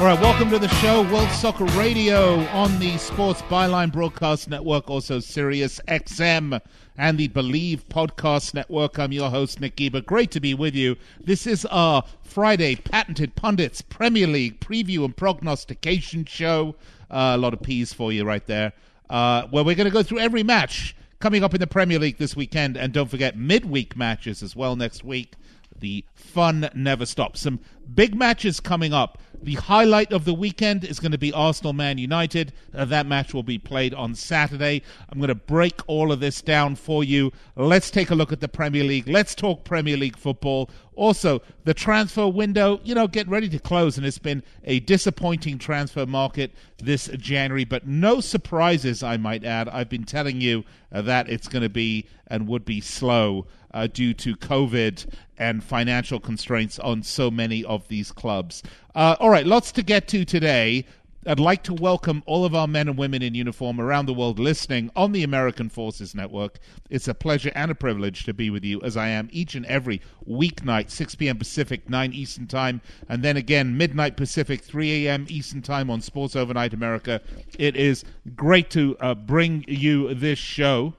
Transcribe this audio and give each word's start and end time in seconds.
All 0.00 0.06
right, 0.06 0.18
welcome 0.18 0.48
to 0.48 0.58
the 0.58 0.66
show, 0.66 1.02
World 1.12 1.28
Soccer 1.28 1.66
Radio 1.78 2.38
on 2.52 2.78
the 2.78 2.96
Sports 2.96 3.42
Byline 3.42 3.92
Broadcast 3.92 4.48
Network, 4.48 4.88
also 4.88 5.20
Sirius 5.20 5.78
XM 5.88 6.58
and 6.96 7.18
the 7.18 7.28
Bleav 7.28 7.84
Podcast 7.84 8.54
Network. 8.54 8.98
I'm 8.98 9.12
your 9.12 9.28
host, 9.28 9.60
Nick 9.60 9.76
Geber. 9.76 10.00
Great 10.00 10.30
to 10.30 10.40
be 10.40 10.54
with 10.54 10.74
you. 10.74 10.96
This 11.22 11.46
is 11.46 11.66
our 11.66 12.02
Friday 12.22 12.76
Patented 12.76 13.36
Pundits 13.36 13.82
Premier 13.82 14.26
League 14.26 14.58
preview 14.60 15.04
and 15.04 15.14
prognostication 15.14 16.24
show. 16.24 16.76
Uh, 17.10 17.32
a 17.34 17.36
lot 17.36 17.52
of 17.52 17.60
P's 17.60 17.92
for 17.92 18.10
you 18.10 18.24
right 18.24 18.46
there. 18.46 18.72
Uh, 19.10 19.48
where 19.48 19.64
we're 19.64 19.76
going 19.76 19.84
to 19.84 19.92
go 19.92 20.02
through 20.02 20.20
every 20.20 20.42
match 20.42 20.96
coming 21.18 21.44
up 21.44 21.52
in 21.52 21.60
the 21.60 21.66
Premier 21.66 21.98
League 21.98 22.16
this 22.16 22.34
weekend. 22.34 22.78
And 22.78 22.94
don't 22.94 23.10
forget 23.10 23.36
midweek 23.36 23.98
matches 23.98 24.42
as 24.42 24.56
well 24.56 24.76
next 24.76 25.04
week. 25.04 25.34
The 25.78 26.04
fun 26.14 26.70
never 26.74 27.04
stops. 27.04 27.40
Some 27.40 27.60
big 27.94 28.14
matches 28.14 28.60
coming 28.60 28.92
up. 28.92 29.18
The 29.42 29.54
highlight 29.54 30.12
of 30.12 30.26
the 30.26 30.34
weekend 30.34 30.84
is 30.84 31.00
going 31.00 31.12
to 31.12 31.18
be 31.18 31.32
Arsenal 31.32 31.72
Man 31.72 31.96
United. 31.96 32.52
Uh, 32.74 32.84
that 32.84 33.06
match 33.06 33.32
will 33.32 33.42
be 33.42 33.56
played 33.56 33.94
on 33.94 34.14
Saturday. 34.14 34.82
I'm 35.08 35.18
going 35.18 35.28
to 35.28 35.34
break 35.34 35.80
all 35.86 36.12
of 36.12 36.20
this 36.20 36.42
down 36.42 36.76
for 36.76 37.02
you. 37.02 37.32
Let's 37.56 37.90
take 37.90 38.10
a 38.10 38.14
look 38.14 38.32
at 38.32 38.40
the 38.40 38.48
Premier 38.48 38.84
League. 38.84 39.08
Let's 39.08 39.34
talk 39.34 39.64
Premier 39.64 39.96
League 39.96 40.18
football. 40.18 40.68
Also, 40.94 41.40
the 41.64 41.72
transfer 41.72 42.28
window, 42.28 42.80
you 42.84 42.94
know, 42.94 43.08
getting 43.08 43.32
ready 43.32 43.48
to 43.48 43.58
close, 43.58 43.96
and 43.96 44.06
it's 44.06 44.18
been 44.18 44.42
a 44.64 44.80
disappointing 44.80 45.56
transfer 45.56 46.04
market 46.04 46.52
this 46.76 47.06
January, 47.16 47.64
but 47.64 47.86
no 47.86 48.20
surprises, 48.20 49.02
I 49.02 49.16
might 49.16 49.42
add. 49.42 49.70
I've 49.70 49.88
been 49.88 50.04
telling 50.04 50.42
you 50.42 50.64
uh, 50.92 51.00
that 51.02 51.30
it's 51.30 51.48
going 51.48 51.62
to 51.62 51.70
be 51.70 52.06
and 52.26 52.46
would 52.46 52.66
be 52.66 52.82
slow 52.82 53.46
uh, 53.72 53.86
due 53.86 54.14
to 54.14 54.36
COVID 54.36 55.06
and 55.38 55.64
financial 55.64 56.20
constraints 56.20 56.78
on 56.78 57.02
so 57.02 57.30
many 57.30 57.64
of 57.64 57.88
these 57.88 58.12
clubs. 58.12 58.62
Uh, 58.94 59.16
all 59.20 59.30
right, 59.30 59.46
lots 59.46 59.72
to 59.72 59.82
get 59.82 60.08
to 60.08 60.24
today. 60.24 60.84
I'd 61.26 61.38
like 61.38 61.62
to 61.64 61.74
welcome 61.74 62.22
all 62.24 62.46
of 62.46 62.54
our 62.54 62.66
men 62.66 62.88
and 62.88 62.96
women 62.96 63.20
in 63.20 63.34
uniform 63.34 63.78
around 63.78 64.06
the 64.06 64.14
world 64.14 64.38
listening 64.38 64.90
on 64.96 65.12
the 65.12 65.22
American 65.22 65.68
Forces 65.68 66.14
Network. 66.14 66.58
It's 66.88 67.08
a 67.08 67.14
pleasure 67.14 67.52
and 67.54 67.70
a 67.70 67.74
privilege 67.74 68.24
to 68.24 68.32
be 68.32 68.48
with 68.48 68.64
you 68.64 68.80
as 68.80 68.96
I 68.96 69.08
am 69.08 69.28
each 69.30 69.54
and 69.54 69.66
every 69.66 70.00
weeknight, 70.26 70.88
6 70.90 71.16
p.m. 71.16 71.36
Pacific, 71.36 71.90
9 71.90 72.14
Eastern 72.14 72.46
Time, 72.46 72.80
and 73.06 73.22
then 73.22 73.36
again, 73.36 73.76
midnight 73.76 74.16
Pacific, 74.16 74.62
3 74.62 75.06
a.m. 75.06 75.26
Eastern 75.28 75.60
Time 75.60 75.90
on 75.90 76.00
Sports 76.00 76.36
Overnight 76.36 76.72
America. 76.72 77.20
It 77.58 77.76
is 77.76 78.02
great 78.34 78.70
to 78.70 78.96
uh, 78.98 79.14
bring 79.14 79.66
you 79.68 80.14
this 80.14 80.38
show. 80.38 80.94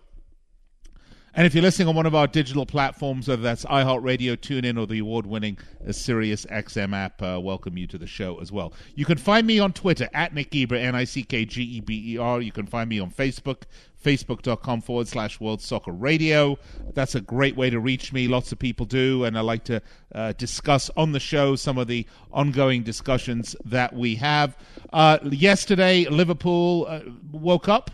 And 1.34 1.48
if 1.48 1.56
you're 1.56 1.62
listening 1.62 1.88
on 1.88 1.96
one 1.96 2.06
of 2.06 2.14
our 2.14 2.28
digital 2.28 2.66
platforms, 2.66 3.30
whether 3.30 3.42
that's 3.42 3.64
iHeartRadio, 3.64 4.36
TuneIn, 4.36 4.78
or 4.78 4.86
the 4.86 5.00
award-winning 5.00 5.58
Sirius 5.90 6.46
XM 6.48 6.94
app, 6.94 7.22
uh, 7.22 7.40
welcome 7.42 7.78
you 7.78 7.88
to 7.88 7.98
the 7.98 8.06
show 8.06 8.42
as 8.42 8.52
well. 8.52 8.74
You 8.96 9.06
can 9.06 9.18
find 9.18 9.48
me 9.48 9.58
on 9.58 9.72
Twitter 9.72 10.10
at 10.14 10.34
Nick 10.34 10.52
Geber, 10.52 10.76
N-I-C-K-G-E-B-E-R. 10.76 12.42
You 12.42 12.52
can 12.52 12.66
find 12.66 12.90
me 12.90 13.00
on 13.00 13.12
Facebook, 13.12 13.62
facebook.com 14.04 14.82
forward 14.82 15.08
slash 15.08 15.40
World 15.40 15.62
Soccer 15.62 15.94
Radio. 15.94 16.60
That's 16.94 17.16
a 17.16 17.22
great 17.22 17.56
way 17.56 17.70
to 17.70 17.80
reach 17.80 18.12
me. 18.12 18.28
Lots 18.28 18.52
of 18.52 18.60
people 18.60 18.86
do, 18.86 19.24
and 19.24 19.38
I 19.38 19.42
like 19.42 19.64
to 19.66 19.82
uh, 20.14 20.34
discuss 20.34 20.90
on 20.98 21.14
the 21.14 21.20
show 21.22 21.56
some 21.56 21.78
of 21.78 21.88
the 21.88 22.06
ongoing 22.34 22.84
discussions 22.84 23.56
that 23.64 23.94
we 23.94 24.16
have. 24.16 24.58
Uh, 24.92 25.20
yesterday, 25.32 26.04
Liverpool 26.10 26.88
uh, 26.90 27.00
woke 27.32 27.70
up 27.70 27.90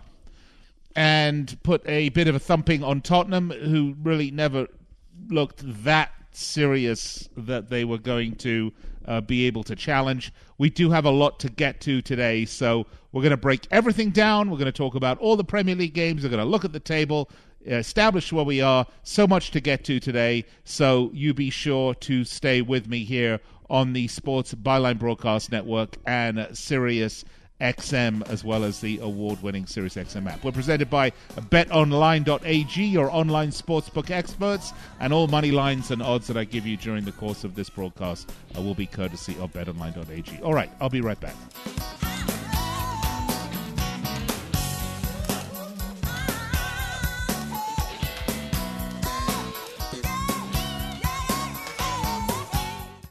and 0.98 1.62
put 1.62 1.88
a 1.88 2.10
bit 2.10 2.28
of 2.28 2.34
a 2.34 2.40
thumping 2.40 2.84
on 2.84 3.02
Tottenham, 3.02 3.52
who 3.52 3.96
really 4.02 4.32
never 4.32 4.68
looked 5.30 5.62
that 5.84 6.12
serious 6.32 7.30
that 7.38 7.70
they 7.70 7.86
were 7.86 8.00
going 8.00 8.36
to 8.36 8.74
uh, 9.06 9.22
be 9.22 9.46
able 9.46 9.64
to 9.64 9.76
challenge. 9.76 10.34
We 10.58 10.72
do 10.72 10.90
have 10.90 11.06
a 11.06 11.12
lot 11.12 11.40
to 11.42 11.50
get 11.50 11.80
to 11.82 12.02
today, 12.02 12.46
so 12.46 12.88
we're 13.12 13.22
going 13.22 13.30
to 13.30 13.38
break 13.38 13.68
everything 13.70 14.10
down. 14.10 14.50
We're 14.50 14.58
going 14.58 14.66
to 14.66 14.72
talk 14.72 14.96
about 14.96 15.20
all 15.20 15.36
the 15.36 15.44
Premier 15.44 15.76
League 15.76 15.94
games. 15.94 16.24
We're 16.24 16.30
going 16.30 16.44
to 16.44 16.50
look 16.50 16.66
at 16.66 16.74
the 16.74 16.80
table, 16.80 17.30
establish 17.64 18.34
where 18.34 18.44
we 18.44 18.60
are. 18.60 18.88
So 19.04 19.28
much 19.28 19.52
to 19.52 19.60
get 19.60 19.84
to 19.86 20.00
today, 20.00 20.46
so 20.64 21.12
you 21.14 21.32
be 21.36 21.52
sure 21.52 21.94
to 21.94 22.24
stay 22.24 22.64
with 22.64 22.88
me 22.88 23.04
here 23.04 23.40
on 23.70 23.94
the 23.94 24.08
Sports 24.08 24.56
Byline 24.56 24.98
Broadcast 24.98 25.52
Network 25.52 25.98
and 26.08 26.48
Sirius 26.54 27.24
XM 27.62 28.28
as 28.30 28.44
well 28.44 28.64
as 28.64 28.82
the 28.82 29.00
award-winning 29.00 29.66
SiriusXM 29.66 30.32
app. 30.32 30.44
We're 30.44 30.52
presented 30.52 30.90
by 30.90 31.12
BetOnline.ag, 31.36 32.84
your 32.84 33.12
online 33.12 33.50
sportsbook 33.50 34.12
experts, 34.12 34.74
and 35.00 35.12
all 35.12 35.28
money 35.28 35.52
lines 35.52 35.92
and 35.92 36.02
odds 36.02 36.28
that 36.28 36.38
I 36.38 36.44
give 36.44 36.66
you 36.66 36.78
during 36.78 37.06
the 37.06 37.12
course 37.12 37.44
of 37.44 37.56
this 37.56 37.70
broadcast 37.70 38.32
uh, 38.56 38.62
will 38.62 38.76
be 38.76 38.86
courtesy 38.86 39.36
of 39.40 39.54
BetOnline.ag. 39.54 40.42
All 40.42 40.54
right, 40.54 40.70
I'll 40.80 40.90
be 40.90 41.02
right 41.02 41.20
back. 41.20 41.36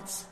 it's 0.00 0.24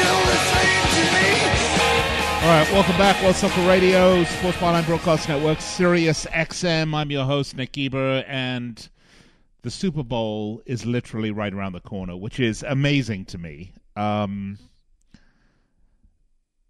all 0.00 0.24
the 0.24 0.38
same 0.52 0.86
to 0.94 1.02
me. 1.14 1.28
All 2.42 2.50
right, 2.50 2.68
welcome 2.72 2.96
back. 2.96 3.22
World 3.22 3.36
Soccer 3.36 3.66
Radio, 3.68 4.24
Sports 4.24 4.58
Byline 4.58 4.86
Broadcast 4.86 5.28
Network, 5.28 5.60
Sirius 5.60 6.26
XM. 6.26 6.94
I'm 6.94 7.10
your 7.10 7.24
host, 7.24 7.56
Nick 7.56 7.72
Geber, 7.72 8.24
and 8.26 8.88
the 9.66 9.70
Super 9.72 10.04
Bowl 10.04 10.62
is 10.64 10.86
literally 10.86 11.32
right 11.32 11.52
around 11.52 11.72
the 11.72 11.80
corner, 11.80 12.16
which 12.16 12.38
is 12.38 12.62
amazing 12.68 13.24
to 13.24 13.36
me. 13.36 13.72
Um, 13.96 14.60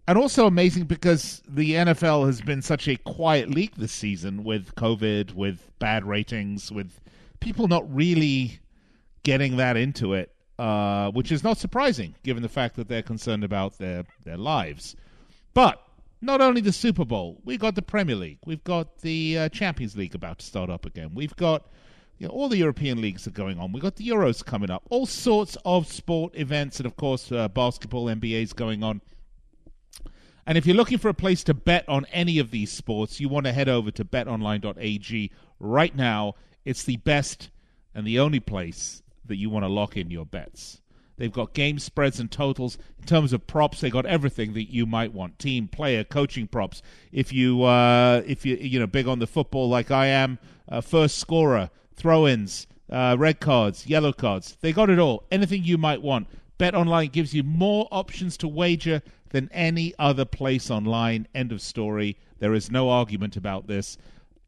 and 0.09 0.17
also 0.17 0.47
amazing 0.47 0.85
because 0.85 1.43
the 1.47 1.73
NFL 1.73 2.25
has 2.25 2.41
been 2.41 2.63
such 2.63 2.89
a 2.89 2.97
quiet 2.97 3.51
league 3.51 3.75
this 3.77 3.93
season 3.93 4.45
with 4.45 4.75
COVID, 4.77 5.35
with 5.35 5.71
bad 5.79 6.07
ratings, 6.07 6.73
with 6.73 6.99
people 7.39 7.69
not 7.69 7.85
really 7.95 8.61
getting 9.25 9.59
that 9.59 9.77
into 9.77 10.15
it, 10.15 10.35
uh, 10.59 11.11
which 11.11 11.31
is 11.31 11.45
not 11.45 11.59
surprising 11.59 12.15
given 12.23 12.43
the 12.43 12.49
fact 12.49 12.77
that 12.77 12.89
they're 12.89 13.03
concerned 13.03 13.45
about 13.45 13.77
their, 13.77 14.07
their 14.25 14.39
lives. 14.39 14.97
But 15.53 15.83
not 16.23 16.41
only 16.41 16.63
the 16.63 16.73
Super 16.73 17.05
Bowl, 17.05 17.43
we've 17.45 17.61
got 17.61 17.75
the 17.75 17.83
Premier 17.83 18.17
League, 18.17 18.39
we've 18.47 18.65
got 18.65 19.01
the 19.01 19.39
uh, 19.39 19.49
Champions 19.51 19.99
League 19.99 20.15
about 20.15 20.39
to 20.39 20.47
start 20.47 20.71
up 20.71 20.87
again, 20.87 21.11
we've 21.13 21.37
got 21.37 21.67
you 22.19 22.27
know, 22.27 22.33
all 22.33 22.49
the 22.49 22.57
European 22.57 23.01
leagues 23.01 23.27
are 23.27 23.33
going 23.33 23.59
on, 23.59 23.73
we've 23.73 23.83
got 23.83 23.97
the 23.97 24.09
Euros 24.09 24.45
coming 24.45 24.71
up, 24.71 24.85
all 24.91 25.07
sorts 25.07 25.57
of 25.65 25.91
sport 25.91 26.33
events, 26.35 26.79
and 26.79 26.87
of 26.87 26.97
course, 26.97 27.31
uh, 27.31 27.49
basketball, 27.49 28.07
NBA 28.07 28.43
is 28.43 28.53
going 28.53 28.83
on. 28.83 29.01
And 30.47 30.57
if 30.57 30.65
you're 30.65 30.77
looking 30.77 30.99
for 30.99 31.09
a 31.09 31.15
place 31.15 31.43
to 31.45 31.55
bet 31.55 31.89
on 31.89 32.07
any 32.13 32.39
of 32.39 32.53
these 32.53 32.73
sports, 32.73 33.21
you 33.21 33.29
want 33.29 33.47
to 33.47 33.53
head 33.53 33.69
over 33.69 33.91
to 33.91 34.05
betonline.ag 34.05 35.33
right 35.59 35.97
now. 35.97 36.35
It's 36.65 36.85
the 36.85 36.99
best 36.99 37.51
and 37.95 38.07
the 38.07 38.21
only 38.21 38.41
place 38.41 39.03
that 39.25 39.37
you 39.37 39.51
want 39.51 39.65
to 39.65 39.69
lock 39.69 39.97
in 39.97 40.11
your 40.11 40.25
bets. 40.25 40.81
They've 41.17 41.33
got 41.33 41.55
game 41.55 41.79
spreads 41.79 42.21
and 42.21 42.31
totals. 42.31 42.79
In 42.99 43.07
terms 43.07 43.33
of 43.33 43.47
props, 43.47 43.81
they 43.81 43.91
got 43.91 44.07
everything 44.07 44.53
that 44.53 44.71
you 44.71 44.85
might 44.85 45.15
want: 45.15 45.39
team, 45.39 45.67
player, 45.67 46.05
coaching 46.05 46.47
props. 46.47 46.83
If 47.11 47.33
you 47.33 47.63
uh, 47.63 48.23
if 48.27 48.45
you 48.45 48.57
you 48.57 48.79
know 48.79 48.87
big 48.87 49.09
on 49.09 49.19
the 49.19 49.27
football 49.27 49.69
like 49.69 49.91
I 49.91 50.07
am, 50.09 50.39
uh, 50.69 50.83
first 50.83 51.19
scorer, 51.19 51.71
throw-ins, 51.97 52.67
uh, 52.91 53.17
red 53.19 53.41
cards, 53.41 53.87
yellow 53.87 54.13
cards. 54.13 54.57
They 54.61 54.73
got 54.73 54.91
it 54.91 54.99
all. 54.99 55.25
Anything 55.31 55.65
you 55.65 55.79
might 55.79 56.03
want. 56.03 56.29
Bet 56.59 56.75
Online 56.75 57.09
gives 57.09 57.35
you 57.35 57.43
more 57.43 57.89
options 57.91 58.37
to 58.39 58.49
wager 58.49 59.03
than 59.31 59.51
any 59.53 59.93
other 59.99 60.25
place 60.25 60.71
online. 60.71 61.27
End 61.35 61.53
of 61.53 61.61
story. 61.61 62.17
There 62.39 62.55
is 62.55 62.71
no 62.71 62.89
argument 62.89 63.37
about 63.37 63.67
this. 63.67 63.99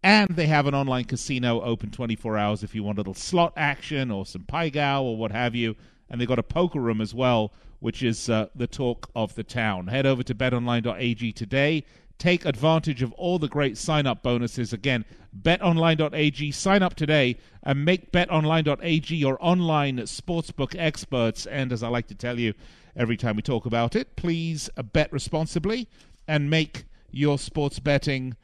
And 0.02 0.30
they 0.30 0.46
have 0.46 0.66
an 0.66 0.74
online 0.74 1.04
casino 1.04 1.60
open 1.60 1.90
24 1.90 2.38
hours 2.38 2.62
if 2.62 2.74
you 2.74 2.82
want 2.82 2.98
a 2.98 3.00
little 3.00 3.14
slot 3.14 3.52
action 3.56 4.10
or 4.10 4.24
some 4.24 4.44
Pai 4.44 4.70
or 4.96 5.16
what 5.16 5.32
have 5.32 5.54
you. 5.54 5.74
And 6.08 6.20
they've 6.20 6.28
got 6.28 6.38
a 6.38 6.44
poker 6.44 6.80
room 6.80 7.00
as 7.00 7.12
well, 7.12 7.52
which 7.80 8.02
is 8.02 8.30
uh, 8.30 8.46
the 8.54 8.66
talk 8.66 9.10
of 9.14 9.34
the 9.34 9.42
town. 9.42 9.88
Head 9.88 10.06
over 10.06 10.22
to 10.22 10.34
betonline.ag 10.34 11.32
today. 11.32 11.84
Take 12.18 12.44
advantage 12.44 13.02
of 13.02 13.12
all 13.12 13.38
the 13.38 13.48
great 13.48 13.78
sign 13.78 14.06
up 14.06 14.22
bonuses. 14.22 14.72
Again, 14.72 15.04
betonline.ag. 15.40 16.50
Sign 16.50 16.82
up 16.82 16.94
today 16.94 17.36
and 17.62 17.84
make 17.84 18.10
betonline.ag 18.10 19.14
your 19.14 19.38
online 19.40 19.98
sportsbook 19.98 20.74
experts. 20.76 21.46
And 21.46 21.72
as 21.72 21.82
I 21.82 21.88
like 21.88 22.08
to 22.08 22.16
tell 22.16 22.38
you 22.38 22.54
every 22.96 23.16
time 23.16 23.36
we 23.36 23.42
talk 23.42 23.66
about 23.66 23.94
it, 23.94 24.16
please 24.16 24.68
bet 24.92 25.12
responsibly 25.12 25.88
and 26.26 26.50
make 26.50 26.84
your 27.10 27.38
sports 27.38 27.78
betting 27.78 28.36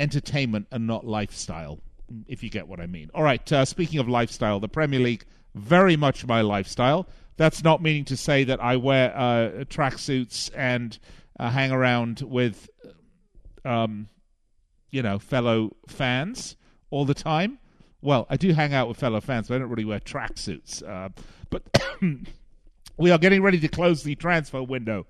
entertainment 0.00 0.66
and 0.70 0.86
not 0.86 1.06
lifestyle, 1.06 1.80
if 2.26 2.42
you 2.42 2.50
get 2.50 2.68
what 2.68 2.80
I 2.80 2.86
mean. 2.86 3.10
All 3.14 3.22
right, 3.22 3.52
uh, 3.52 3.64
speaking 3.64 4.00
of 4.00 4.08
lifestyle, 4.08 4.60
the 4.60 4.68
Premier 4.68 5.00
League, 5.00 5.24
very 5.54 5.96
much 5.96 6.26
my 6.26 6.40
lifestyle. 6.40 7.06
That's 7.36 7.64
not 7.64 7.82
meaning 7.82 8.04
to 8.06 8.16
say 8.16 8.44
that 8.44 8.60
I 8.62 8.76
wear 8.76 9.16
uh, 9.16 9.64
tracksuits 9.64 10.50
and 10.54 10.98
uh, 11.38 11.50
hang 11.50 11.72
around 11.72 12.20
with, 12.20 12.68
um, 13.64 14.08
you 14.90 15.02
know, 15.02 15.18
fellow 15.18 15.76
fans 15.86 16.56
all 16.90 17.04
the 17.04 17.14
time. 17.14 17.58
Well, 18.00 18.26
I 18.28 18.36
do 18.36 18.52
hang 18.52 18.74
out 18.74 18.88
with 18.88 18.98
fellow 18.98 19.20
fans, 19.20 19.48
but 19.48 19.54
I 19.54 19.58
don't 19.58 19.70
really 19.70 19.84
wear 19.84 20.00
tracksuits. 20.00 20.86
Uh, 20.86 21.08
but 21.50 21.62
we 22.98 23.10
are 23.10 23.18
getting 23.18 23.42
ready 23.42 23.58
to 23.60 23.68
close 23.68 24.02
the 24.02 24.14
transfer 24.14 24.62
window, 24.62 25.06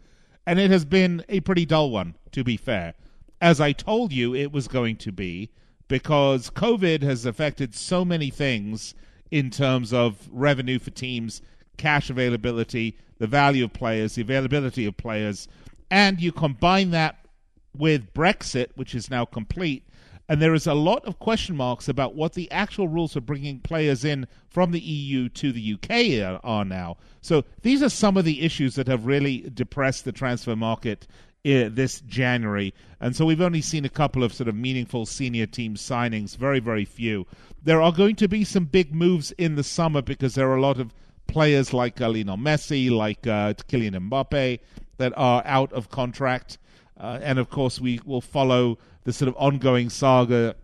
and 0.46 0.58
it 0.58 0.70
has 0.70 0.84
been 0.84 1.24
a 1.28 1.40
pretty 1.40 1.66
dull 1.66 1.90
one, 1.90 2.14
to 2.32 2.44
be 2.44 2.56
fair. 2.56 2.94
As 3.40 3.60
I 3.60 3.72
told 3.72 4.12
you, 4.12 4.34
it 4.34 4.52
was 4.52 4.68
going 4.68 4.96
to 4.98 5.12
be 5.12 5.50
because 5.88 6.50
COVID 6.50 7.02
has 7.02 7.26
affected 7.26 7.74
so 7.74 8.04
many 8.04 8.30
things 8.30 8.94
in 9.30 9.50
terms 9.50 9.92
of 9.92 10.28
revenue 10.30 10.78
for 10.78 10.90
teams, 10.90 11.42
cash 11.76 12.08
availability, 12.08 12.96
the 13.18 13.26
value 13.26 13.64
of 13.64 13.72
players, 13.72 14.14
the 14.14 14.22
availability 14.22 14.86
of 14.86 14.96
players, 14.96 15.48
and 15.94 16.20
you 16.20 16.32
combine 16.32 16.90
that 16.90 17.24
with 17.72 18.12
Brexit, 18.14 18.70
which 18.74 18.96
is 18.96 19.12
now 19.12 19.24
complete, 19.24 19.86
And 20.28 20.42
there 20.42 20.54
is 20.54 20.66
a 20.66 20.74
lot 20.74 21.04
of 21.04 21.20
question 21.20 21.54
marks 21.54 21.86
about 21.86 22.16
what 22.16 22.32
the 22.32 22.50
actual 22.50 22.88
rules 22.88 23.12
for 23.12 23.20
bringing 23.20 23.60
players 23.60 24.04
in 24.04 24.26
from 24.48 24.72
the 24.72 24.80
EU 24.80 25.28
to 25.28 25.52
the 25.52 25.74
UK 25.74 26.40
are, 26.42 26.64
now. 26.64 26.96
So 27.20 27.44
these 27.62 27.80
are 27.80 27.88
some 27.88 28.16
of 28.16 28.24
the 28.24 28.42
issues 28.42 28.74
that 28.74 28.88
have 28.88 29.06
really 29.06 29.48
depressed 29.54 30.04
the 30.04 30.10
transfer 30.10 30.56
market 30.56 31.06
uh, 31.46 31.68
this 31.70 32.00
January. 32.00 32.74
And 33.00 33.14
so 33.14 33.24
we've 33.24 33.40
only 33.40 33.60
seen 33.60 33.84
a 33.84 33.90
couple 33.90 34.24
of 34.24 34.34
sort 34.34 34.48
of 34.48 34.56
meaningful 34.56 35.06
senior 35.06 35.46
team 35.46 35.76
signings, 35.76 36.36
very, 36.36 36.58
very 36.58 36.86
few. 36.86 37.24
There 37.62 37.80
are 37.80 37.92
going 37.92 38.16
to 38.16 38.26
be 38.26 38.42
some 38.42 38.64
big 38.64 38.92
moves 38.92 39.30
in 39.32 39.54
the 39.54 39.62
summer 39.62 40.02
because 40.02 40.34
there 40.34 40.50
are 40.50 40.56
a 40.56 40.60
lot 40.60 40.80
of 40.80 40.92
players 41.26 41.72
like 41.72 42.00
Lionel 42.00 42.36
Messi, 42.36 42.90
like 42.90 43.26
uh, 43.26 43.54
Kylian 43.54 44.08
Mbappe, 44.08 44.58
that 44.96 45.12
are 45.16 45.42
out 45.44 45.72
of 45.72 45.90
contract. 45.90 46.58
Uh, 46.98 47.18
and 47.22 47.38
of 47.38 47.50
course, 47.50 47.80
we 47.80 48.00
will 48.04 48.20
follow 48.20 48.78
the 49.04 49.12
sort 49.12 49.28
of 49.28 49.36
ongoing 49.36 49.90
saga 49.90 50.54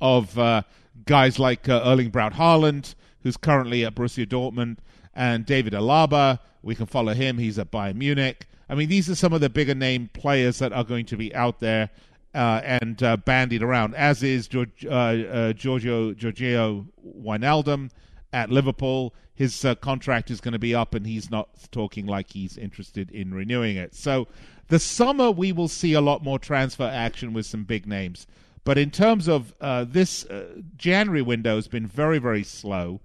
of 0.00 0.38
uh, 0.38 0.62
guys 1.06 1.38
like 1.38 1.68
uh, 1.68 1.82
Erling 1.84 2.10
Braut 2.10 2.34
Haaland, 2.34 2.94
who's 3.22 3.36
currently 3.36 3.84
at 3.84 3.94
Borussia 3.94 4.26
Dortmund, 4.26 4.78
and 5.14 5.44
David 5.46 5.72
Alaba. 5.72 6.38
We 6.62 6.74
can 6.74 6.86
follow 6.86 7.14
him. 7.14 7.38
He's 7.38 7.58
at 7.58 7.70
Bayern 7.70 7.96
Munich. 7.96 8.46
I 8.68 8.74
mean, 8.74 8.88
these 8.88 9.10
are 9.10 9.14
some 9.14 9.32
of 9.32 9.40
the 9.40 9.50
bigger 9.50 9.74
name 9.74 10.08
players 10.12 10.58
that 10.58 10.72
are 10.72 10.84
going 10.84 11.06
to 11.06 11.16
be 11.16 11.34
out 11.34 11.60
there 11.60 11.90
uh, 12.34 12.60
and 12.64 13.02
uh, 13.02 13.16
bandied 13.18 13.62
around, 13.62 13.94
as 13.94 14.22
is 14.22 14.48
George, 14.48 14.84
uh, 14.86 14.90
uh 14.90 15.52
Giorgio 15.52 16.14
Giorgio 16.14 16.86
Wijnaldum 17.06 17.90
at 18.34 18.50
Liverpool. 18.50 19.14
His 19.34 19.64
uh, 19.64 19.74
contract 19.76 20.30
is 20.30 20.40
going 20.40 20.52
to 20.52 20.58
be 20.58 20.74
up, 20.74 20.94
and 20.94 21.06
he's 21.06 21.30
not 21.30 21.48
talking 21.70 22.06
like 22.06 22.32
he's 22.32 22.58
interested 22.58 23.10
in 23.10 23.32
renewing 23.32 23.76
it. 23.76 23.94
So, 23.94 24.28
the 24.68 24.78
summer 24.78 25.30
we 25.30 25.52
will 25.52 25.68
see 25.68 25.92
a 25.92 26.00
lot 26.00 26.22
more 26.22 26.38
transfer 26.38 26.84
action 26.84 27.32
with 27.32 27.46
some 27.46 27.64
big 27.64 27.86
names. 27.86 28.26
But 28.64 28.78
in 28.78 28.90
terms 28.90 29.28
of 29.28 29.54
uh, 29.60 29.84
this 29.84 30.26
January 30.76 31.22
window 31.22 31.56
has 31.56 31.68
been 31.68 31.86
very, 31.86 32.18
very 32.18 32.42
slow, 32.42 33.00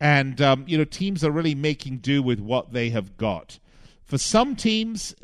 and 0.00 0.40
um, 0.40 0.64
you 0.66 0.76
know 0.76 0.84
teams 0.84 1.22
are 1.24 1.30
really 1.30 1.54
making 1.54 1.98
do 1.98 2.22
with 2.22 2.40
what 2.40 2.72
they 2.72 2.90
have 2.90 3.16
got. 3.16 3.58
For 4.04 4.18
some 4.18 4.56
teams, 4.56 5.14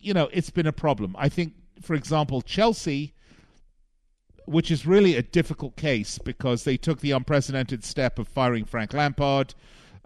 you 0.00 0.14
know, 0.14 0.28
it's 0.32 0.50
been 0.50 0.66
a 0.66 0.72
problem. 0.72 1.16
I 1.18 1.28
think, 1.28 1.54
for 1.82 1.94
example, 1.94 2.42
Chelsea, 2.42 3.14
which 4.48 4.70
is 4.70 4.86
really 4.86 5.16
a 5.16 5.22
difficult 5.22 5.76
case 5.76 6.18
because 6.18 6.64
they 6.64 6.76
took 6.76 7.00
the 7.00 7.12
unprecedented 7.12 7.84
step 7.84 8.18
of 8.18 8.28
firing 8.28 8.64
Frank 8.64 8.92
Lampard. 8.92 9.54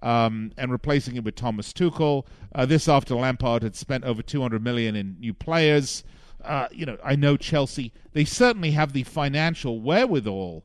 Um, 0.02 0.50
and 0.58 0.72
replacing 0.72 1.14
him 1.14 1.22
with 1.22 1.36
Thomas 1.36 1.72
Tuchel. 1.72 2.26
Uh, 2.52 2.66
this 2.66 2.88
after 2.88 3.14
Lampard 3.14 3.62
had 3.62 3.76
spent 3.76 4.02
over 4.02 4.20
200 4.20 4.60
million 4.60 4.96
in 4.96 5.16
new 5.20 5.32
players. 5.32 6.02
Uh, 6.44 6.66
you 6.72 6.84
know, 6.84 6.98
I 7.04 7.14
know 7.14 7.36
Chelsea. 7.36 7.92
They 8.12 8.24
certainly 8.24 8.72
have 8.72 8.94
the 8.94 9.04
financial 9.04 9.80
wherewithal 9.80 10.64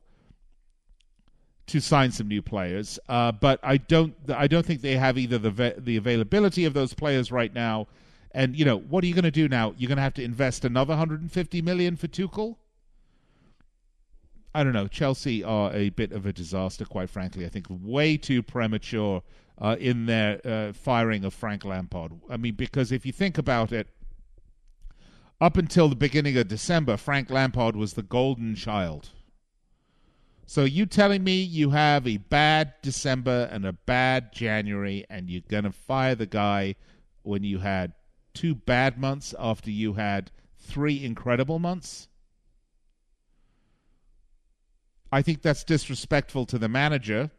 to 1.68 1.80
sign 1.80 2.10
some 2.10 2.26
new 2.28 2.42
players. 2.42 2.98
Uh, 3.08 3.30
but 3.30 3.60
I 3.62 3.76
don't 3.76 4.14
I 4.34 4.46
don't 4.48 4.66
think 4.66 4.80
they 4.80 4.96
have 4.96 5.16
either 5.16 5.38
the 5.38 5.74
the 5.78 5.96
availability 5.96 6.64
of 6.64 6.74
those 6.74 6.94
players 6.94 7.30
right 7.30 7.54
now. 7.54 7.86
And 8.32 8.56
you 8.56 8.64
know 8.64 8.78
what 8.78 9.04
are 9.04 9.06
you 9.06 9.14
going 9.14 9.24
to 9.24 9.30
do 9.30 9.48
now? 9.48 9.74
You're 9.76 9.88
going 9.88 9.96
to 9.96 10.02
have 10.02 10.14
to 10.14 10.24
invest 10.24 10.64
another 10.64 10.92
150 10.92 11.62
million 11.62 11.96
for 11.96 12.08
Tuchel. 12.08 12.56
I 14.54 14.64
don't 14.64 14.72
know. 14.72 14.88
Chelsea 14.88 15.44
are 15.44 15.72
a 15.74 15.90
bit 15.90 16.12
of 16.12 16.26
a 16.26 16.32
disaster, 16.32 16.84
quite 16.84 17.10
frankly. 17.10 17.44
I 17.44 17.48
think 17.48 17.66
way 17.68 18.16
too 18.16 18.42
premature 18.42 19.22
uh, 19.58 19.76
in 19.78 20.06
their 20.06 20.40
uh, 20.44 20.72
firing 20.72 21.24
of 21.24 21.34
Frank 21.34 21.64
Lampard. 21.64 22.12
I 22.30 22.36
mean, 22.36 22.54
because 22.54 22.90
if 22.90 23.04
you 23.04 23.12
think 23.12 23.38
about 23.38 23.72
it, 23.72 23.88
up 25.40 25.56
until 25.56 25.88
the 25.88 25.96
beginning 25.96 26.36
of 26.36 26.48
December, 26.48 26.96
Frank 26.96 27.30
Lampard 27.30 27.76
was 27.76 27.92
the 27.92 28.02
golden 28.02 28.54
child 28.56 29.10
so 30.48 30.64
you 30.64 30.86
telling 30.86 31.24
me 31.24 31.42
you 31.42 31.70
have 31.70 32.06
a 32.06 32.16
bad 32.16 32.72
December 32.80 33.50
and 33.52 33.66
a 33.66 33.74
bad 33.74 34.32
January, 34.32 35.04
and 35.10 35.28
you're 35.28 35.42
gonna 35.46 35.70
fire 35.70 36.14
the 36.14 36.24
guy 36.24 36.74
when 37.22 37.44
you 37.44 37.58
had 37.58 37.92
two 38.32 38.54
bad 38.54 38.96
months 38.98 39.34
after 39.38 39.70
you 39.70 39.92
had 39.92 40.30
three 40.56 41.04
incredible 41.04 41.58
months? 41.58 42.08
I 45.10 45.22
think 45.22 45.42
that's 45.42 45.64
disrespectful 45.64 46.44
to 46.46 46.58
the 46.58 46.68
manager, 46.68 47.30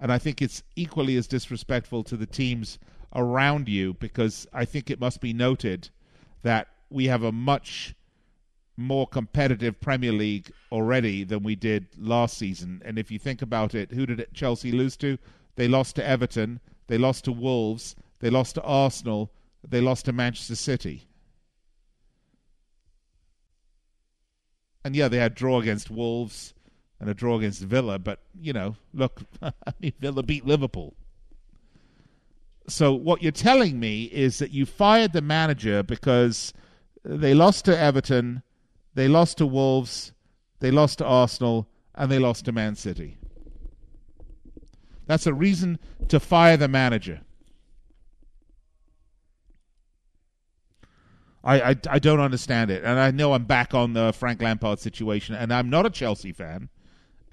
and 0.00 0.10
I 0.10 0.18
think 0.18 0.40
it's 0.40 0.62
equally 0.76 1.16
as 1.16 1.26
disrespectful 1.26 2.02
to 2.04 2.16
the 2.16 2.26
teams 2.26 2.78
around 3.14 3.68
you 3.68 3.94
because 3.94 4.46
I 4.52 4.64
think 4.64 4.90
it 4.90 5.00
must 5.00 5.20
be 5.20 5.32
noted 5.32 5.90
that 6.42 6.68
we 6.88 7.06
have 7.06 7.22
a 7.22 7.32
much 7.32 7.94
more 8.76 9.06
competitive 9.06 9.78
Premier 9.80 10.12
League 10.12 10.50
already 10.72 11.22
than 11.24 11.42
we 11.42 11.54
did 11.54 11.88
last 11.98 12.38
season. 12.38 12.80
And 12.84 12.98
if 12.98 13.10
you 13.10 13.18
think 13.18 13.42
about 13.42 13.74
it, 13.74 13.92
who 13.92 14.06
did 14.06 14.26
Chelsea 14.32 14.72
lose 14.72 14.96
to? 14.98 15.18
They 15.56 15.68
lost 15.68 15.96
to 15.96 16.06
Everton, 16.06 16.60
they 16.86 16.96
lost 16.96 17.24
to 17.24 17.32
Wolves, 17.32 17.94
they 18.20 18.30
lost 18.30 18.54
to 18.54 18.62
Arsenal, 18.62 19.30
they 19.68 19.82
lost 19.82 20.06
to 20.06 20.12
Manchester 20.12 20.54
City. 20.54 21.06
And 24.82 24.96
yeah, 24.96 25.08
they 25.08 25.18
had 25.18 25.34
draw 25.34 25.60
against 25.60 25.90
Wolves 25.90 26.54
and 27.00 27.08
a 27.08 27.14
draw 27.14 27.38
against 27.38 27.62
Villa, 27.62 27.98
but 27.98 28.20
you 28.38 28.52
know, 28.52 28.76
look, 28.92 29.22
Villa 30.00 30.22
beat 30.22 30.46
Liverpool. 30.46 30.94
So 32.68 32.92
what 32.92 33.22
you're 33.22 33.32
telling 33.32 33.80
me 33.80 34.04
is 34.04 34.38
that 34.38 34.52
you 34.52 34.66
fired 34.66 35.12
the 35.12 35.22
manager 35.22 35.82
because 35.82 36.52
they 37.02 37.34
lost 37.34 37.64
to 37.64 37.76
Everton, 37.76 38.42
they 38.94 39.08
lost 39.08 39.38
to 39.38 39.46
Wolves, 39.46 40.12
they 40.60 40.70
lost 40.70 40.98
to 40.98 41.06
Arsenal, 41.06 41.68
and 41.94 42.10
they 42.10 42.18
lost 42.18 42.44
to 42.44 42.52
Man 42.52 42.76
City. 42.76 43.16
That's 45.06 45.26
a 45.26 45.34
reason 45.34 45.78
to 46.08 46.20
fire 46.20 46.56
the 46.56 46.68
manager. 46.68 47.22
I, 51.42 51.60
I, 51.70 51.76
I, 51.88 51.98
don't 51.98 52.20
understand 52.20 52.70
it. 52.70 52.84
And 52.84 52.98
I 53.00 53.10
know 53.10 53.32
I'm 53.32 53.44
back 53.44 53.72
on 53.72 53.94
the 53.94 54.12
Frank 54.12 54.42
Lampard 54.42 54.78
situation, 54.78 55.34
and 55.34 55.52
I'm 55.52 55.70
not 55.70 55.86
a 55.86 55.90
Chelsea 55.90 56.32
fan. 56.32 56.68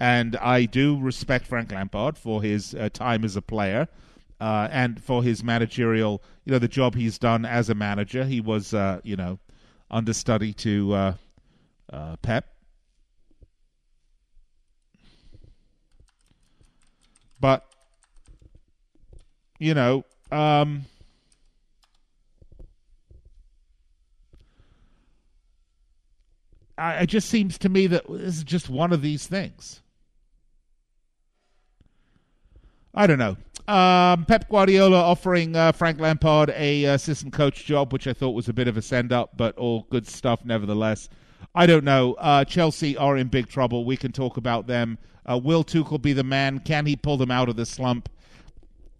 And 0.00 0.36
I 0.36 0.64
do 0.64 0.98
respect 0.98 1.46
Frank 1.46 1.72
Lampard 1.72 2.16
for 2.16 2.42
his 2.42 2.74
uh, 2.74 2.88
time 2.92 3.24
as 3.24 3.36
a 3.36 3.42
player 3.42 3.88
uh, 4.40 4.68
and 4.70 5.02
for 5.02 5.22
his 5.22 5.42
managerial, 5.42 6.22
you 6.44 6.52
know, 6.52 6.58
the 6.58 6.68
job 6.68 6.94
he's 6.94 7.18
done 7.18 7.44
as 7.44 7.68
a 7.68 7.74
manager. 7.74 8.24
He 8.24 8.40
was, 8.40 8.72
uh, 8.72 9.00
you 9.02 9.16
know, 9.16 9.38
understudy 9.90 10.52
to 10.54 10.92
uh, 10.94 11.14
uh, 11.92 12.16
Pep. 12.22 12.46
But 17.40 17.64
you 19.58 19.74
know, 19.74 20.04
um, 20.30 20.86
I, 26.76 26.94
it 26.94 27.06
just 27.06 27.28
seems 27.28 27.58
to 27.58 27.68
me 27.68 27.86
that 27.88 28.06
this 28.08 28.36
is 28.38 28.44
just 28.44 28.68
one 28.68 28.92
of 28.92 29.02
these 29.02 29.26
things. 29.26 29.82
I 32.98 33.06
don't 33.06 33.20
know. 33.20 33.36
Um, 33.72 34.24
Pep 34.24 34.48
Guardiola 34.48 35.00
offering 35.00 35.54
uh, 35.54 35.70
Frank 35.70 36.00
Lampard 36.00 36.50
a 36.56 36.84
uh, 36.84 36.94
assistant 36.94 37.32
coach 37.32 37.64
job, 37.64 37.92
which 37.92 38.08
I 38.08 38.12
thought 38.12 38.30
was 38.30 38.48
a 38.48 38.52
bit 38.52 38.66
of 38.66 38.76
a 38.76 38.82
send 38.82 39.12
up, 39.12 39.36
but 39.36 39.56
all 39.56 39.86
good 39.88 40.04
stuff 40.08 40.44
nevertheless. 40.44 41.08
I 41.54 41.66
don't 41.66 41.84
know. 41.84 42.14
Uh, 42.14 42.44
Chelsea 42.44 42.96
are 42.96 43.16
in 43.16 43.28
big 43.28 43.46
trouble. 43.46 43.84
We 43.84 43.96
can 43.96 44.10
talk 44.10 44.36
about 44.36 44.66
them. 44.66 44.98
Uh, 45.24 45.38
will 45.38 45.62
Tuchel 45.62 46.02
be 46.02 46.12
the 46.12 46.24
man? 46.24 46.58
Can 46.58 46.86
he 46.86 46.96
pull 46.96 47.16
them 47.16 47.30
out 47.30 47.48
of 47.48 47.54
the 47.54 47.66
slump? 47.66 48.08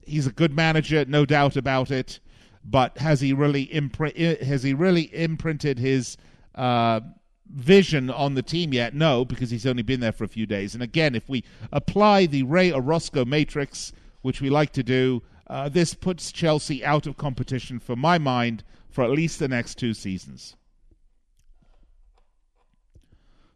He's 0.07 0.29
a 0.29 0.33
good 0.33 0.55
manager, 0.55 1.05
no 1.05 1.27
doubt 1.27 1.57
about 1.57 1.91
it. 1.91 2.21
But 2.65 2.99
has 2.99 3.21
he 3.21 3.33
really 3.33 3.63
imprint? 3.75 4.17
Has 4.17 4.63
he 4.63 4.75
really 4.75 5.13
imprinted 5.13 5.81
his 5.81 6.17
uh, 6.55 7.01
vision 7.49 8.11
on 8.11 8.35
the 8.35 8.43
team 8.43 8.73
yet? 8.73 8.95
No, 8.95 9.25
because 9.25 9.51
he's 9.51 9.67
only 9.67 9.83
been 9.83 10.01
there 10.01 10.13
for 10.13 10.25
a 10.25 10.29
few 10.29 10.47
days. 10.47 10.75
And 10.75 10.83
again, 10.83 11.15
if 11.15 11.29
we 11.29 11.45
apply 11.73 12.27
the 12.27 12.43
Ray 12.43 12.73
Orozco 12.73 13.25
matrix, 13.25 13.93
which 14.23 14.41
we 14.41 14.51
like 14.51 14.73
to 14.73 14.83
do, 14.83 15.23
uh, 15.47 15.69
this 15.69 15.95
puts 15.95 16.31
Chelsea 16.31 16.85
out 16.85 17.07
of 17.07 17.17
competition, 17.17 17.79
for 17.79 17.97
my 17.97 18.19
mind, 18.19 18.65
for 18.91 19.05
at 19.05 19.11
least 19.11 19.39
the 19.39 19.49
next 19.49 19.77
two 19.77 19.95
seasons. 19.95 20.57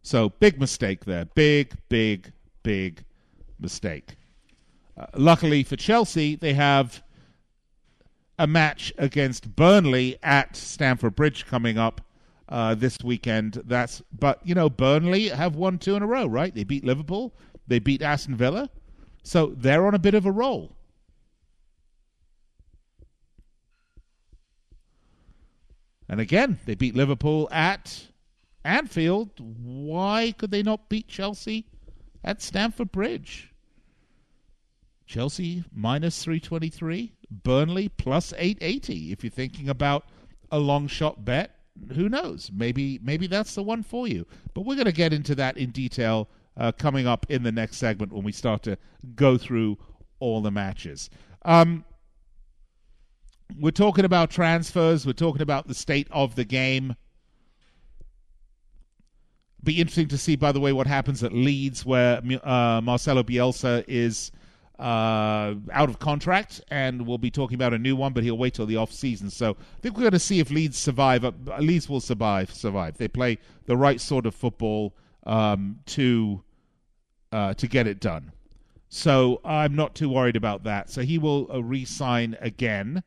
So 0.03 0.31
big 0.31 0.59
mistake 0.59 1.05
there. 1.05 1.27
Big, 1.27 1.75
big, 1.89 2.33
big 2.63 3.05
mistake. 3.59 4.17
Uh, 4.99 5.07
luckily 5.17 5.63
for 5.63 5.77
Chelsea, 5.77 6.35
they 6.35 6.55
have 6.55 7.03
a 8.39 8.47
match 8.47 8.93
against 8.99 9.55
Burnley 9.55 10.19
at 10.23 10.57
Stamford 10.57 11.15
Bridge 11.15 11.47
coming 11.47 11.79
up 11.79 12.01
uh, 12.53 12.75
this 12.75 12.99
weekend. 13.03 13.63
That's 13.65 14.03
but 14.17 14.39
you 14.45 14.55
know 14.55 14.69
Burnley 14.69 15.29
have 15.29 15.57
won 15.57 15.79
two 15.79 15.97
in 15.97 16.03
a 16.03 16.07
row, 16.07 16.27
right? 16.27 16.55
They 16.55 16.65
beat 16.65 16.85
Liverpool, 16.85 17.35
they 17.67 17.79
beat 17.79 18.03
Aston 18.03 18.37
Villa, 18.37 18.69
so 19.23 19.55
they're 19.57 19.87
on 19.87 19.95
a 19.95 19.99
bit 19.99 20.15
of 20.15 20.27
a 20.27 20.31
roll. 20.31 20.77
And 26.09 26.21
again, 26.21 26.61
they 26.67 26.75
beat 26.75 26.95
Liverpool 26.95 27.49
at 27.51 28.09
Anfield, 28.65 29.31
why 29.41 30.35
could 30.37 30.51
they 30.51 30.63
not 30.63 30.91
beat 30.91 31.09
Chelsea 31.09 31.67
at 32.23 32.43
Stamford 32.43 32.93
Bridge? 32.93 33.51
Chelsea 35.07 35.65
minus 35.75 36.23
323, 36.23 37.15
Burnley 37.31 37.89
plus 37.89 38.35
880. 38.37 39.11
If 39.11 39.25
you're 39.25 39.31
thinking 39.31 39.71
about 39.71 40.05
a 40.51 40.59
long 40.59 40.87
shot 40.87 41.25
bet, 41.25 41.62
who 41.95 42.09
knows? 42.09 42.51
Maybe 42.53 42.99
maybe 43.03 43.27
that's 43.27 43.55
the 43.55 43.63
one 43.63 43.83
for 43.83 44.07
you. 44.07 44.27
But 44.55 44.63
we're 44.63 44.77
going 44.77 44.87
to 44.87 44.93
get 44.93 45.13
into 45.13 45.35
that 45.37 45.57
in 45.57 45.71
detail 45.71 46.29
uh, 46.57 46.73
coming 46.73 47.07
up 47.07 47.27
in 47.29 47.43
the 47.43 47.53
next 47.53 47.77
segment 47.77 48.13
when 48.13 48.25
we 48.25 48.33
start 48.33 48.63
to 48.65 48.77
go 49.15 49.39
through 49.39 49.79
all 50.21 50.41
the 50.41 50.51
matches. 50.51 51.11
Um, 51.45 51.85
we're 53.59 53.71
talking 53.71 54.05
about 54.05 54.31
transfers. 54.31 55.07
We're 55.07 55.13
talking 55.13 55.43
about 55.43 55.69
the 55.69 55.75
state 55.75 56.09
of 56.11 56.37
the 56.37 56.45
game. 56.45 56.97
Be 59.65 59.81
interesting 59.81 60.09
to 60.09 60.19
see, 60.19 60.37
by 60.37 60.53
the 60.53 60.61
way, 60.61 60.73
what 60.73 60.87
happens 60.87 61.23
at 61.23 61.33
Leeds, 61.33 61.87
where 61.87 62.21
uh, 62.43 62.81
Marcelo 62.83 63.23
Bielsa 63.23 63.85
is 63.87 64.33
uh, 64.79 65.55
out 65.73 65.89
of 65.89 65.99
contract, 65.99 66.61
and 66.69 67.07
we'll 67.07 67.19
be 67.19 67.31
talking 67.31 67.55
about 67.55 67.73
a 67.73 67.79
new 67.79 67.95
one, 67.95 68.13
but 68.13 68.25
he'll 68.25 68.39
wait 68.39 68.55
till 68.55 68.67
the 68.67 68.77
off 68.77 68.93
season. 68.93 69.31
So 69.31 69.51
I 69.51 69.81
think 69.81 69.97
we're 69.97 70.03
going 70.03 70.13
to 70.13 70.19
see 70.19 70.41
if 70.41 70.51
Leeds 70.51 70.79
survive. 70.79 71.25
Uh, 71.25 71.33
Leeds 71.59 71.89
will 71.89 72.01
survive. 72.01 72.53
Survive. 72.53 72.99
They 72.99 73.09
play 73.09 73.39
the 73.67 73.77
right 73.77 74.01
sort 74.01 74.27
of 74.27 74.35
football 74.35 74.95
um, 75.25 75.81
to 75.87 76.43
uh, 77.31 77.55
to 77.55 77.67
get 77.67 77.87
it 77.87 78.01
done. 78.01 78.33
So 78.89 79.41
I'm 79.45 79.75
not 79.75 79.95
too 79.95 80.11
worried 80.11 80.37
about 80.37 80.65
that. 80.65 80.91
So 80.91 81.03
he 81.03 81.17
will 81.17 81.51
uh, 81.51 81.63
re-sign 81.63 82.37
again. 82.41 83.03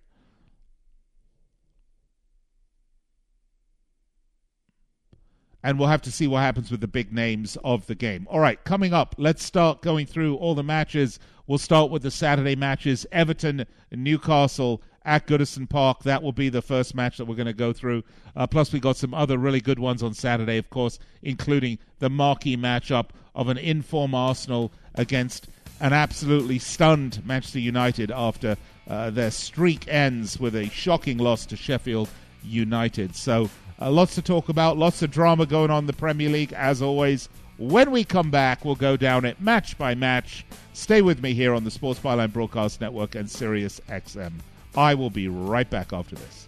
And 5.65 5.79
we'll 5.79 5.87
have 5.87 6.03
to 6.03 6.11
see 6.11 6.27
what 6.27 6.41
happens 6.41 6.69
with 6.69 6.79
the 6.79 6.87
big 6.87 7.11
names 7.11 7.57
of 7.63 7.87
the 7.87 7.95
game. 7.95 8.27
All 8.29 8.39
right, 8.39 8.63
coming 8.65 8.93
up, 8.93 9.15
let's 9.17 9.43
start 9.43 9.81
going 9.81 10.05
through 10.05 10.35
all 10.35 10.53
the 10.53 10.63
matches. 10.63 11.19
We'll 11.47 11.57
start 11.57 11.89
with 11.89 12.03
the 12.03 12.11
Saturday 12.11 12.55
matches 12.55 13.07
Everton, 13.11 13.65
Newcastle 13.91 14.83
at 15.03 15.25
Goodison 15.25 15.67
Park. 15.67 16.03
That 16.03 16.21
will 16.21 16.33
be 16.33 16.49
the 16.49 16.61
first 16.61 16.93
match 16.93 17.17
that 17.17 17.25
we're 17.25 17.33
going 17.33 17.47
to 17.47 17.53
go 17.53 17.73
through. 17.73 18.03
Uh, 18.35 18.45
plus, 18.45 18.71
we 18.71 18.79
got 18.79 18.95
some 18.95 19.15
other 19.15 19.39
really 19.39 19.59
good 19.59 19.79
ones 19.79 20.03
on 20.03 20.13
Saturday, 20.13 20.59
of 20.59 20.69
course, 20.69 20.99
including 21.23 21.79
the 21.97 22.11
marquee 22.11 22.55
matchup 22.55 23.09
of 23.33 23.49
an 23.49 23.57
inform 23.57 24.13
Arsenal 24.13 24.71
against 24.93 25.47
an 25.79 25.93
absolutely 25.93 26.59
stunned 26.59 27.25
Manchester 27.25 27.59
United 27.59 28.11
after 28.11 28.55
uh, 28.87 29.09
their 29.09 29.31
streak 29.31 29.87
ends 29.87 30.39
with 30.39 30.55
a 30.55 30.69
shocking 30.69 31.17
loss 31.17 31.43
to 31.47 31.57
Sheffield 31.57 32.07
United. 32.43 33.15
So, 33.15 33.49
uh, 33.81 33.91
lots 33.91 34.15
to 34.15 34.21
talk 34.21 34.49
about, 34.49 34.77
lots 34.77 35.01
of 35.01 35.11
drama 35.11 35.45
going 35.45 35.71
on 35.71 35.83
in 35.83 35.87
the 35.87 35.93
Premier 35.93 36.29
League, 36.29 36.53
as 36.53 36.81
always. 36.81 37.29
When 37.57 37.91
we 37.91 38.03
come 38.03 38.31
back, 38.31 38.65
we'll 38.65 38.75
go 38.75 38.97
down 38.97 39.23
it 39.25 39.39
match 39.39 39.77
by 39.77 39.95
match. 39.95 40.45
Stay 40.73 41.01
with 41.01 41.21
me 41.21 41.33
here 41.33 41.53
on 41.53 41.63
the 41.63 41.71
Sports 41.71 41.99
Byline 41.99 42.33
Broadcast 42.33 42.81
Network 42.81 43.15
and 43.15 43.29
Sirius 43.29 43.79
XM. 43.87 44.33
I 44.75 44.93
will 44.93 45.09
be 45.09 45.27
right 45.29 45.69
back 45.69 45.93
after 45.93 46.15
this. 46.15 46.47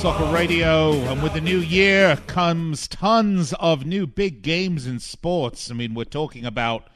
Soccer 0.00 0.32
Radio, 0.32 0.92
and 0.92 1.24
with 1.24 1.32
the 1.32 1.40
new 1.40 1.58
year 1.58 2.14
comes 2.28 2.86
tons 2.86 3.52
of 3.54 3.84
new 3.84 4.06
big 4.06 4.42
games 4.42 4.86
in 4.86 5.00
sports. 5.00 5.72
I 5.72 5.74
mean, 5.74 5.92
we're 5.92 6.04
talking 6.04 6.46
about, 6.46 6.86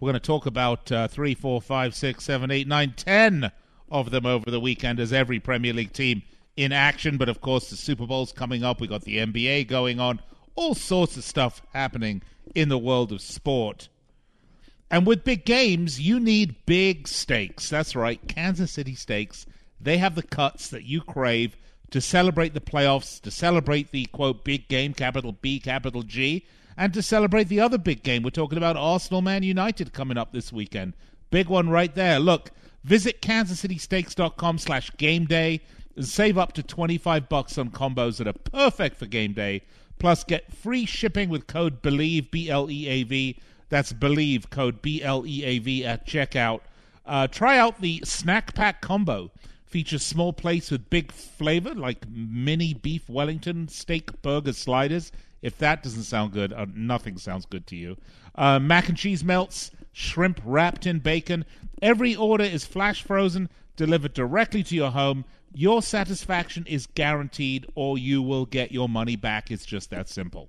we're 0.00 0.10
going 0.10 0.20
to 0.20 0.26
talk 0.26 0.46
about 0.46 0.90
uh, 0.90 1.06
three, 1.06 1.34
four, 1.34 1.60
five, 1.60 1.94
six, 1.94 2.24
seven, 2.24 2.50
eight, 2.50 2.66
nine, 2.66 2.94
ten 2.96 3.52
of 3.90 4.10
them 4.10 4.24
over 4.24 4.50
the 4.50 4.58
weekend 4.58 5.00
as 5.00 5.12
every 5.12 5.38
Premier 5.38 5.74
League 5.74 5.92
team 5.92 6.22
in 6.56 6.72
action. 6.72 7.18
But 7.18 7.28
of 7.28 7.42
course, 7.42 7.68
the 7.68 7.76
Super 7.76 8.06
Bowl's 8.06 8.32
coming 8.32 8.64
up. 8.64 8.80
We 8.80 8.86
got 8.86 9.02
the 9.02 9.18
NBA 9.18 9.68
going 9.68 10.00
on, 10.00 10.22
all 10.54 10.74
sorts 10.74 11.18
of 11.18 11.24
stuff 11.24 11.60
happening 11.74 12.22
in 12.54 12.70
the 12.70 12.78
world 12.78 13.12
of 13.12 13.20
sport. 13.20 13.90
And 14.90 15.06
with 15.06 15.24
big 15.24 15.44
games, 15.44 16.00
you 16.00 16.18
need 16.18 16.64
big 16.64 17.06
stakes. 17.06 17.68
That's 17.68 17.94
right, 17.94 18.18
Kansas 18.26 18.72
City 18.72 18.94
Stakes. 18.94 19.44
They 19.78 19.98
have 19.98 20.14
the 20.14 20.22
cuts 20.22 20.70
that 20.70 20.84
you 20.84 21.02
crave 21.02 21.54
to 21.90 22.00
celebrate 22.00 22.54
the 22.54 22.60
playoffs, 22.60 23.20
to 23.20 23.30
celebrate 23.30 23.90
the 23.90 24.06
quote 24.06 24.44
big 24.44 24.68
game, 24.68 24.94
capital 24.94 25.32
B, 25.32 25.58
capital 25.60 26.02
G, 26.02 26.46
and 26.76 26.92
to 26.92 27.02
celebrate 27.02 27.48
the 27.48 27.60
other 27.60 27.78
big 27.78 28.02
game. 28.02 28.22
We're 28.22 28.30
talking 28.30 28.58
about 28.58 28.76
Arsenal 28.76 29.22
Man 29.22 29.42
United 29.42 29.92
coming 29.92 30.18
up 30.18 30.32
this 30.32 30.52
weekend. 30.52 30.94
Big 31.30 31.48
one 31.48 31.70
right 31.70 31.94
there. 31.94 32.18
Look, 32.18 32.50
visit 32.84 33.22
kansascitysteaks.com 33.22 34.58
slash 34.58 34.90
game 34.96 35.24
day 35.24 35.60
and 35.96 36.06
save 36.06 36.36
up 36.38 36.52
to 36.54 36.62
25 36.62 37.28
bucks 37.28 37.58
on 37.58 37.70
combos 37.70 38.18
that 38.18 38.28
are 38.28 38.32
perfect 38.32 38.96
for 38.96 39.06
game 39.06 39.32
day. 39.32 39.62
Plus, 39.98 40.24
get 40.24 40.52
free 40.52 40.84
shipping 40.84 41.30
with 41.30 41.46
code 41.46 41.82
BLEAV, 41.82 42.30
B 42.30 42.50
L 42.50 42.70
E 42.70 42.86
A 42.86 43.02
V. 43.04 43.38
That's 43.70 43.92
BLEAV, 43.92 44.50
code 44.50 44.82
B 44.82 45.02
L 45.02 45.26
E 45.26 45.42
A 45.44 45.58
V 45.58 45.84
at 45.84 46.06
checkout. 46.06 46.60
Uh, 47.06 47.26
try 47.26 47.56
out 47.56 47.80
the 47.80 48.02
snack 48.04 48.54
pack 48.54 48.82
combo 48.82 49.30
features 49.66 50.02
small 50.02 50.32
plates 50.32 50.70
with 50.70 50.88
big 50.90 51.12
flavor 51.12 51.74
like 51.74 52.08
mini 52.08 52.72
beef 52.72 53.08
Wellington 53.08 53.68
steak 53.68 54.22
burger 54.22 54.52
sliders. 54.52 55.12
If 55.42 55.58
that 55.58 55.82
doesn't 55.82 56.04
sound 56.04 56.32
good, 56.32 56.52
uh, 56.52 56.66
nothing 56.74 57.18
sounds 57.18 57.46
good 57.46 57.66
to 57.68 57.76
you. 57.76 57.96
Uh, 58.34 58.58
mac 58.58 58.88
and 58.88 58.96
cheese 58.96 59.22
melts, 59.22 59.70
shrimp 59.92 60.40
wrapped 60.44 60.86
in 60.86 61.00
bacon. 61.00 61.44
Every 61.82 62.16
order 62.16 62.44
is 62.44 62.64
flash 62.64 63.02
frozen, 63.02 63.48
delivered 63.76 64.14
directly 64.14 64.62
to 64.64 64.74
your 64.74 64.90
home. 64.90 65.24
Your 65.52 65.82
satisfaction 65.82 66.64
is 66.66 66.86
guaranteed, 66.86 67.66
or 67.74 67.98
you 67.98 68.22
will 68.22 68.46
get 68.46 68.72
your 68.72 68.88
money 68.88 69.16
back. 69.16 69.50
It's 69.50 69.66
just 69.66 69.90
that 69.90 70.08
simple. 70.08 70.48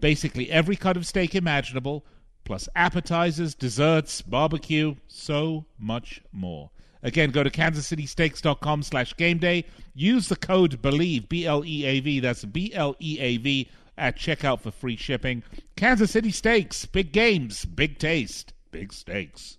Basically, 0.00 0.50
every 0.50 0.76
cut 0.76 0.96
of 0.96 1.06
steak 1.06 1.34
imaginable, 1.34 2.04
plus 2.44 2.68
appetizers, 2.74 3.54
desserts, 3.54 4.22
barbecue, 4.22 4.96
so 5.06 5.66
much 5.78 6.20
more. 6.32 6.70
Again, 7.04 7.30
go 7.30 7.42
to 7.42 7.50
kansascitysteaks.com 7.50 8.82
slash 8.82 9.14
game 9.16 9.36
day. 9.36 9.66
Use 9.94 10.28
the 10.28 10.36
code 10.36 10.80
BLEAV, 10.80 11.28
B 11.28 11.46
L 11.46 11.62
E 11.64 11.84
A 11.84 12.00
V, 12.00 12.18
that's 12.18 12.44
B 12.46 12.72
L 12.74 12.96
E 12.98 13.18
A 13.20 13.36
V, 13.36 13.68
at 13.98 14.16
checkout 14.16 14.60
for 14.60 14.70
free 14.70 14.96
shipping. 14.96 15.42
Kansas 15.76 16.10
City 16.10 16.30
Steaks, 16.30 16.86
big 16.86 17.12
games, 17.12 17.66
big 17.66 17.98
taste, 17.98 18.54
big 18.70 18.92
steaks. 18.92 19.58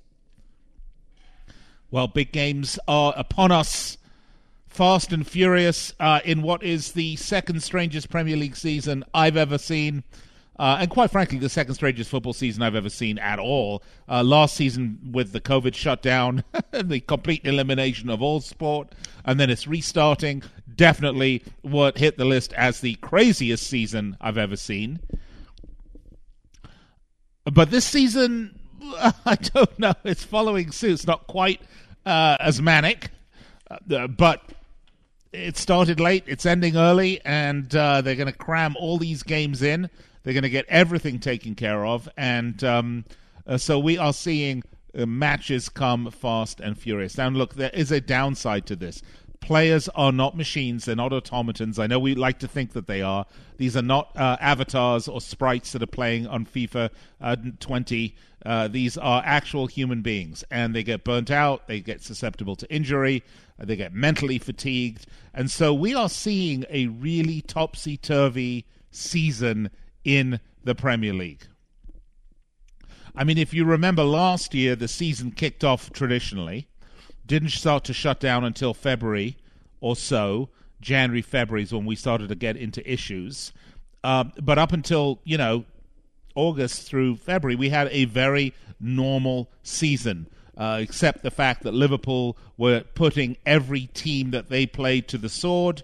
Well, 1.92 2.08
big 2.08 2.32
games 2.32 2.80
are 2.88 3.14
upon 3.16 3.52
us. 3.52 4.00
Fast 4.68 5.14
and 5.14 5.26
furious 5.26 5.94
uh, 6.02 6.20
in 6.26 6.42
what 6.42 6.62
is 6.62 6.92
the 6.92 7.16
second 7.16 7.64
strangest 7.64 8.10
Premier 8.10 8.36
League 8.36 8.58
season 8.58 9.06
I've 9.14 9.38
ever 9.38 9.58
seen. 9.58 10.04
Uh, 10.58 10.78
and 10.80 10.90
quite 10.90 11.12
frankly, 11.12 11.38
the 11.38 11.50
second 11.50 11.76
strangest 11.76 12.10
football 12.10 12.34
season 12.34 12.64
I've 12.64 12.76
ever 12.76 12.90
seen 12.90 13.20
at 13.20 13.40
all. 13.40 13.84
Uh, 14.08 14.24
last 14.24 14.56
season, 14.56 15.00
with 15.12 15.34
the 15.34 15.42
COVID 15.42 15.76
shutdown, 15.76 16.44
the 16.72 17.02
complete 17.02 17.46
elimination 17.46 18.10
of 18.10 18.22
all 18.22 18.40
sport, 18.40 18.94
and 19.26 19.40
then 19.40 19.50
it's 19.50 19.68
restarting, 19.68 20.44
definitely 20.74 21.44
what 21.62 21.98
hit 21.98 22.18
the 22.18 22.26
list 22.26 22.54
as 22.54 22.80
the 22.80 22.96
craziest 22.96 23.68
season 23.68 24.16
I've 24.22 24.38
ever 24.38 24.56
seen. 24.56 25.00
But 27.44 27.70
this 27.70 27.86
season, 27.86 28.58
I 29.26 29.36
don't 29.36 29.78
know. 29.78 29.94
It's 30.04 30.24
following 30.24 30.72
suit. 30.72 30.94
It's 30.94 31.08
not 31.08 31.28
quite 31.28 31.62
uh, 32.06 32.38
as 32.40 32.62
manic, 32.62 33.10
uh, 33.70 34.08
but 34.08 34.42
it 35.34 35.58
started 35.58 36.00
late. 36.00 36.24
It's 36.28 36.46
ending 36.46 36.78
early, 36.78 37.20
and 37.26 37.74
uh, 37.76 38.02
they're 38.02 38.16
going 38.16 38.32
to 38.32 38.38
cram 38.38 38.76
all 38.80 38.98
these 38.98 39.22
games 39.22 39.62
in. 39.62 39.90
They're 40.26 40.34
going 40.34 40.42
to 40.44 40.50
get 40.50 40.66
everything 40.70 41.20
taken 41.20 41.54
care 41.54 41.86
of, 41.86 42.10
and 42.18 42.64
um, 42.64 43.06
uh, 43.46 43.60
so 43.60 43.78
we 43.78 44.00
are 44.00 44.12
seeing 44.12 44.64
uh, 44.98 45.06
matches 45.06 45.70
come 45.70 46.10
fast 46.10 46.60
and 46.60 46.76
furious. 46.76 47.16
Now, 47.16 47.30
look, 47.30 47.54
there 47.54 47.70
is 47.70 47.92
a 47.92 48.02
downside 48.02 48.66
to 48.66 48.76
this. 48.76 49.04
Players 49.40 49.88
are 49.90 50.12
not 50.12 50.36
machines; 50.36 50.86
they're 50.86 50.96
not 50.96 51.14
automatons. 51.14 51.78
I 51.78 51.86
know 51.86 52.00
we 52.00 52.16
like 52.16 52.40
to 52.40 52.48
think 52.48 52.74
that 52.74 52.88
they 52.88 53.04
are. 53.04 53.28
These 53.58 53.78
are 53.78 53.84
not 53.84 54.18
uh, 54.18 54.38
avatars 54.40 55.08
or 55.08 55.22
sprites 55.22 55.74
that 55.74 55.84
are 55.84 55.88
playing 55.88 56.26
on 56.26 56.48
FIFA 56.48 56.90
uh, 57.22 57.36
20. 57.60 58.16
Uh, 58.44 58.68
these 58.68 58.98
are 58.98 59.22
actual 59.24 59.68
human 59.68 60.02
beings, 60.02 60.44
and 60.50 60.74
they 60.74 60.82
get 60.82 61.04
burnt 61.04 61.30
out. 61.30 61.68
They 61.68 61.82
get 61.82 62.02
susceptible 62.02 62.56
to 62.56 62.74
injury. 62.74 63.24
They 63.60 63.76
get 63.76 63.94
mentally 63.94 64.40
fatigued, 64.40 65.06
and 65.36 65.52
so 65.52 65.72
we 65.72 65.94
are 65.94 66.10
seeing 66.10 66.66
a 66.72 66.88
really 66.88 67.42
topsy 67.42 67.96
turvy 67.96 68.66
season 68.90 69.70
in 70.06 70.40
the 70.64 70.76
Premier 70.76 71.14
League. 71.14 71.48
I 73.16 73.24
mean, 73.24 73.38
if 73.38 73.54
you 73.54 73.66
remember 73.66 74.04
last 74.04 74.54
year, 74.54 74.76
the 74.76 74.88
season 74.88 75.32
kicked 75.32 75.64
off 75.64 75.92
traditionally, 75.92 76.68
didn't 77.26 77.50
start 77.50 77.84
to 77.86 77.94
shut 77.94 78.20
down 78.20 78.44
until 78.44 78.74
February 78.74 79.38
or 79.82 79.96
so. 79.96 80.50
January, 80.82 81.22
February 81.22 81.64
is 81.64 81.74
when 81.74 81.86
we 81.86 81.96
started 81.96 82.30
to 82.30 82.36
get 82.36 82.58
into 82.58 82.88
issues. 82.90 83.52
Uh, 84.04 84.26
but 84.42 84.60
up 84.60 84.72
until, 84.74 85.20
you 85.24 85.38
know, 85.38 85.66
August 86.36 86.88
through 86.88 87.16
February, 87.16 87.56
we 87.56 87.70
had 87.70 87.88
a 87.92 88.06
very 88.06 88.54
normal 88.80 89.50
season, 89.64 90.28
uh, 90.58 90.80
except 90.82 91.24
the 91.24 91.32
fact 91.32 91.64
that 91.64 91.74
Liverpool 91.74 92.38
were 92.58 92.82
putting 92.94 93.38
every 93.46 93.88
team 93.88 94.32
that 94.32 94.50
they 94.50 94.66
played 94.66 95.08
to 95.08 95.18
the 95.18 95.30
sword 95.30 95.84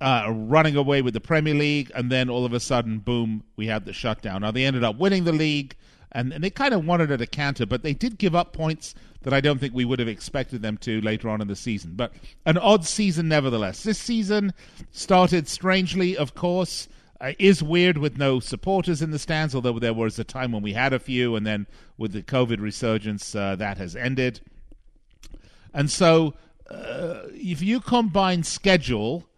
uh, 0.00 0.32
running 0.34 0.76
away 0.76 1.02
with 1.02 1.14
the 1.14 1.20
Premier 1.20 1.54
League, 1.54 1.90
and 1.94 2.10
then 2.10 2.30
all 2.30 2.44
of 2.44 2.52
a 2.52 2.60
sudden, 2.60 2.98
boom, 2.98 3.44
we 3.56 3.66
had 3.66 3.84
the 3.84 3.92
shutdown. 3.92 4.42
Now 4.42 4.50
they 4.50 4.64
ended 4.64 4.84
up 4.84 4.96
winning 4.96 5.24
the 5.24 5.32
league, 5.32 5.76
and, 6.12 6.32
and 6.32 6.42
they 6.42 6.50
kind 6.50 6.72
of 6.72 6.86
wanted 6.86 7.10
a 7.20 7.26
canter, 7.26 7.66
but 7.66 7.82
they 7.82 7.92
did 7.92 8.18
give 8.18 8.34
up 8.34 8.52
points 8.52 8.94
that 9.22 9.34
I 9.34 9.40
don't 9.40 9.58
think 9.58 9.74
we 9.74 9.84
would 9.84 9.98
have 9.98 10.08
expected 10.08 10.62
them 10.62 10.78
to 10.78 11.00
later 11.02 11.28
on 11.28 11.42
in 11.42 11.48
the 11.48 11.56
season. 11.56 11.92
But 11.94 12.12
an 12.46 12.56
odd 12.56 12.86
season, 12.86 13.28
nevertheless. 13.28 13.82
This 13.82 13.98
season 13.98 14.54
started 14.90 15.46
strangely, 15.46 16.16
of 16.16 16.34
course. 16.34 16.88
Uh, 17.22 17.34
is 17.38 17.62
weird 17.62 17.98
with 17.98 18.16
no 18.16 18.40
supporters 18.40 19.02
in 19.02 19.10
the 19.10 19.18
stands, 19.18 19.54
although 19.54 19.78
there 19.78 19.92
was 19.92 20.18
a 20.18 20.24
time 20.24 20.52
when 20.52 20.62
we 20.62 20.72
had 20.72 20.94
a 20.94 20.98
few, 20.98 21.36
and 21.36 21.46
then 21.46 21.66
with 21.98 22.12
the 22.12 22.22
COVID 22.22 22.60
resurgence, 22.60 23.34
uh, 23.34 23.54
that 23.56 23.76
has 23.76 23.94
ended. 23.94 24.40
And 25.74 25.90
so, 25.90 26.32
uh, 26.70 27.24
if 27.34 27.60
you 27.60 27.80
combine 27.80 28.42
schedule 28.42 29.28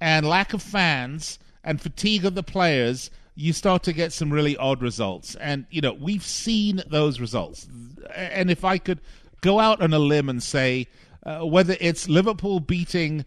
and 0.00 0.26
lack 0.26 0.54
of 0.54 0.62
fans 0.62 1.38
and 1.64 1.80
fatigue 1.80 2.24
of 2.24 2.34
the 2.34 2.42
players, 2.42 3.10
you 3.34 3.52
start 3.52 3.82
to 3.84 3.92
get 3.92 4.12
some 4.12 4.32
really 4.32 4.56
odd 4.56 4.82
results. 4.82 5.34
And, 5.36 5.66
you 5.70 5.80
know, 5.80 5.92
we've 5.92 6.24
seen 6.24 6.82
those 6.88 7.20
results. 7.20 7.68
And 8.14 8.50
if 8.50 8.64
I 8.64 8.78
could 8.78 9.00
go 9.40 9.60
out 9.60 9.80
on 9.80 9.92
a 9.92 9.98
limb 9.98 10.28
and 10.28 10.42
say 10.42 10.88
uh, 11.24 11.40
whether 11.40 11.76
it's 11.80 12.08
Liverpool 12.08 12.60
beating 12.60 13.24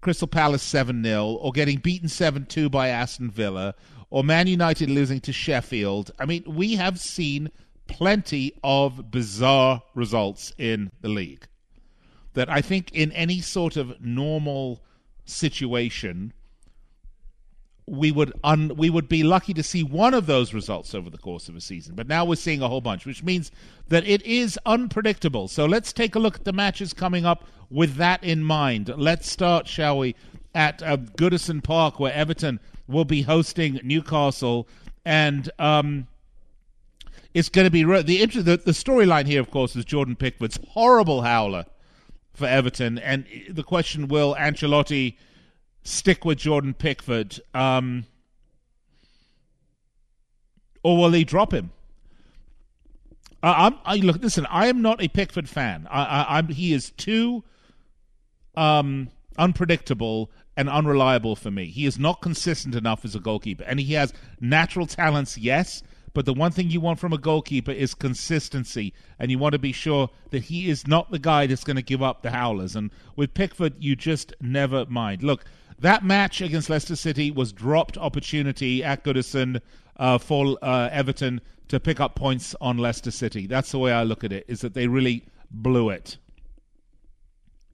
Crystal 0.00 0.28
Palace 0.28 0.62
7 0.62 1.02
0 1.02 1.24
or 1.24 1.52
getting 1.52 1.78
beaten 1.78 2.08
7 2.08 2.46
2 2.46 2.68
by 2.68 2.88
Aston 2.88 3.30
Villa 3.30 3.74
or 4.10 4.22
Man 4.22 4.46
United 4.46 4.90
losing 4.90 5.20
to 5.20 5.32
Sheffield, 5.32 6.10
I 6.18 6.26
mean, 6.26 6.44
we 6.46 6.74
have 6.76 7.00
seen 7.00 7.50
plenty 7.86 8.54
of 8.62 9.10
bizarre 9.10 9.82
results 9.94 10.52
in 10.58 10.90
the 11.00 11.08
league 11.08 11.46
that 12.34 12.48
I 12.48 12.60
think 12.60 12.92
in 12.92 13.12
any 13.12 13.40
sort 13.40 13.76
of 13.76 14.00
normal 14.00 14.82
situation 15.24 16.32
we 17.86 18.10
would 18.10 18.32
un, 18.42 18.72
we 18.76 18.88
would 18.88 19.08
be 19.08 19.22
lucky 19.22 19.52
to 19.54 19.62
see 19.62 19.82
one 19.82 20.14
of 20.14 20.26
those 20.26 20.54
results 20.54 20.94
over 20.94 21.10
the 21.10 21.18
course 21.18 21.48
of 21.48 21.56
a 21.56 21.60
season. 21.60 21.94
But 21.94 22.08
now 22.08 22.24
we're 22.24 22.36
seeing 22.36 22.62
a 22.62 22.68
whole 22.68 22.80
bunch, 22.80 23.04
which 23.04 23.22
means 23.22 23.50
that 23.88 24.06
it 24.06 24.22
is 24.22 24.58
unpredictable. 24.64 25.48
So 25.48 25.66
let's 25.66 25.92
take 25.92 26.14
a 26.14 26.18
look 26.18 26.36
at 26.36 26.44
the 26.44 26.52
matches 26.52 26.94
coming 26.94 27.26
up 27.26 27.44
with 27.70 27.96
that 27.96 28.24
in 28.24 28.42
mind. 28.42 28.92
Let's 28.96 29.28
start, 29.28 29.66
shall 29.66 29.98
we, 29.98 30.14
at 30.54 30.82
uh, 30.82 30.96
Goodison 30.96 31.62
Park, 31.62 32.00
where 32.00 32.12
Everton 32.12 32.58
will 32.86 33.04
be 33.04 33.22
hosting 33.22 33.80
Newcastle, 33.82 34.66
and 35.04 35.50
um, 35.58 36.06
it's 37.34 37.48
going 37.48 37.66
to 37.66 37.70
be 37.70 37.84
re- 37.84 38.02
the 38.02 38.22
inter- 38.22 38.42
the, 38.42 38.56
the 38.56 38.72
storyline 38.72 39.26
here, 39.26 39.40
of 39.40 39.50
course, 39.50 39.76
is 39.76 39.84
Jordan 39.84 40.16
Pickford's 40.16 40.58
horrible 40.70 41.22
howler 41.22 41.66
for 42.34 42.46
Everton, 42.46 42.98
and 42.98 43.24
the 43.48 43.62
question: 43.62 44.08
Will 44.08 44.34
Ancelotti 44.34 45.16
stick 45.82 46.24
with 46.24 46.38
Jordan 46.38 46.74
Pickford, 46.74 47.40
um, 47.54 48.04
or 50.82 50.96
will 50.96 51.12
he 51.12 51.24
drop 51.24 51.54
him? 51.54 51.70
I, 53.42 53.66
I'm 53.66 53.78
I 53.84 53.96
look. 53.96 54.22
Listen, 54.22 54.46
I 54.46 54.66
am 54.66 54.82
not 54.82 55.02
a 55.02 55.08
Pickford 55.08 55.48
fan. 55.48 55.86
I, 55.90 56.40
I, 56.40 56.52
he 56.52 56.72
is 56.72 56.90
too 56.90 57.44
um, 58.56 59.08
unpredictable 59.38 60.30
and 60.56 60.68
unreliable 60.68 61.36
for 61.36 61.50
me. 61.50 61.66
He 61.66 61.86
is 61.86 61.98
not 61.98 62.20
consistent 62.20 62.74
enough 62.74 63.04
as 63.04 63.14
a 63.14 63.20
goalkeeper, 63.20 63.64
and 63.64 63.80
he 63.80 63.94
has 63.94 64.12
natural 64.40 64.86
talents, 64.86 65.36
yes. 65.38 65.82
But 66.14 66.26
the 66.26 66.32
one 66.32 66.52
thing 66.52 66.70
you 66.70 66.80
want 66.80 67.00
from 67.00 67.12
a 67.12 67.18
goalkeeper 67.18 67.72
is 67.72 67.92
consistency, 67.92 68.94
and 69.18 69.32
you 69.32 69.38
want 69.38 69.52
to 69.52 69.58
be 69.58 69.72
sure 69.72 70.10
that 70.30 70.44
he 70.44 70.70
is 70.70 70.86
not 70.86 71.10
the 71.10 71.18
guy 71.18 71.46
that's 71.46 71.64
going 71.64 71.76
to 71.76 71.82
give 71.82 72.02
up 72.02 72.22
the 72.22 72.30
howlers. 72.30 72.76
And 72.76 72.92
with 73.16 73.34
Pickford, 73.34 73.74
you 73.82 73.96
just 73.96 74.32
never 74.40 74.86
mind. 74.86 75.24
Look, 75.24 75.44
that 75.80 76.04
match 76.04 76.40
against 76.40 76.70
Leicester 76.70 76.94
City 76.94 77.32
was 77.32 77.52
dropped 77.52 77.98
opportunity 77.98 78.84
at 78.84 79.02
Goodison 79.02 79.60
uh, 79.96 80.18
for 80.18 80.56
uh, 80.62 80.88
Everton 80.92 81.40
to 81.66 81.80
pick 81.80 81.98
up 81.98 82.14
points 82.14 82.54
on 82.60 82.78
Leicester 82.78 83.10
City. 83.10 83.48
That's 83.48 83.72
the 83.72 83.80
way 83.80 83.92
I 83.92 84.04
look 84.04 84.22
at 84.22 84.32
it. 84.32 84.44
Is 84.46 84.60
that 84.60 84.74
they 84.74 84.86
really 84.86 85.24
blew 85.50 85.90
it 85.90 86.16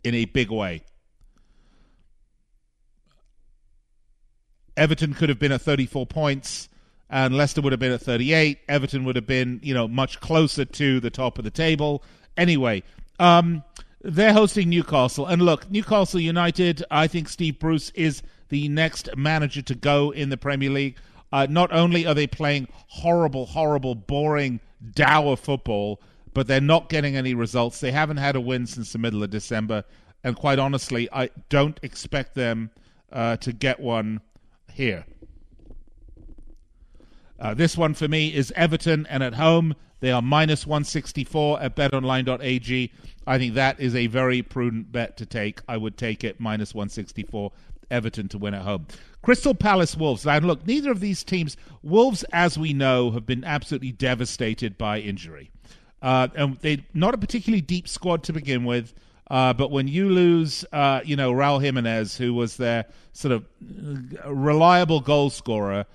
in 0.02 0.14
a 0.14 0.24
big 0.24 0.50
way. 0.50 0.82
Everton 4.78 5.12
could 5.12 5.28
have 5.28 5.38
been 5.38 5.52
at 5.52 5.60
34 5.60 6.06
points 6.06 6.69
and 7.10 7.36
Leicester 7.36 7.60
would 7.60 7.72
have 7.72 7.80
been 7.80 7.92
at 7.92 8.00
38. 8.00 8.60
Everton 8.68 9.04
would 9.04 9.16
have 9.16 9.26
been, 9.26 9.60
you 9.62 9.74
know, 9.74 9.88
much 9.88 10.20
closer 10.20 10.64
to 10.64 11.00
the 11.00 11.10
top 11.10 11.38
of 11.38 11.44
the 11.44 11.50
table. 11.50 12.04
Anyway, 12.36 12.84
um, 13.18 13.64
they're 14.00 14.32
hosting 14.32 14.70
Newcastle. 14.70 15.26
And 15.26 15.42
look, 15.42 15.68
Newcastle 15.70 16.20
United, 16.20 16.84
I 16.90 17.08
think 17.08 17.28
Steve 17.28 17.58
Bruce 17.58 17.90
is 17.90 18.22
the 18.48 18.68
next 18.68 19.08
manager 19.16 19.60
to 19.62 19.74
go 19.74 20.12
in 20.12 20.30
the 20.30 20.36
Premier 20.36 20.70
League. 20.70 20.96
Uh, 21.32 21.46
not 21.50 21.72
only 21.72 22.06
are 22.06 22.14
they 22.14 22.26
playing 22.28 22.68
horrible, 22.86 23.46
horrible, 23.46 23.94
boring, 23.94 24.60
dour 24.94 25.36
football, 25.36 26.00
but 26.32 26.46
they're 26.46 26.60
not 26.60 26.88
getting 26.88 27.16
any 27.16 27.34
results. 27.34 27.80
They 27.80 27.92
haven't 27.92 28.18
had 28.18 28.36
a 28.36 28.40
win 28.40 28.66
since 28.66 28.92
the 28.92 28.98
middle 28.98 29.22
of 29.22 29.30
December. 29.30 29.84
And 30.22 30.36
quite 30.36 30.58
honestly, 30.58 31.08
I 31.12 31.30
don't 31.48 31.78
expect 31.82 32.34
them 32.34 32.70
uh, 33.12 33.36
to 33.38 33.52
get 33.52 33.80
one 33.80 34.20
here. 34.72 35.06
Uh, 37.40 37.54
this 37.54 37.76
one 37.76 37.94
for 37.94 38.06
me 38.06 38.34
is 38.34 38.52
Everton, 38.54 39.06
and 39.08 39.22
at 39.22 39.34
home 39.34 39.74
they 40.00 40.10
are 40.10 40.22
minus 40.22 40.66
164 40.66 41.62
at 41.62 41.76
betonline.ag. 41.76 42.92
I 43.26 43.38
think 43.38 43.54
that 43.54 43.80
is 43.80 43.94
a 43.94 44.06
very 44.08 44.42
prudent 44.42 44.92
bet 44.92 45.16
to 45.18 45.26
take. 45.26 45.60
I 45.68 45.76
would 45.76 45.96
take 45.96 46.24
it 46.24 46.40
minus 46.40 46.74
164 46.74 47.52
Everton 47.90 48.28
to 48.28 48.38
win 48.38 48.54
at 48.54 48.62
home. 48.62 48.86
Crystal 49.22 49.54
Palace 49.54 49.96
Wolves. 49.96 50.26
And 50.26 50.46
look, 50.46 50.66
neither 50.66 50.90
of 50.90 51.00
these 51.00 51.24
teams, 51.24 51.56
Wolves, 51.82 52.24
as 52.32 52.58
we 52.58 52.72
know, 52.72 53.10
have 53.10 53.26
been 53.26 53.44
absolutely 53.44 53.92
devastated 53.92 54.78
by 54.78 55.00
injury. 55.00 55.50
Uh, 56.02 56.28
and 56.34 56.56
they 56.58 56.84
not 56.94 57.14
a 57.14 57.18
particularly 57.18 57.60
deep 57.60 57.86
squad 57.86 58.22
to 58.24 58.32
begin 58.32 58.64
with. 58.64 58.94
Uh, 59.30 59.52
but 59.52 59.70
when 59.70 59.86
you 59.86 60.08
lose, 60.08 60.64
uh, 60.72 61.00
you 61.04 61.14
know, 61.14 61.32
Raul 61.32 61.62
Jimenez, 61.62 62.16
who 62.16 62.34
was 62.34 62.56
their 62.56 62.86
sort 63.12 63.32
of 63.32 63.44
reliable 64.26 65.00
goal 65.00 65.30
scorer, 65.30 65.86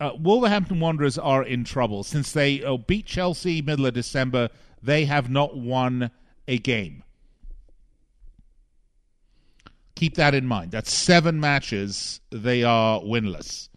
uh, 0.00 0.12
Wolverhampton 0.18 0.80
Wanderers 0.80 1.18
are 1.18 1.42
in 1.42 1.64
trouble 1.64 2.02
since 2.02 2.32
they 2.32 2.62
uh, 2.62 2.76
beat 2.76 3.06
Chelsea 3.06 3.62
middle 3.62 3.86
of 3.86 3.94
December. 3.94 4.50
They 4.82 5.04
have 5.06 5.30
not 5.30 5.56
won 5.56 6.10
a 6.46 6.58
game. 6.58 7.02
Keep 9.94 10.16
that 10.16 10.34
in 10.34 10.46
mind. 10.46 10.72
That's 10.72 10.92
seven 10.92 11.40
matches 11.40 12.20
they 12.30 12.62
are 12.62 13.00
winless, 13.00 13.70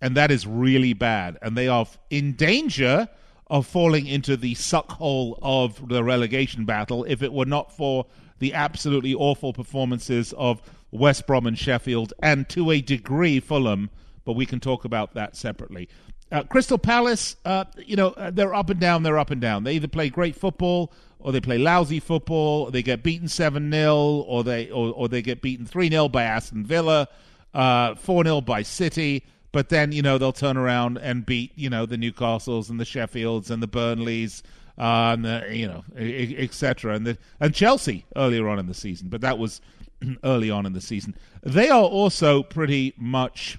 and 0.00 0.16
that 0.16 0.32
is 0.32 0.46
really 0.46 0.92
bad. 0.92 1.38
And 1.40 1.56
they 1.56 1.68
are 1.68 1.86
in 2.10 2.32
danger 2.32 3.08
of 3.46 3.66
falling 3.66 4.06
into 4.06 4.36
the 4.36 4.54
suck 4.54 4.90
hole 4.90 5.38
of 5.42 5.88
the 5.88 6.02
relegation 6.02 6.64
battle 6.64 7.04
if 7.04 7.22
it 7.22 7.32
were 7.32 7.44
not 7.44 7.70
for 7.70 8.06
the 8.40 8.52
absolutely 8.52 9.14
awful 9.14 9.52
performances 9.52 10.32
of 10.32 10.60
West 10.90 11.26
Brom 11.26 11.46
and 11.46 11.58
Sheffield, 11.58 12.12
and 12.20 12.48
to 12.48 12.72
a 12.72 12.80
degree 12.80 13.38
Fulham 13.38 13.90
but 14.24 14.32
we 14.32 14.46
can 14.46 14.60
talk 14.60 14.84
about 14.84 15.14
that 15.14 15.36
separately. 15.36 15.88
Uh, 16.32 16.42
Crystal 16.42 16.78
Palace, 16.78 17.36
uh, 17.44 17.64
you 17.76 17.96
know, 17.96 18.08
uh, 18.10 18.30
they're 18.30 18.54
up 18.54 18.70
and 18.70 18.80
down, 18.80 19.02
they're 19.02 19.18
up 19.18 19.30
and 19.30 19.40
down. 19.40 19.64
They 19.64 19.74
either 19.74 19.88
play 19.88 20.08
great 20.08 20.34
football 20.34 20.92
or 21.18 21.32
they 21.32 21.40
play 21.40 21.58
lousy 21.58 22.00
football, 22.00 22.70
they 22.70 22.82
get 22.82 23.02
beaten 23.02 23.28
7 23.28 23.70
0, 23.70 23.96
or 23.96 24.44
they, 24.44 24.70
or, 24.70 24.92
or 24.94 25.08
they 25.08 25.22
get 25.22 25.40
beaten 25.40 25.64
3 25.64 25.90
0 25.90 26.08
by 26.08 26.24
Aston 26.24 26.64
Villa, 26.64 27.08
uh, 27.54 27.94
4 27.94 28.24
0 28.24 28.40
by 28.40 28.62
City. 28.62 29.24
But 29.52 29.68
then, 29.68 29.92
you 29.92 30.02
know, 30.02 30.18
they'll 30.18 30.32
turn 30.32 30.56
around 30.56 30.98
and 30.98 31.24
beat, 31.24 31.52
you 31.54 31.70
know, 31.70 31.86
the 31.86 31.96
Newcastles 31.96 32.68
and 32.68 32.80
the 32.80 32.84
Sheffields 32.84 33.50
and 33.50 33.62
the 33.62 33.68
Burnleys, 33.68 34.42
uh, 34.76 35.14
and 35.14 35.24
the, 35.24 35.46
you 35.52 35.68
know, 35.68 35.84
etc. 35.96 36.96
And 36.96 37.06
the 37.06 37.18
and 37.38 37.54
Chelsea 37.54 38.04
earlier 38.16 38.48
on 38.48 38.58
in 38.58 38.66
the 38.66 38.74
season, 38.74 39.08
but 39.08 39.20
that 39.20 39.38
was 39.38 39.60
early 40.24 40.50
on 40.50 40.66
in 40.66 40.72
the 40.72 40.80
season. 40.80 41.14
They 41.42 41.68
are 41.68 41.84
also 41.84 42.42
pretty 42.42 42.94
much 42.96 43.58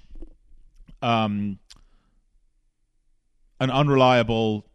um, 1.02 1.58
an 3.60 3.70
unreliable 3.70 4.66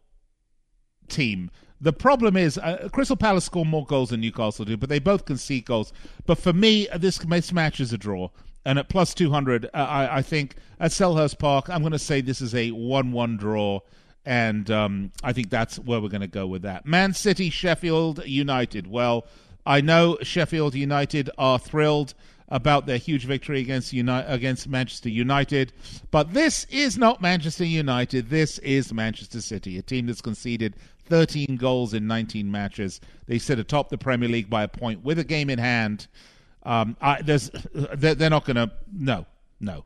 team. 1.08 1.50
The 1.80 1.92
problem 1.92 2.36
is, 2.36 2.58
uh, 2.58 2.88
Crystal 2.92 3.16
Palace 3.16 3.44
score 3.44 3.66
more 3.66 3.84
goals 3.84 4.10
than 4.10 4.20
Newcastle 4.20 4.64
do, 4.64 4.76
but 4.76 4.88
they 4.88 5.00
both 5.00 5.24
concede 5.24 5.64
goals. 5.64 5.92
But 6.26 6.38
for 6.38 6.52
me, 6.52 6.86
this, 6.96 7.18
this 7.18 7.52
match 7.52 7.80
is 7.80 7.92
a 7.92 7.98
draw. 7.98 8.28
And 8.64 8.78
at 8.78 8.88
plus 8.88 9.14
200, 9.14 9.64
uh, 9.64 9.68
I, 9.74 10.18
I, 10.18 10.22
think 10.22 10.54
at 10.78 10.92
Selhurst 10.92 11.40
Park, 11.40 11.68
I'm 11.68 11.80
going 11.80 11.90
to 11.92 11.98
say 11.98 12.20
this 12.20 12.40
is 12.40 12.54
a 12.54 12.70
1 12.70 13.10
1 13.10 13.36
draw. 13.36 13.80
And 14.24 14.70
um, 14.70 15.10
I 15.24 15.32
think 15.32 15.50
that's 15.50 15.80
where 15.80 16.00
we're 16.00 16.08
going 16.08 16.20
to 16.20 16.28
go 16.28 16.46
with 16.46 16.62
that. 16.62 16.86
Man 16.86 17.12
City, 17.12 17.50
Sheffield 17.50 18.24
United. 18.24 18.86
Well, 18.86 19.26
I 19.66 19.80
know 19.80 20.18
Sheffield 20.22 20.76
United 20.76 21.30
are 21.36 21.58
thrilled 21.58 22.14
about 22.48 22.86
their 22.86 22.98
huge 22.98 23.24
victory 23.24 23.60
against 23.60 23.92
Uni- 23.92 24.24
against 24.26 24.68
Manchester 24.68 25.08
United. 25.08 25.72
But 26.10 26.34
this 26.34 26.64
is 26.70 26.98
not 26.98 27.22
Manchester 27.22 27.64
United. 27.64 28.30
This 28.30 28.58
is 28.58 28.92
Manchester 28.92 29.40
City, 29.40 29.78
a 29.78 29.82
team 29.82 30.06
that's 30.06 30.20
conceded 30.20 30.76
13 31.06 31.56
goals 31.56 31.94
in 31.94 32.06
19 32.06 32.50
matches. 32.50 33.00
They 33.26 33.38
sit 33.38 33.58
atop 33.58 33.88
the 33.88 33.98
Premier 33.98 34.28
League 34.28 34.50
by 34.50 34.62
a 34.62 34.68
point 34.68 35.04
with 35.04 35.18
a 35.18 35.24
game 35.24 35.50
in 35.50 35.58
hand. 35.58 36.06
Um, 36.62 36.96
I, 37.00 37.22
there's, 37.22 37.50
they're, 37.72 38.30
not 38.30 38.44
going 38.44 38.56
to. 38.56 38.70
No, 38.92 39.26
no. 39.60 39.84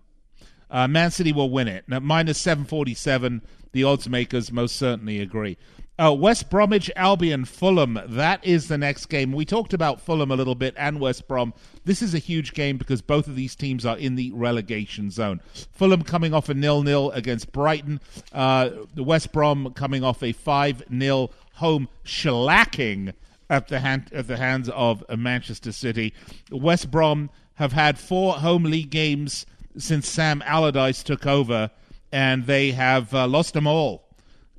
Uh, 0.70 0.86
Man 0.88 1.10
City 1.10 1.32
will 1.32 1.50
win 1.50 1.68
it. 1.68 1.84
Now, 1.88 2.00
minus 2.00 2.38
747. 2.38 3.42
The 3.72 3.84
odds 3.84 4.08
makers 4.08 4.50
most 4.50 4.76
certainly 4.76 5.20
agree. 5.20 5.58
Uh, 5.98 6.12
West 6.12 6.50
Bromwich 6.50 6.90
Albion 6.94 7.46
Fulham. 7.46 7.98
That 8.06 8.44
is 8.44 8.68
the 8.68 8.76
next 8.76 9.06
game. 9.06 9.32
We 9.32 9.46
talked 9.46 9.72
about 9.72 9.98
Fulham 9.98 10.30
a 10.30 10.36
little 10.36 10.54
bit 10.54 10.74
and 10.76 11.00
West 11.00 11.26
Brom. 11.26 11.54
This 11.86 12.02
is 12.02 12.14
a 12.14 12.18
huge 12.18 12.52
game 12.52 12.76
because 12.76 13.00
both 13.00 13.26
of 13.26 13.34
these 13.34 13.56
teams 13.56 13.86
are 13.86 13.96
in 13.96 14.14
the 14.14 14.30
relegation 14.32 15.10
zone. 15.10 15.40
Fulham 15.72 16.02
coming 16.02 16.34
off 16.34 16.50
a 16.50 16.54
nil-nil 16.54 17.12
against 17.12 17.50
Brighton. 17.50 18.00
Uh, 18.30 18.70
West 18.94 19.32
Brom 19.32 19.72
coming 19.72 20.04
off 20.04 20.22
a 20.22 20.32
five-nil 20.32 21.32
home 21.54 21.88
shellacking 22.04 23.14
at 23.48 23.68
the 23.68 23.80
hand 23.80 24.10
at 24.12 24.28
the 24.28 24.36
hands 24.36 24.68
of 24.68 25.02
Manchester 25.16 25.72
City. 25.72 26.12
West 26.50 26.90
Brom 26.90 27.30
have 27.54 27.72
had 27.72 27.98
four 27.98 28.34
home 28.34 28.64
league 28.64 28.90
games 28.90 29.46
since 29.78 30.06
Sam 30.06 30.42
Allardyce 30.44 31.02
took 31.02 31.26
over, 31.26 31.70
and 32.12 32.44
they 32.44 32.72
have 32.72 33.14
uh, 33.14 33.26
lost 33.26 33.54
them 33.54 33.66
all 33.66 34.05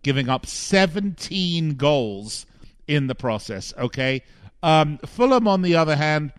giving 0.04 0.30
up 0.30 0.46
17 0.46 1.76
goals 1.76 2.46
in 2.88 3.08
the 3.08 3.16
process. 3.16 3.74
Okay. 3.78 4.24
Um, 4.64 4.98
Fulham, 5.00 5.48
on 5.48 5.62
the 5.62 5.76
other 5.76 5.96
hand, 5.96 6.34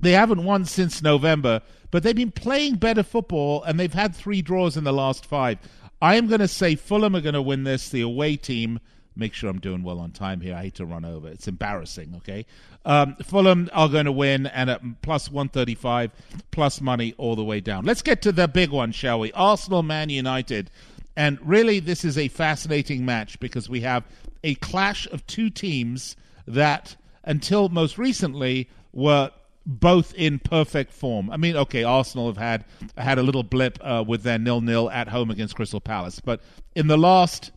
they 0.00 0.12
haven't 0.12 0.44
won 0.44 0.64
since 0.64 1.02
November, 1.02 1.62
but 1.90 2.02
they've 2.02 2.14
been 2.14 2.30
playing 2.30 2.76
better 2.76 3.02
football 3.02 3.62
and 3.64 3.78
they've 3.78 3.92
had 3.92 4.14
three 4.14 4.42
draws 4.42 4.76
in 4.76 4.84
the 4.84 4.92
last 4.92 5.26
five. 5.26 5.58
I 6.00 6.16
am 6.16 6.28
going 6.28 6.40
to 6.40 6.48
say 6.48 6.76
Fulham 6.76 7.16
are 7.16 7.20
going 7.20 7.34
to 7.34 7.42
win 7.42 7.64
this, 7.64 7.88
the 7.88 8.02
away 8.02 8.36
team, 8.36 8.78
make 9.16 9.34
sure 9.34 9.50
I'm 9.50 9.58
doing 9.58 9.82
well 9.82 9.98
on 9.98 10.12
time 10.12 10.40
here. 10.40 10.54
I 10.54 10.62
hate 10.62 10.76
to 10.76 10.86
run 10.86 11.04
over. 11.04 11.28
It's 11.28 11.48
embarrassing, 11.48 12.14
okay? 12.18 12.46
Um, 12.84 13.16
Fulham 13.16 13.68
are 13.72 13.88
going 13.88 14.04
to 14.04 14.12
win 14.12 14.46
and 14.46 14.70
at 14.70 14.80
plus 15.02 15.30
135, 15.30 16.12
plus 16.52 16.80
money 16.80 17.14
all 17.18 17.34
the 17.34 17.44
way 17.44 17.60
down. 17.60 17.84
Let's 17.84 18.02
get 18.02 18.22
to 18.22 18.32
the 18.32 18.46
big 18.46 18.70
one, 18.70 18.92
shall 18.92 19.18
we? 19.18 19.32
Arsenal 19.32 19.82
Man 19.82 20.08
United. 20.08 20.70
And 21.18 21.40
really, 21.42 21.80
this 21.80 22.04
is 22.04 22.16
a 22.16 22.28
fascinating 22.28 23.04
match 23.04 23.40
because 23.40 23.68
we 23.68 23.80
have 23.80 24.04
a 24.44 24.54
clash 24.54 25.04
of 25.08 25.26
two 25.26 25.50
teams 25.50 26.14
that, 26.46 26.94
until 27.24 27.68
most 27.70 27.98
recently, 27.98 28.70
were 28.92 29.32
both 29.66 30.14
in 30.14 30.38
perfect 30.38 30.92
form. 30.92 31.28
I 31.28 31.36
mean, 31.36 31.56
okay, 31.56 31.82
Arsenal 31.82 32.28
have 32.28 32.36
had 32.36 32.64
had 32.96 33.18
a 33.18 33.24
little 33.24 33.42
blip 33.42 33.80
uh, 33.82 34.04
with 34.06 34.22
their 34.22 34.38
nil 34.38 34.60
nil 34.60 34.88
at 34.90 35.08
home 35.08 35.28
against 35.28 35.56
Crystal 35.56 35.80
Palace, 35.80 36.20
but 36.20 36.40
in 36.76 36.86
the 36.86 36.96
last 36.96 37.50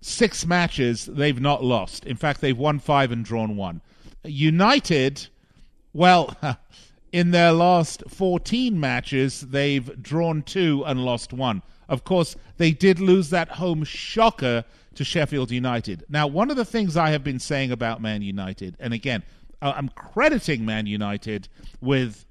six 0.00 0.46
matches, 0.46 1.04
they've 1.04 1.38
not 1.38 1.62
lost. 1.62 2.06
In 2.06 2.16
fact, 2.16 2.40
they've 2.40 2.56
won 2.56 2.78
five 2.78 3.12
and 3.12 3.26
drawn 3.26 3.56
one. 3.56 3.82
United, 4.24 5.28
well. 5.92 6.34
In 7.12 7.30
their 7.30 7.52
last 7.52 8.02
14 8.08 8.78
matches, 8.78 9.40
they've 9.40 10.02
drawn 10.02 10.42
two 10.42 10.82
and 10.84 11.02
lost 11.02 11.32
one. 11.32 11.62
Of 11.88 12.04
course, 12.04 12.36
they 12.56 12.72
did 12.72 12.98
lose 13.00 13.30
that 13.30 13.48
home 13.52 13.84
shocker 13.84 14.64
to 14.94 15.04
Sheffield 15.04 15.50
United. 15.50 16.04
Now, 16.08 16.26
one 16.26 16.50
of 16.50 16.56
the 16.56 16.64
things 16.64 16.96
I 16.96 17.10
have 17.10 17.22
been 17.22 17.38
saying 17.38 17.70
about 17.70 18.00
Man 18.00 18.22
United, 18.22 18.76
and 18.80 18.92
again, 18.92 19.22
I'm 19.62 19.88
crediting 19.90 20.64
Man 20.64 20.86
United 20.86 21.48
with 21.80 22.26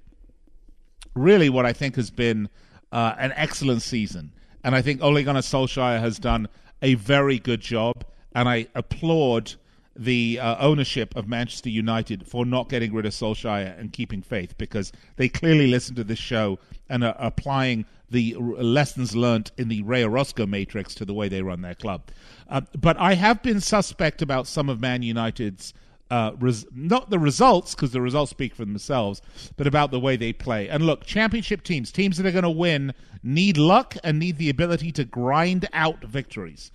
really 1.16 1.50
what 1.50 1.66
I 1.66 1.74
think 1.74 1.96
has 1.96 2.12
been 2.12 2.50
uh, 2.92 3.16
an 3.18 3.34
excellent 3.36 3.82
season. 3.82 4.34
And 4.64 4.76
I 4.76 4.82
think 4.82 5.02
Ole 5.02 5.24
Gunnar 5.24 5.42
Solskjaer 5.42 6.00
has 6.00 6.20
done 6.20 6.48
a 6.82 6.96
very 6.96 7.40
good 7.40 7.62
job. 7.62 8.06
And 8.34 8.50
I 8.50 8.68
applaud 8.76 9.54
the 9.96 10.40
uh, 10.40 10.58
ownership 10.60 11.16
of 11.16 11.28
Manchester 11.28 11.70
United 11.70 12.28
for 12.28 12.46
not 12.46 12.68
getting 12.70 12.94
rid 12.94 13.06
of 13.06 13.14
Solskjaer 13.14 13.80
and 13.80 13.94
keeping 13.94 14.22
faith 14.22 14.58
because 14.58 14.92
they 15.16 15.30
clearly 15.30 15.68
listen 15.68 15.96
to 15.96 16.04
this 16.04 16.20
show 16.20 16.60
and 16.90 17.04
are 17.04 17.16
applying 17.18 17.86
the 18.10 18.36
lessons 18.36 19.16
learned 19.16 19.52
in 19.58 19.68
the 19.68 19.82
Ray 19.82 20.04
Orozco 20.04 20.46
matrix 20.46 20.94
to 20.96 21.06
the 21.06 21.14
way 21.14 21.28
they 21.28 21.42
run 21.42 21.62
their 21.62 21.76
club. 21.76 22.04
Uh, 22.48 22.62
but 22.78 22.98
I 22.98 23.16
have 23.16 23.42
been 23.42 23.60
suspect 23.60 24.22
about 24.22 24.48
some 24.48 24.70
of 24.70 24.80
Man 24.80 25.02
United's 25.02 25.74
uh, 26.12 26.34
res- 26.40 26.68
not 26.72 27.10
the 27.10 27.20
results 27.20 27.74
because 27.74 27.92
the 27.92 28.02
results 28.02 28.30
speak 28.30 28.56
for 28.56 28.66
themselves, 28.66 29.22
but 29.58 29.68
about 29.68 29.92
the 29.92 30.00
way 30.00 30.16
they 30.16 30.34
play. 30.34 30.70
And 30.70 30.86
look, 30.86 31.06
championship 31.06 31.64
teams, 31.64 31.92
teams 31.92 32.18
that 32.18 32.26
are 32.26 32.32
going 32.32 32.44
to 32.44 32.50
win, 32.50 32.94
need 33.24 33.58
luck 33.58 33.96
and 34.04 34.20
need 34.20 34.38
the 34.38 34.50
ability 34.50 34.92
to 34.94 35.04
grind 35.04 35.68
out 35.74 36.04
victories. 36.04 36.72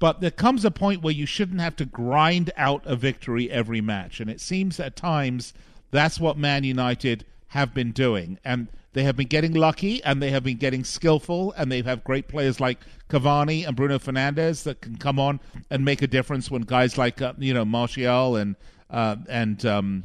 But 0.00 0.20
there 0.20 0.32
comes 0.32 0.64
a 0.64 0.70
point 0.72 1.02
where 1.02 1.14
you 1.14 1.24
shouldn't 1.24 1.60
have 1.60 1.76
to 1.76 1.84
grind 1.84 2.50
out 2.56 2.82
a 2.84 2.96
victory 2.96 3.50
every 3.50 3.80
match, 3.80 4.20
and 4.20 4.28
it 4.28 4.40
seems 4.40 4.80
at 4.80 4.96
times 4.96 5.54
that's 5.92 6.18
what 6.18 6.36
Man 6.36 6.64
United 6.64 7.24
have 7.54 7.72
been 7.72 7.92
doing, 7.92 8.36
and 8.44 8.66
they 8.94 9.04
have 9.04 9.16
been 9.16 9.28
getting 9.28 9.54
lucky, 9.54 10.02
and 10.02 10.20
they 10.20 10.30
have 10.30 10.42
been 10.42 10.56
getting 10.56 10.82
skillful, 10.82 11.52
and 11.56 11.70
they 11.70 11.82
have 11.82 12.02
great 12.02 12.26
players 12.26 12.58
like 12.58 12.80
Cavani 13.08 13.64
and 13.64 13.76
Bruno 13.76 14.00
Fernandes 14.00 14.64
that 14.64 14.80
can 14.80 14.96
come 14.96 15.20
on 15.20 15.38
and 15.70 15.84
make 15.84 16.02
a 16.02 16.08
difference 16.08 16.50
when 16.50 16.62
guys 16.62 16.98
like 16.98 17.22
uh, 17.22 17.32
you 17.38 17.54
know 17.54 17.64
Martial 17.64 18.34
and 18.34 18.56
uh, 18.90 19.14
and 19.28 19.64
um, 19.64 20.04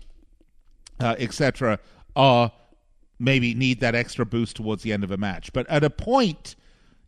uh, 0.99 1.15
etc. 1.17 1.79
are 2.15 2.51
maybe 3.17 3.55
need 3.55 3.79
that 3.79 3.95
extra 3.95 4.27
boost 4.27 4.55
towards 4.55 4.83
the 4.83 4.93
end 4.93 5.03
of 5.03 5.09
a 5.09 5.17
match. 5.17 5.51
But 5.51 5.67
at 5.71 5.83
a 5.83 5.89
point, 5.89 6.55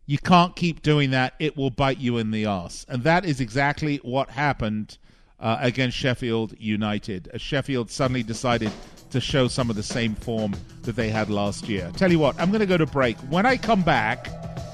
you 0.08 0.18
can't 0.18 0.56
keep 0.56 0.82
doing 0.82 1.12
that; 1.12 1.36
it 1.38 1.56
will 1.56 1.70
bite 1.70 2.00
you 2.00 2.18
in 2.18 2.32
the 2.32 2.48
ass, 2.48 2.84
and 2.90 3.04
that 3.04 3.26
is 3.26 3.40
exactly 3.40 3.98
what 3.98 4.32
happened 4.32 4.98
uh, 5.42 5.58
against 5.60 5.98
Sheffield 5.98 6.54
United. 6.58 7.30
Sheffield 7.36 7.90
suddenly 7.90 8.24
decided 8.24 8.72
to 9.10 9.20
show 9.20 9.48
some 9.48 9.70
of 9.70 9.76
the 9.76 9.84
same 9.84 10.16
form 10.16 10.56
that 10.84 10.96
they 10.96 11.10
had 11.10 11.30
last 11.30 11.68
year. 11.68 11.92
Tell 11.98 12.12
you 12.12 12.20
what, 12.20 12.40
I'm 12.40 12.50
going 12.50 12.62
to 12.62 12.66
go 12.66 12.78
to 12.78 12.86
break. 12.86 13.18
When 13.30 13.46
I 13.46 13.58
come 13.58 13.82
back, 13.82 14.30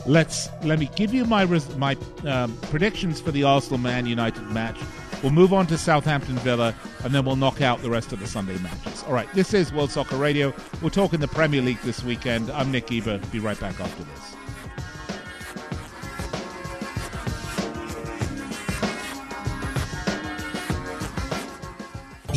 let's 0.06 0.50
let 0.64 0.80
me 0.80 0.90
give 0.96 1.14
you 1.14 1.26
my 1.26 1.46
my 1.78 1.98
um, 2.26 2.56
predictions 2.64 3.20
for 3.20 3.32
the 3.32 3.44
Arsenal 3.44 3.80
Man 3.80 4.06
United 4.06 4.44
match. 4.52 4.78
We'll 5.24 5.32
move 5.32 5.52
on 5.52 5.66
to 5.68 5.80
Southampton 5.80 6.36
Villa, 6.38 6.76
and 7.04 7.14
then 7.14 7.26
we'll 7.26 7.38
knock 7.38 7.60
out 7.62 7.82
the 7.82 7.90
rest 7.90 8.14
of 8.14 8.20
the 8.20 8.28
Sunday 8.28 8.58
matches. 8.60 9.04
All 9.08 9.14
right, 9.14 9.32
this 9.34 9.52
is 9.54 9.74
World 9.74 9.90
Soccer 9.90 10.18
Radio. 10.18 10.54
We're 10.84 10.92
talking 10.92 11.20
the 11.20 11.28
Premier 11.28 11.62
League 11.62 11.82
this 11.82 12.04
weekend. 12.04 12.52
I'm 12.52 12.72
Nick 12.72 12.88
Geber. 12.88 13.20
Be 13.32 13.40
right 13.40 13.60
back 13.60 13.80
after 13.80 14.04
this. 14.04 14.37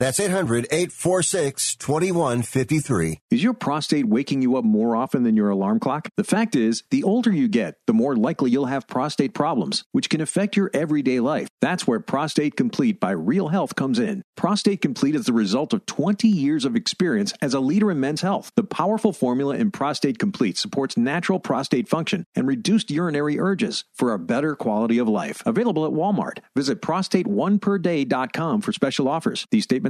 That's 0.00 0.18
800 0.18 0.66
846 0.70 1.76
2153. 1.76 3.20
Is 3.30 3.42
your 3.42 3.52
prostate 3.52 4.08
waking 4.08 4.40
you 4.40 4.56
up 4.56 4.64
more 4.64 4.96
often 4.96 5.24
than 5.24 5.36
your 5.36 5.50
alarm 5.50 5.78
clock? 5.78 6.08
The 6.16 6.24
fact 6.24 6.56
is, 6.56 6.84
the 6.90 7.04
older 7.04 7.30
you 7.30 7.48
get, 7.48 7.74
the 7.86 7.92
more 7.92 8.16
likely 8.16 8.50
you'll 8.50 8.64
have 8.64 8.88
prostate 8.88 9.34
problems, 9.34 9.84
which 9.92 10.08
can 10.08 10.22
affect 10.22 10.56
your 10.56 10.70
everyday 10.72 11.20
life. 11.20 11.48
That's 11.60 11.86
where 11.86 12.00
Prostate 12.00 12.56
Complete 12.56 12.98
by 12.98 13.10
Real 13.10 13.48
Health 13.48 13.74
comes 13.76 13.98
in. 13.98 14.22
Prostate 14.38 14.80
Complete 14.80 15.14
is 15.14 15.26
the 15.26 15.34
result 15.34 15.74
of 15.74 15.84
20 15.84 16.26
years 16.26 16.64
of 16.64 16.76
experience 16.76 17.34
as 17.42 17.52
a 17.52 17.60
leader 17.60 17.90
in 17.90 18.00
men's 18.00 18.22
health. 18.22 18.50
The 18.56 18.64
powerful 18.64 19.12
formula 19.12 19.56
in 19.56 19.70
Prostate 19.70 20.18
Complete 20.18 20.56
supports 20.56 20.96
natural 20.96 21.40
prostate 21.40 21.90
function 21.90 22.24
and 22.34 22.46
reduced 22.46 22.90
urinary 22.90 23.38
urges 23.38 23.84
for 23.92 24.14
a 24.14 24.18
better 24.18 24.56
quality 24.56 24.96
of 24.96 25.10
life. 25.10 25.42
Available 25.44 25.84
at 25.84 25.92
Walmart. 25.92 26.38
Visit 26.56 26.80
prostate1perday.com 26.80 28.62
for 28.62 28.72
special 28.72 29.06
offers. 29.06 29.46
These 29.50 29.64
statements 29.64 29.89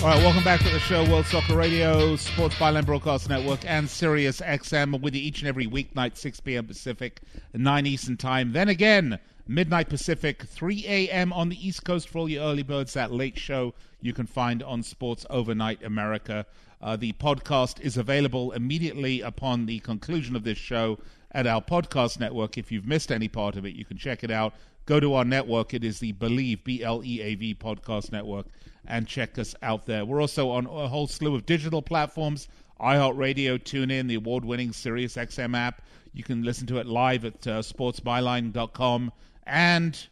All 0.00 0.04
right, 0.04 0.22
welcome 0.22 0.44
back 0.44 0.60
to 0.60 0.70
the 0.70 0.78
show, 0.78 1.04
World 1.10 1.26
Soccer 1.26 1.56
Radio, 1.56 2.14
Sports 2.14 2.54
Byline 2.54 2.86
Broadcast 2.86 3.28
Network, 3.28 3.64
and 3.64 3.90
Sirius 3.90 4.40
XM 4.40 5.00
with 5.00 5.16
you 5.16 5.20
each 5.20 5.40
and 5.40 5.48
every 5.48 5.66
weeknight, 5.66 6.16
6 6.16 6.38
p.m. 6.40 6.66
Pacific, 6.66 7.20
9 7.52 7.84
Eastern 7.84 8.16
Time. 8.16 8.52
Then 8.52 8.68
again, 8.68 9.18
midnight 9.48 9.88
Pacific, 9.88 10.44
3 10.44 10.84
a.m. 10.86 11.32
on 11.32 11.48
the 11.48 11.66
East 11.66 11.84
Coast 11.84 12.08
for 12.08 12.18
all 12.18 12.28
your 12.28 12.44
early 12.44 12.62
birds. 12.62 12.94
That 12.94 13.10
late 13.10 13.36
show 13.36 13.74
you 14.00 14.12
can 14.12 14.26
find 14.26 14.62
on 14.62 14.84
Sports 14.84 15.26
Overnight 15.30 15.82
America. 15.82 16.46
Uh, 16.80 16.94
the 16.94 17.12
podcast 17.14 17.80
is 17.80 17.96
available 17.96 18.52
immediately 18.52 19.20
upon 19.20 19.66
the 19.66 19.80
conclusion 19.80 20.36
of 20.36 20.44
this 20.44 20.58
show 20.58 21.00
at 21.32 21.48
our 21.48 21.60
podcast 21.60 22.20
network. 22.20 22.56
If 22.56 22.70
you've 22.70 22.86
missed 22.86 23.10
any 23.10 23.26
part 23.26 23.56
of 23.56 23.66
it, 23.66 23.74
you 23.74 23.84
can 23.84 23.98
check 23.98 24.22
it 24.22 24.30
out. 24.30 24.54
Go 24.86 25.00
to 25.00 25.14
our 25.14 25.24
network. 25.24 25.74
It 25.74 25.82
is 25.84 25.98
the 25.98 26.12
Bleav, 26.14 26.62
B 26.64 26.82
L 26.82 27.02
E 27.04 27.20
A 27.20 27.34
V 27.34 27.54
podcast 27.54 28.10
network, 28.12 28.46
and 28.88 29.06
check 29.06 29.38
us 29.38 29.54
out 29.62 29.86
there. 29.86 30.04
We're 30.04 30.20
also 30.20 30.50
on 30.50 30.66
a 30.66 30.88
whole 30.88 31.06
slew 31.06 31.34
of 31.34 31.46
digital 31.46 31.82
platforms 31.82 32.48
iHeartRadio, 32.80 33.58
TuneIn, 33.58 34.06
the 34.06 34.14
award 34.14 34.44
winning 34.44 34.72
Sirius 34.72 35.16
XM 35.16 35.56
app. 35.56 35.82
You 36.12 36.22
can 36.22 36.42
listen 36.42 36.66
to 36.68 36.78
it 36.78 36.86
live 36.86 37.24
at 37.24 37.46
uh, 37.46 37.60
sportsbyline.com. 37.60 39.12
And 39.44 40.08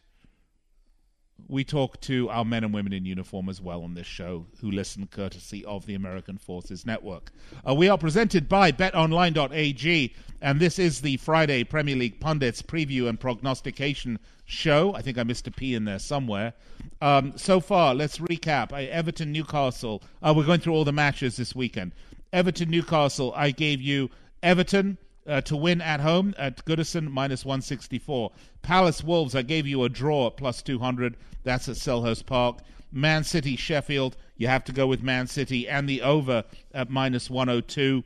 we 1.48 1.64
talk 1.64 2.00
to 2.02 2.28
our 2.30 2.44
men 2.44 2.64
and 2.64 2.74
women 2.74 2.92
in 2.92 3.04
uniform 3.04 3.48
as 3.48 3.60
well 3.60 3.82
on 3.82 3.94
this 3.94 4.06
show 4.06 4.46
who 4.60 4.70
listen 4.70 5.06
courtesy 5.06 5.64
of 5.64 5.86
the 5.86 5.94
American 5.94 6.38
Forces 6.38 6.84
Network. 6.84 7.30
Uh, 7.66 7.74
we 7.74 7.88
are 7.88 7.98
presented 7.98 8.48
by 8.48 8.72
betonline.ag, 8.72 10.14
and 10.40 10.60
this 10.60 10.78
is 10.78 11.00
the 11.00 11.16
Friday 11.18 11.62
Premier 11.64 11.96
League 11.96 12.20
Pundits 12.20 12.62
preview 12.62 13.08
and 13.08 13.20
prognostication 13.20 14.18
show. 14.44 14.94
I 14.94 15.02
think 15.02 15.18
I 15.18 15.22
missed 15.22 15.46
a 15.46 15.50
P 15.50 15.74
in 15.74 15.84
there 15.84 15.98
somewhere. 15.98 16.54
Um, 17.00 17.36
so 17.36 17.60
far, 17.60 17.94
let's 17.94 18.18
recap. 18.18 18.72
Everton 18.72 19.32
Newcastle. 19.32 20.02
Uh, 20.22 20.34
we're 20.36 20.46
going 20.46 20.60
through 20.60 20.74
all 20.74 20.84
the 20.84 20.92
matches 20.92 21.36
this 21.36 21.54
weekend. 21.54 21.92
Everton 22.32 22.70
Newcastle, 22.70 23.32
I 23.36 23.50
gave 23.50 23.80
you 23.80 24.10
Everton 24.42 24.98
uh, 25.26 25.40
to 25.42 25.56
win 25.56 25.80
at 25.80 26.00
home 26.00 26.34
at 26.38 26.64
Goodison 26.64 27.10
minus 27.10 27.44
164. 27.44 28.30
Palace 28.62 29.02
Wolves, 29.02 29.34
I 29.34 29.42
gave 29.42 29.66
you 29.66 29.82
a 29.82 29.88
draw 29.88 30.28
at 30.28 30.36
plus 30.36 30.62
200. 30.62 31.16
That's 31.44 31.68
at 31.68 31.76
Selhurst 31.76 32.26
Park. 32.26 32.58
Man 32.92 33.24
City 33.24 33.56
Sheffield, 33.56 34.16
you 34.36 34.48
have 34.48 34.64
to 34.64 34.72
go 34.72 34.86
with 34.86 35.02
Man 35.02 35.26
City 35.26 35.68
and 35.68 35.88
the 35.88 36.02
over 36.02 36.44
at 36.72 36.90
minus 36.90 37.28
102. 37.28 38.04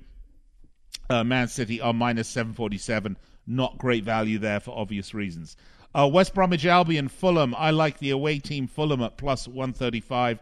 Uh, 1.09 1.25
Man 1.25 1.49
City 1.49 1.81
are 1.81 1.93
minus 1.93 2.29
747. 2.29 3.17
Not 3.47 3.79
great 3.79 4.05
value 4.05 4.39
there 4.39 4.61
for 4.61 4.77
obvious 4.77 5.13
reasons. 5.13 5.57
Uh, 5.95 6.09
West 6.13 6.35
Bromwich 6.35 6.65
Albion, 6.65 7.09
Fulham. 7.09 7.55
I 7.57 7.71
like 7.71 7.99
the 7.99 8.11
away 8.11 8.39
team 8.39 8.67
Fulham 8.69 9.03
at 9.03 9.17
plus 9.17 9.49
135. 9.49 10.39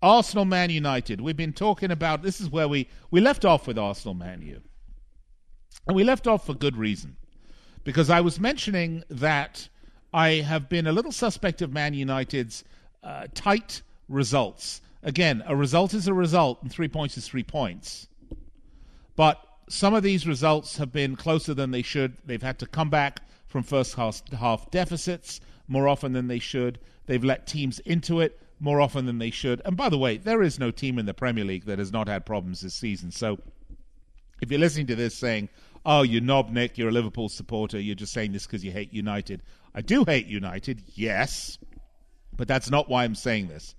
Arsenal 0.00 0.44
Man 0.44 0.70
United. 0.70 1.20
We've 1.20 1.36
been 1.36 1.52
talking 1.52 1.90
about 1.90 2.22
this 2.22 2.40
is 2.40 2.50
where 2.50 2.68
we, 2.68 2.88
we 3.10 3.20
left 3.20 3.44
off 3.44 3.66
with 3.66 3.78
Arsenal 3.78 4.14
Man 4.14 4.42
U. 4.42 4.62
And 5.86 5.96
we 5.96 6.04
left 6.04 6.26
off 6.26 6.46
for 6.46 6.54
good 6.54 6.76
reason. 6.76 7.16
Because 7.84 8.10
I 8.10 8.20
was 8.20 8.38
mentioning 8.38 9.02
that 9.08 9.68
I 10.14 10.34
have 10.34 10.68
been 10.68 10.86
a 10.86 10.92
little 10.92 11.12
suspect 11.12 11.62
of 11.62 11.72
Man 11.72 11.94
United's 11.94 12.64
uh, 13.02 13.26
tight 13.34 13.82
results. 14.08 14.80
Again, 15.02 15.42
a 15.46 15.56
result 15.56 15.94
is 15.94 16.06
a 16.06 16.14
result, 16.14 16.62
and 16.62 16.70
three 16.70 16.88
points 16.88 17.16
is 17.16 17.26
three 17.26 17.42
points. 17.42 18.06
But 19.16 19.40
some 19.68 19.94
of 19.94 20.02
these 20.02 20.26
results 20.26 20.76
have 20.76 20.92
been 20.92 21.16
closer 21.16 21.54
than 21.54 21.70
they 21.70 21.82
should. 21.82 22.16
They've 22.24 22.42
had 22.42 22.58
to 22.60 22.66
come 22.66 22.90
back 22.90 23.20
from 23.48 23.62
first 23.62 23.94
half, 23.94 24.22
half 24.32 24.70
deficits 24.70 25.40
more 25.66 25.88
often 25.88 26.12
than 26.12 26.28
they 26.28 26.38
should. 26.38 26.78
They've 27.06 27.24
let 27.24 27.46
teams 27.46 27.80
into 27.80 28.20
it 28.20 28.38
more 28.60 28.80
often 28.80 29.06
than 29.06 29.18
they 29.18 29.30
should. 29.30 29.60
And 29.64 29.76
by 29.76 29.88
the 29.88 29.98
way, 29.98 30.18
there 30.18 30.42
is 30.42 30.58
no 30.58 30.70
team 30.70 30.98
in 30.98 31.06
the 31.06 31.14
Premier 31.14 31.44
League 31.44 31.64
that 31.64 31.78
has 31.78 31.90
not 31.90 32.06
had 32.06 32.24
problems 32.24 32.60
this 32.60 32.74
season. 32.74 33.10
So 33.10 33.38
if 34.40 34.50
you're 34.50 34.60
listening 34.60 34.86
to 34.88 34.94
this 34.94 35.14
saying, 35.14 35.48
oh, 35.84 36.02
you 36.02 36.20
knob 36.20 36.50
Nick, 36.50 36.78
you're 36.78 36.88
a 36.88 36.92
Liverpool 36.92 37.28
supporter, 37.28 37.80
you're 37.80 37.94
just 37.94 38.12
saying 38.12 38.32
this 38.32 38.46
because 38.46 38.64
you 38.64 38.70
hate 38.70 38.92
United. 38.92 39.42
I 39.74 39.80
do 39.80 40.04
hate 40.04 40.26
United, 40.26 40.82
yes, 40.94 41.58
but 42.36 42.48
that's 42.48 42.70
not 42.70 42.88
why 42.88 43.04
I'm 43.04 43.14
saying 43.14 43.48
this. 43.48 43.74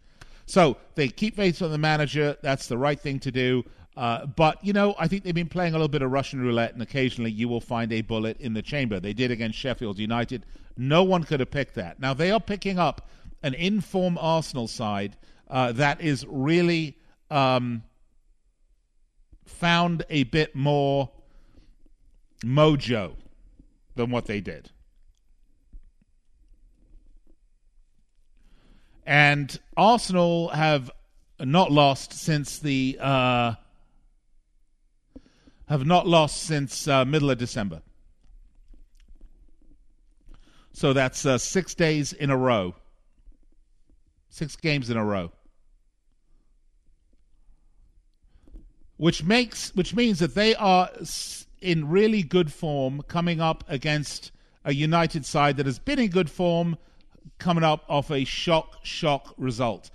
So 0.46 0.78
they 0.96 1.08
keep 1.08 1.36
faith 1.36 1.62
on 1.62 1.72
the 1.72 1.78
manager. 1.78 2.38
That's 2.42 2.68
the 2.68 2.78
right 2.78 3.00
thing 3.00 3.20
to 3.20 3.32
do. 3.32 3.64
Uh, 3.96 4.26
but, 4.26 4.64
you 4.64 4.74
know, 4.74 4.96
I 4.98 5.08
think 5.08 5.24
they've 5.24 5.34
been 5.36 5.48
playing 5.48 5.74
a 5.74 5.78
little 5.78 5.88
bit 5.88 6.02
of 6.02 6.12
Russian 6.12 6.42
roulette, 6.42 6.74
and 6.74 6.82
occasionally 6.82 7.32
you 7.32 7.48
will 7.48 7.62
find 7.62 7.94
a 7.94 8.02
bullet 8.02 8.38
in 8.40 8.54
the 8.54 8.62
chamber. 8.62 9.00
They 9.00 9.14
did 9.14 9.32
against 9.32 9.58
Sheffield 9.58 10.00
United. 10.00 10.46
No 10.76 11.04
one 11.04 11.24
could 11.24 11.40
have 11.40 11.52
picked 11.52 11.76
that. 11.76 12.00
Now, 12.00 12.14
they 12.14 12.32
are 12.32 12.40
picking 12.40 12.80
up 12.80 13.08
an 13.44 13.54
informed 13.54 14.18
Arsenal 14.20 14.68
side 14.68 15.16
uh, 15.50 15.72
that 15.74 16.02
is 16.02 16.26
really 16.28 16.98
um, 17.30 17.84
found 19.46 20.04
a 20.10 20.24
bit 20.24 20.56
more 20.56 21.12
mojo 22.44 23.16
than 23.96 24.12
what 24.12 24.26
they 24.26 24.42
did. 24.42 24.70
And 29.06 29.60
Arsenal 29.76 30.50
have 30.50 30.92
not 31.40 31.72
lost 31.72 32.14
since 32.14 32.60
the 32.60 32.98
uh, 33.00 33.56
have 35.68 35.86
not 35.86 36.08
lost 36.08 36.44
since 36.44 36.88
uh, 36.88 37.04
middle 37.04 37.30
of 37.30 37.38
December. 37.38 37.82
So 40.72 40.94
that's 40.94 41.26
uh, 41.26 41.38
six 41.38 41.76
days 41.76 42.14
in 42.14 42.30
a 42.30 42.38
row, 42.38 42.76
six 44.30 44.56
games 44.56 44.90
in 44.90 44.98
a 44.98 45.06
row, 45.06 45.32
which 48.98 49.24
makes 49.24 49.76
which 49.76 49.94
means 49.94 50.20
that 50.20 50.34
they 50.34 50.56
are 50.56 50.90
in 51.64 51.90
really 51.90 52.22
good 52.22 52.52
form 52.52 53.02
coming 53.08 53.40
up 53.40 53.64
against 53.68 54.32
a 54.66 54.74
United 54.74 55.26
side 55.26 55.58
that 55.58 55.66
has 55.66 55.80
been 55.80 56.00
in 56.00 56.10
good 56.10 56.30
form 56.30 56.78
coming 57.40 57.64
up 57.64 57.84
off 57.90 58.12
a 58.12 58.26
shock 58.26 58.80
shock 58.84 59.34
result. 59.38 59.90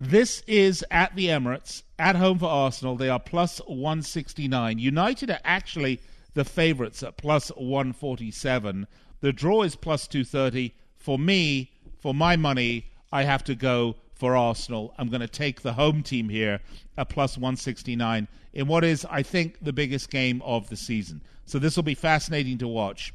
This 0.00 0.42
is 0.46 0.84
at 0.90 1.16
the 1.16 1.26
Emirates, 1.26 1.82
at 1.98 2.14
home 2.14 2.38
for 2.38 2.48
Arsenal. 2.48 2.94
They 2.94 3.08
are 3.08 3.18
plus 3.18 3.58
169. 3.66 4.78
United 4.78 5.30
are 5.30 5.40
actually 5.44 6.00
the 6.34 6.44
favourites 6.44 7.02
at 7.02 7.16
plus 7.16 7.48
147. 7.48 8.86
The 9.20 9.32
draw 9.32 9.62
is 9.62 9.74
plus 9.74 10.06
230. 10.06 10.74
For 10.96 11.18
me, 11.18 11.72
for 11.98 12.14
my 12.14 12.36
money, 12.36 12.90
I 13.10 13.24
have 13.24 13.42
to 13.44 13.54
go 13.54 13.96
for 14.18 14.36
Arsenal. 14.36 14.92
I'm 14.98 15.08
going 15.08 15.20
to 15.20 15.28
take 15.28 15.62
the 15.62 15.72
home 15.72 16.02
team 16.02 16.28
here 16.28 16.60
at 16.96 17.08
plus 17.08 17.38
169 17.38 18.28
in 18.52 18.66
what 18.66 18.84
is, 18.84 19.06
I 19.08 19.22
think, 19.22 19.58
the 19.62 19.72
biggest 19.72 20.10
game 20.10 20.42
of 20.42 20.68
the 20.68 20.76
season. 20.76 21.22
So 21.46 21.58
this 21.58 21.76
will 21.76 21.84
be 21.84 21.94
fascinating 21.94 22.58
to 22.58 22.68
watch. 22.68 23.14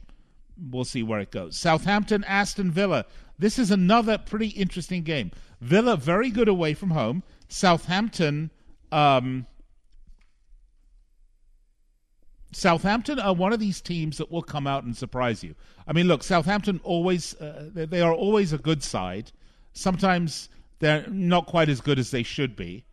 We'll 0.72 0.86
see 0.86 1.04
where 1.04 1.20
it 1.20 1.32
goes. 1.32 1.58
Southampton, 1.58 2.24
Aston 2.24 2.72
Villa. 2.72 3.06
This 3.38 3.60
is 3.60 3.70
another 3.70 4.18
pretty 4.18 4.48
interesting 4.50 5.04
game. 5.04 5.32
Villa 5.60 5.98
very 5.98 6.30
good 6.30 6.48
away 6.48 6.74
from 6.74 6.92
home. 6.92 7.24
Southampton, 7.50 8.50
um, 8.92 9.46
Southampton 12.54 13.20
are 13.20 13.34
one 13.34 13.52
of 13.52 13.60
these 13.60 13.82
teams 13.82 14.18
that 14.18 14.32
will 14.32 14.42
come 14.42 14.68
out 14.68 14.84
and 14.84 14.96
surprise 14.96 15.44
you. 15.44 15.56
I 15.88 15.94
mean, 15.94 16.08
look, 16.08 16.24
Southampton 16.24 16.80
always 16.84 17.34
uh, 17.42 17.70
they 17.74 18.02
are 18.02 18.14
always 18.14 18.54
a 18.54 18.58
good 18.58 18.84
side. 18.84 19.32
Sometimes 19.74 20.50
they're 20.80 21.08
not 21.10 21.46
quite 21.46 21.70
as 21.70 21.82
good 21.82 22.00
as 22.00 22.12
they 22.12 22.24
should 22.24 22.56
be. 22.56 22.86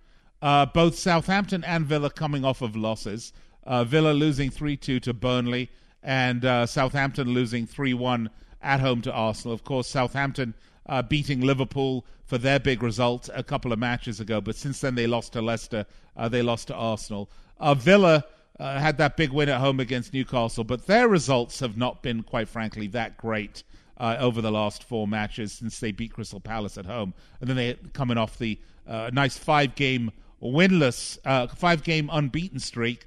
Uh, 0.43 0.67
both 0.67 0.97
Southampton 0.97 1.65
and 1.65 1.87
Villa 1.87 2.11
coming 2.11 2.45
off 2.45 2.63
of 2.63 2.75
losses. 2.75 3.33
Uh, 3.65 3.85
Villa 3.85 4.13
losing 4.13 4.51
three 4.51 4.77
two 4.77 4.99
to 5.01 5.13
Burnley, 5.13 5.71
and 6.03 6.45
uh, 6.45 6.67
Southampton 6.67 7.29
losing 7.29 7.67
3 7.67 7.95
1 7.95 8.31
at 8.63 8.81
home 8.81 9.03
to 9.03 9.13
Arsenal. 9.13 9.55
Of 9.55 9.65
course, 9.65 9.89
Southampton 9.89 10.55
uh, 10.87 11.03
beating 11.03 11.41
Liverpool 11.41 12.07
for 12.25 12.39
their 12.39 12.59
big 12.59 12.83
result 12.83 13.29
a 13.35 13.43
couple 13.43 13.73
of 13.73 13.79
matches 13.79 14.21
ago, 14.21 14.41
but 14.41 14.57
since 14.57 14.81
then 14.81 14.95
they 14.95 15.07
lost 15.07 15.33
to 15.35 15.43
Leicester, 15.43 15.85
uh, 16.17 16.29
they 16.29 16.43
lost 16.43 16.69
to 16.69 16.75
Arsenal. 16.75 17.31
Uh, 17.59 17.75
Villa 17.75 18.25
had 18.59 18.99
that 18.99 19.17
big 19.17 19.31
win 19.31 19.49
at 19.49 19.59
home 19.59 19.81
against 19.81 20.13
Newcastle, 20.13 20.65
but 20.65 20.87
their 20.87 21.09
results 21.09 21.61
have 21.61 21.79
not 21.79 22.03
been, 22.03 22.23
quite 22.23 22.49
frankly, 22.49 22.87
that 22.89 23.17
great. 23.17 23.63
Uh, 24.01 24.17
over 24.19 24.41
the 24.41 24.51
last 24.51 24.83
four 24.83 25.07
matches 25.07 25.53
since 25.53 25.79
they 25.79 25.93
beat 25.93 26.11
Crystal 26.11 26.41
Palace 26.41 26.79
at 26.79 26.87
home, 26.87 27.13
and 27.39 27.51
then 27.51 27.57
they 27.57 27.75
coming 27.93 28.17
off 28.17 28.39
the 28.39 28.59
uh, 28.89 29.11
nice 29.13 29.37
five-game 29.37 30.11
winless, 30.43 31.19
five-game 31.55 32.09
unbeaten 32.11 32.59
streak, 32.59 33.07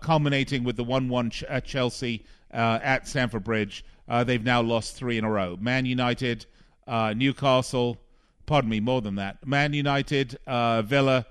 culminating 0.00 0.64
with 0.64 0.76
the 0.76 0.82
one-one 0.82 1.30
ch- 1.30 1.44
at 1.44 1.64
Chelsea 1.64 2.26
at 2.50 3.06
Stamford 3.06 3.44
Bridge. 3.44 3.84
they've 4.24 4.42
now 4.42 4.60
lost 4.60 4.96
three 4.96 5.16
in 5.16 5.22
a 5.22 5.30
row. 5.30 5.56
Man 5.60 5.86
United, 5.86 6.46
Newcastle, 6.88 7.98
pardon 8.44 8.68
me, 8.68 8.80
more 8.80 9.00
than 9.00 9.14
that. 9.14 9.46
Man 9.46 9.72
United, 9.72 10.36
Villa, 10.46 11.24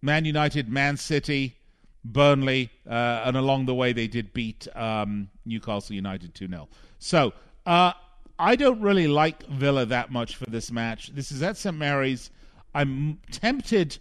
Man 0.00 0.24
United, 0.24 0.68
Man 0.68 0.96
City, 0.96 1.56
Burnley, 2.04 2.70
uh, 2.88 3.22
and 3.24 3.36
along 3.36 3.64
the 3.66 3.74
way 3.74 3.92
they 3.92 4.06
did 4.06 4.32
beat 4.34 4.68
um, 4.76 5.30
Newcastle 5.46 5.96
United 5.96 6.34
2 6.34 6.46
0. 6.46 6.68
So 6.98 7.32
uh, 7.66 7.92
I 8.38 8.56
don't 8.56 8.80
really 8.80 9.06
like 9.06 9.46
Villa 9.46 9.86
that 9.86 10.10
much 10.10 10.36
for 10.36 10.46
this 10.46 10.70
match. 10.70 11.14
This 11.14 11.30
is 11.30 11.42
at 11.42 11.56
St. 11.56 11.76
Mary's. 11.76 12.30
I'm 12.74 13.18
tempted 13.30 13.98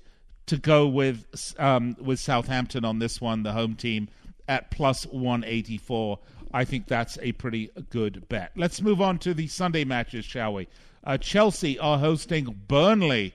to 0.47 0.57
go 0.57 0.87
with 0.87 1.25
um, 1.59 1.95
with 2.01 2.19
Southampton 2.19 2.83
on 2.83 2.99
this 2.99 3.21
one, 3.21 3.43
the 3.43 3.53
home 3.53 3.75
team, 3.75 4.09
at 4.47 4.71
plus 4.71 5.05
184. 5.05 6.19
I 6.53 6.65
think 6.65 6.87
that's 6.87 7.17
a 7.21 7.31
pretty 7.33 7.71
good 7.89 8.27
bet. 8.29 8.51
Let's 8.55 8.81
move 8.81 9.01
on 9.01 9.17
to 9.19 9.33
the 9.33 9.47
Sunday 9.47 9.83
matches, 9.83 10.25
shall 10.25 10.53
we? 10.53 10.67
Uh, 11.03 11.17
Chelsea 11.17 11.79
are 11.79 11.97
hosting 11.97 12.61
Burnley. 12.67 13.33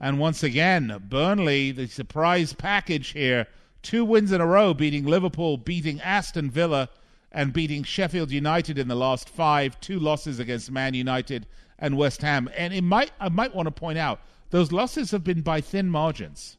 And 0.00 0.18
once 0.18 0.42
again, 0.42 1.02
Burnley, 1.08 1.70
the 1.72 1.86
surprise 1.86 2.52
package 2.52 3.08
here. 3.08 3.46
Two 3.82 4.04
wins 4.04 4.32
in 4.32 4.40
a 4.40 4.46
row, 4.46 4.74
beating 4.74 5.04
Liverpool, 5.04 5.56
beating 5.56 6.00
Aston 6.00 6.50
Villa, 6.50 6.88
and 7.34 7.52
beating 7.52 7.82
Sheffield 7.82 8.30
United 8.30 8.78
in 8.78 8.86
the 8.88 8.94
last 8.94 9.28
five. 9.28 9.78
Two 9.80 9.98
losses 9.98 10.38
against 10.38 10.70
Man 10.70 10.94
United 10.94 11.46
and 11.78 11.98
West 11.98 12.22
Ham. 12.22 12.48
And 12.56 12.72
it 12.72 12.82
might, 12.82 13.10
I 13.20 13.28
might 13.28 13.54
want 13.54 13.66
to 13.66 13.72
point 13.72 13.98
out, 13.98 14.20
those 14.50 14.70
losses 14.70 15.10
have 15.10 15.24
been 15.24 15.42
by 15.42 15.60
thin 15.60 15.90
margins. 15.90 16.56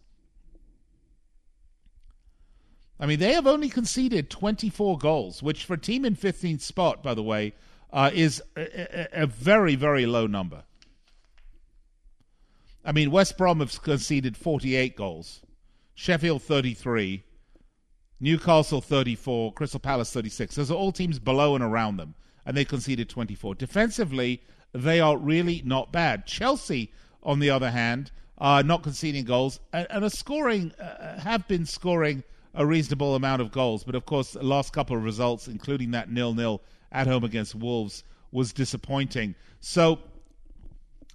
I 3.00 3.06
mean, 3.06 3.20
they 3.20 3.34
have 3.34 3.48
only 3.48 3.70
conceded 3.70 4.30
24 4.30 4.98
goals, 4.98 5.42
which 5.42 5.64
for 5.66 5.74
a 5.74 5.78
team 5.78 6.06
in 6.06 6.16
15th 6.16 6.62
spot, 6.62 7.02
by 7.02 7.14
the 7.14 7.24
way, 7.24 7.54
uh, 7.92 8.12
is 8.14 8.42
a, 8.58 9.22
a, 9.22 9.24
a 9.24 9.28
very, 9.28 9.76
very 9.76 10.06
low 10.06 10.28
number. 10.28 10.64
I 12.84 12.92
mean, 12.92 13.12
West 13.12 13.38
Brom 13.38 13.62
have 13.62 13.82
conceded 13.82 14.38
48 14.38 14.96
goals, 14.96 15.42
Sheffield 15.94 16.44
33, 16.44 17.24
Newcastle 18.26 18.82
34, 18.82 19.54
Crystal 19.54 19.80
Palace 19.80 20.12
36. 20.12 20.56
Those 20.56 20.72
are 20.72 20.74
all 20.74 20.92
teams 20.92 21.20
below 21.20 21.54
and 21.54 21.64
around 21.64 21.98
them, 21.98 22.16
and 22.44 22.58
they 22.58 22.66
conceded 22.66 23.08
24. 23.08 23.54
Defensively, 23.54 24.42
they 24.74 25.00
are 25.00 25.16
really 25.16 25.62
not 25.64 25.92
bad. 25.92 26.26
Chelsea, 26.26 26.92
on 27.22 27.38
the 27.38 27.52
other 27.52 27.70
hand, 27.70 28.10
are 28.40 28.64
not 28.64 28.82
conceding 28.82 29.26
goals 29.26 29.60
and, 29.72 29.86
and 29.92 30.04
are 30.04 30.10
scoring, 30.10 30.72
uh, 30.82 31.20
have 31.20 31.48
been 31.48 31.68
scoring 31.68 32.24
a 32.56 32.66
reasonable 32.66 33.14
amount 33.14 33.44
of 33.44 33.52
goals. 33.52 33.84
But 33.84 33.94
of 33.94 34.08
course, 34.08 34.32
the 34.32 34.42
last 34.42 34.74
couple 34.74 34.98
of 34.98 35.04
results, 35.04 35.48
including 35.48 35.92
that 35.92 36.10
nil 36.10 36.34
nil 36.34 36.64
at 36.92 37.06
home 37.06 37.26
against 37.26 37.54
Wolves, 37.54 38.04
was 38.32 38.52
disappointing. 38.52 39.36
So 39.60 40.00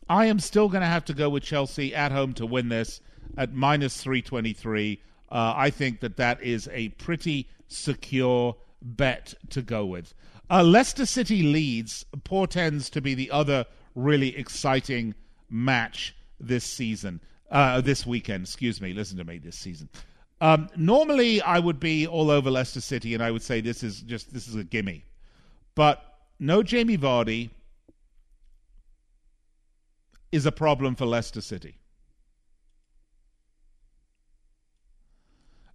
I 0.09 0.27
am 0.27 0.39
still 0.39 0.69
going 0.69 0.83
to 0.83 0.87
have 0.87 1.07
to 1.07 1.13
go 1.13 1.29
with 1.29 1.43
Chelsea 1.43 1.93
at 1.93 2.13
home 2.13 2.35
to 2.35 2.47
win 2.47 2.69
this 2.69 3.01
at 3.37 3.53
minus 3.53 4.01
323. 4.01 5.01
Uh, 5.31 5.55
I 5.57 5.71
think 5.71 6.01
that 6.01 6.17
that 6.17 6.43
is 6.43 6.69
a 6.73 6.89
pretty 6.91 7.49
secure 7.69 8.57
bet 8.83 9.35
to 9.51 9.63
go 9.63 9.87
with. 9.87 10.15
Uh, 10.51 10.63
Leicester 10.63 11.07
City 11.07 11.43
Leeds 11.43 12.05
portends 12.25 12.91
to 12.91 13.01
be 13.01 13.15
the 13.15 13.31
other 13.31 13.67
really 13.95 14.37
exciting 14.37 15.15
match 15.49 16.17
this 16.41 16.65
season, 16.65 17.21
uh, 17.51 17.81
this 17.81 18.05
weekend. 18.05 18.45
Excuse 18.45 18.81
me. 18.81 18.93
Listen 18.93 19.19
to 19.19 19.25
me. 19.25 19.39
This 19.39 19.57
season. 19.57 19.89
Um, 20.41 20.69
normally, 20.75 21.41
I 21.43 21.59
would 21.59 21.79
be 21.79 22.07
all 22.07 22.31
over 22.31 22.51
Leicester 22.51 22.81
City, 22.81 23.15
and 23.15 23.23
I 23.23 23.31
would 23.31 23.43
say 23.43 23.61
this 23.61 23.83
is 23.83 24.01
just 24.01 24.33
this 24.33 24.49
is 24.49 24.57
a 24.57 24.65
gimme. 24.65 25.05
But 25.75 26.03
no 26.41 26.63
Jamie 26.63 26.99
Vardy, 26.99 27.51
is 30.33 30.47
a 30.47 30.53
problem 30.53 30.95
for 30.95 31.07
Leicester 31.07 31.41
City. 31.41 31.80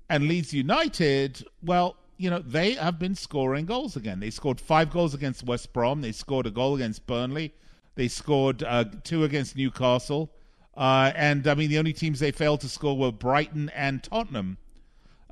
And 0.09 0.27
Leeds 0.27 0.53
United, 0.53 1.45
well, 1.63 1.97
you 2.17 2.29
know, 2.29 2.39
they 2.39 2.73
have 2.73 2.99
been 2.99 3.15
scoring 3.15 3.65
goals 3.65 3.95
again. 3.95 4.19
They 4.19 4.29
scored 4.29 4.61
five 4.61 4.91
goals 4.91 5.13
against 5.13 5.43
West 5.43 5.73
Brom. 5.73 6.01
They 6.01 6.11
scored 6.11 6.45
a 6.45 6.51
goal 6.51 6.75
against 6.75 7.07
Burnley. 7.07 7.53
They 7.95 8.07
scored 8.07 8.63
uh, 8.63 8.85
two 9.03 9.23
against 9.23 9.55
Newcastle. 9.55 10.31
Uh, 10.75 11.11
and, 11.15 11.47
I 11.47 11.55
mean, 11.55 11.69
the 11.69 11.79
only 11.79 11.93
teams 11.93 12.19
they 12.19 12.31
failed 12.31 12.61
to 12.61 12.69
score 12.69 12.97
were 12.97 13.11
Brighton 13.11 13.69
and 13.69 14.03
Tottenham. 14.03 14.57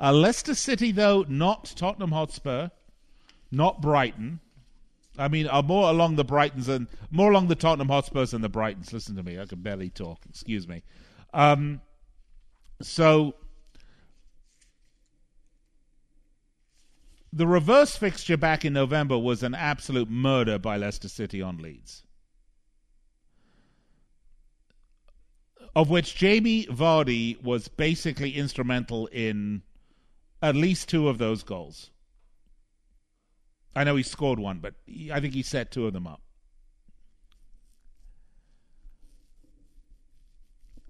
Uh, 0.01 0.11
Leicester 0.11 0.55
City, 0.55 0.91
though, 0.91 1.25
not 1.27 1.73
Tottenham 1.75 2.11
Hotspur, 2.11 2.69
not 3.51 3.81
Brighton. 3.81 4.39
I 5.17 5.27
mean, 5.27 5.47
are 5.47 5.61
more 5.61 5.89
along 5.89 6.15
the 6.15 6.25
Brightons 6.25 6.67
and 6.67 6.87
more 7.11 7.29
along 7.29 7.47
the 7.47 7.55
Tottenham 7.55 7.89
Hotspurs 7.89 8.31
than 8.31 8.41
the 8.41 8.49
Brightons. 8.49 8.91
Listen 8.91 9.15
to 9.15 9.23
me, 9.23 9.39
I 9.39 9.45
can 9.45 9.61
barely 9.61 9.89
talk. 9.89 10.19
Excuse 10.27 10.67
me. 10.67 10.81
Um, 11.33 11.81
so 12.81 13.35
the 17.35 17.47
reverse 17.47 17.95
fixture 17.95 18.37
back 18.37 18.63
in 18.63 18.73
November 18.73 19.17
was 19.17 19.41
an 19.41 19.55
absolute 19.55 20.07
murder 20.07 20.59
by 20.59 20.77
Leicester 20.77 21.09
City 21.09 21.41
on 21.41 21.57
Leeds. 21.57 22.03
Of 25.75 25.89
which 25.89 26.15
Jamie 26.15 26.67
Vardy 26.67 27.41
was 27.41 27.67
basically 27.67 28.37
instrumental 28.37 29.07
in 29.07 29.63
at 30.43 30.55
least 30.55 30.87
two 30.87 31.09
of 31.09 31.17
those 31.17 31.41
goals. 31.41 31.89
I 33.75 33.83
know 33.83 33.95
he 33.95 34.03
scored 34.03 34.37
one, 34.37 34.59
but 34.59 34.75
he, 34.85 35.11
I 35.11 35.19
think 35.19 35.33
he 35.33 35.41
set 35.41 35.71
two 35.71 35.87
of 35.87 35.93
them 35.93 36.05
up. 36.05 36.21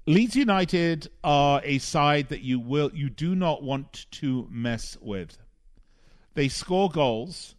Leeds 0.05 0.35
United 0.35 1.07
are 1.23 1.61
a 1.63 1.77
side 1.77 2.27
that 2.27 2.41
you 2.41 2.59
will 2.59 2.91
you 2.93 3.09
do 3.09 3.33
not 3.33 3.63
want 3.63 4.07
to 4.11 4.45
mess 4.51 4.97
with. 4.99 5.37
They 6.35 6.47
score 6.47 6.89
goals, 6.89 7.55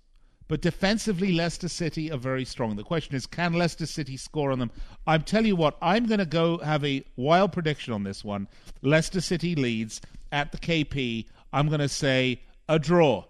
but 0.49 0.61
defensively 0.61 1.33
Leicester 1.33 1.69
City 1.69 2.11
are 2.11 2.19
very 2.19 2.45
strong. 2.45 2.77
The 2.77 2.83
question 2.83 3.15
is 3.15 3.27
can 3.27 3.53
Leicester 3.53 3.87
City 3.87 4.17
score 4.17 4.51
on 4.51 4.59
them? 4.59 4.71
I'm 5.07 5.23
telling 5.23 5.47
you 5.47 5.57
what, 5.57 5.77
I'm 5.81 6.07
going 6.07 6.19
to 6.19 6.27
go 6.27 6.59
have 6.59 6.85
a 6.85 7.05
wild 7.17 7.53
prediction 7.53 7.93
on 7.93 8.05
this 8.05 8.25
one. 8.25 8.49
Leicester 8.83 9.21
City 9.21 9.55
Leeds 9.55 10.01
at 10.33 10.53
the 10.53 10.59
KP. 10.59 11.27
I'm 11.53 11.69
going 11.69 11.81
to 11.81 11.89
say 11.89 12.41
a 12.69 12.79
draw 12.79 13.25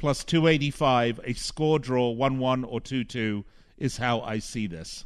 plus 0.00 0.24
285, 0.24 1.20
a 1.24 1.34
score 1.34 1.78
draw 1.78 2.08
1 2.08 2.38
1 2.38 2.64
or 2.64 2.80
2 2.80 3.04
2 3.04 3.44
is 3.76 3.98
how 3.98 4.22
I 4.22 4.38
see 4.38 4.66
this. 4.66 5.04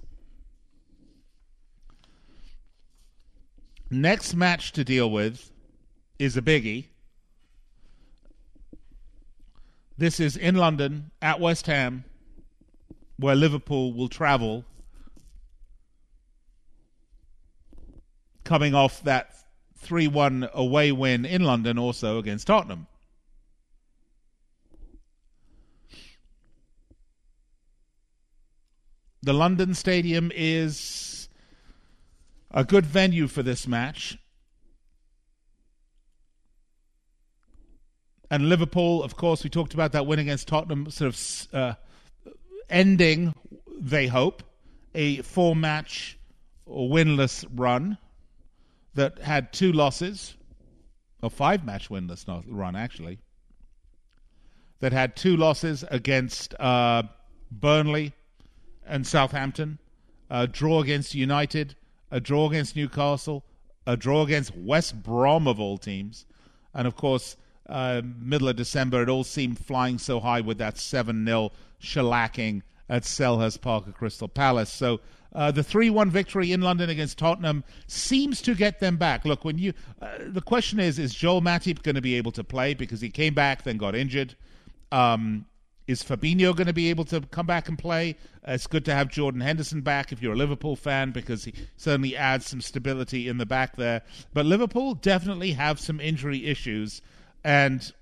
Next 3.90 4.34
match 4.34 4.70
to 4.72 4.84
deal 4.84 5.10
with 5.10 5.50
is 6.20 6.36
a 6.36 6.42
biggie. 6.42 6.86
This 9.96 10.18
is 10.18 10.36
in 10.36 10.56
London 10.56 11.12
at 11.22 11.38
West 11.38 11.66
Ham, 11.66 12.04
where 13.16 13.36
Liverpool 13.36 13.92
will 13.92 14.08
travel, 14.08 14.64
coming 18.42 18.74
off 18.74 19.02
that 19.04 19.34
3 19.76 20.08
1 20.08 20.48
away 20.52 20.90
win 20.90 21.24
in 21.24 21.42
London 21.42 21.78
also 21.78 22.18
against 22.18 22.48
Tottenham. 22.48 22.88
The 29.22 29.32
London 29.32 29.74
Stadium 29.74 30.32
is 30.34 31.28
a 32.50 32.64
good 32.64 32.84
venue 32.84 33.26
for 33.26 33.42
this 33.42 33.66
match. 33.66 34.18
And 38.30 38.48
Liverpool, 38.48 39.02
of 39.02 39.16
course, 39.16 39.44
we 39.44 39.50
talked 39.50 39.74
about 39.74 39.92
that 39.92 40.06
win 40.06 40.18
against 40.18 40.48
Tottenham, 40.48 40.90
sort 40.90 41.14
of 41.14 41.48
uh, 41.54 41.74
ending, 42.70 43.34
they 43.78 44.06
hope, 44.06 44.42
a 44.94 45.18
four 45.22 45.54
match 45.54 46.18
winless 46.66 47.44
run 47.54 47.98
that 48.94 49.18
had 49.18 49.52
two 49.52 49.72
losses, 49.72 50.34
a 51.22 51.28
five 51.28 51.64
match 51.64 51.88
winless 51.90 52.24
run, 52.46 52.76
actually. 52.76 53.18
that 54.80 54.92
had 54.92 55.16
two 55.16 55.36
losses 55.36 55.84
against 55.90 56.54
uh, 56.60 57.02
Burnley 57.50 58.12
and 58.86 59.06
Southampton, 59.06 59.78
a 60.28 60.46
draw 60.46 60.80
against 60.82 61.14
United, 61.14 61.74
a 62.10 62.20
draw 62.20 62.48
against 62.48 62.76
Newcastle, 62.76 63.44
a 63.86 63.96
draw 63.96 64.22
against 64.22 64.54
West 64.56 65.02
Brom 65.02 65.48
of 65.48 65.58
all 65.58 65.78
teams, 65.78 66.26
and 66.74 66.86
of 66.86 66.96
course, 66.96 67.36
uh, 67.68 68.02
middle 68.18 68.48
of 68.48 68.56
December, 68.56 69.02
it 69.02 69.08
all 69.08 69.24
seemed 69.24 69.58
flying 69.58 69.98
so 69.98 70.20
high 70.20 70.40
with 70.40 70.58
that 70.58 70.78
7 70.78 71.24
0 71.24 71.52
shellacking 71.80 72.62
at 72.88 73.02
Selhurst 73.02 73.60
Park 73.60 73.88
at 73.88 73.94
Crystal 73.94 74.28
Palace. 74.28 74.70
So 74.70 75.00
uh, 75.34 75.50
the 75.50 75.62
3 75.62 75.90
1 75.90 76.10
victory 76.10 76.52
in 76.52 76.60
London 76.60 76.90
against 76.90 77.18
Tottenham 77.18 77.64
seems 77.86 78.40
to 78.42 78.54
get 78.54 78.80
them 78.80 78.96
back. 78.96 79.24
Look, 79.24 79.44
when 79.44 79.58
you. 79.58 79.72
Uh, 80.00 80.08
the 80.26 80.42
question 80.42 80.78
is 80.78 80.98
is 80.98 81.14
Joel 81.14 81.42
Matip 81.42 81.82
going 81.82 81.96
to 81.96 82.02
be 82.02 82.14
able 82.14 82.32
to 82.32 82.44
play 82.44 82.74
because 82.74 83.00
he 83.00 83.10
came 83.10 83.34
back, 83.34 83.64
then 83.64 83.76
got 83.76 83.94
injured? 83.94 84.36
Um, 84.92 85.46
is 85.86 86.02
Fabinho 86.02 86.56
going 86.56 86.66
to 86.66 86.72
be 86.72 86.88
able 86.88 87.04
to 87.06 87.20
come 87.20 87.46
back 87.46 87.68
and 87.68 87.78
play? 87.78 88.16
Uh, 88.46 88.52
it's 88.52 88.66
good 88.66 88.84
to 88.86 88.94
have 88.94 89.08
Jordan 89.08 89.40
Henderson 89.40 89.82
back 89.82 90.12
if 90.12 90.22
you're 90.22 90.32
a 90.32 90.36
Liverpool 90.36 90.76
fan 90.76 91.10
because 91.10 91.44
he 91.44 91.52
certainly 91.76 92.16
adds 92.16 92.46
some 92.46 92.60
stability 92.60 93.28
in 93.28 93.38
the 93.38 93.46
back 93.46 93.76
there. 93.76 94.02
But 94.32 94.46
Liverpool 94.46 94.94
definitely 94.94 95.52
have 95.52 95.78
some 95.78 96.00
injury 96.00 96.46
issues, 96.46 97.02
and 97.44 97.92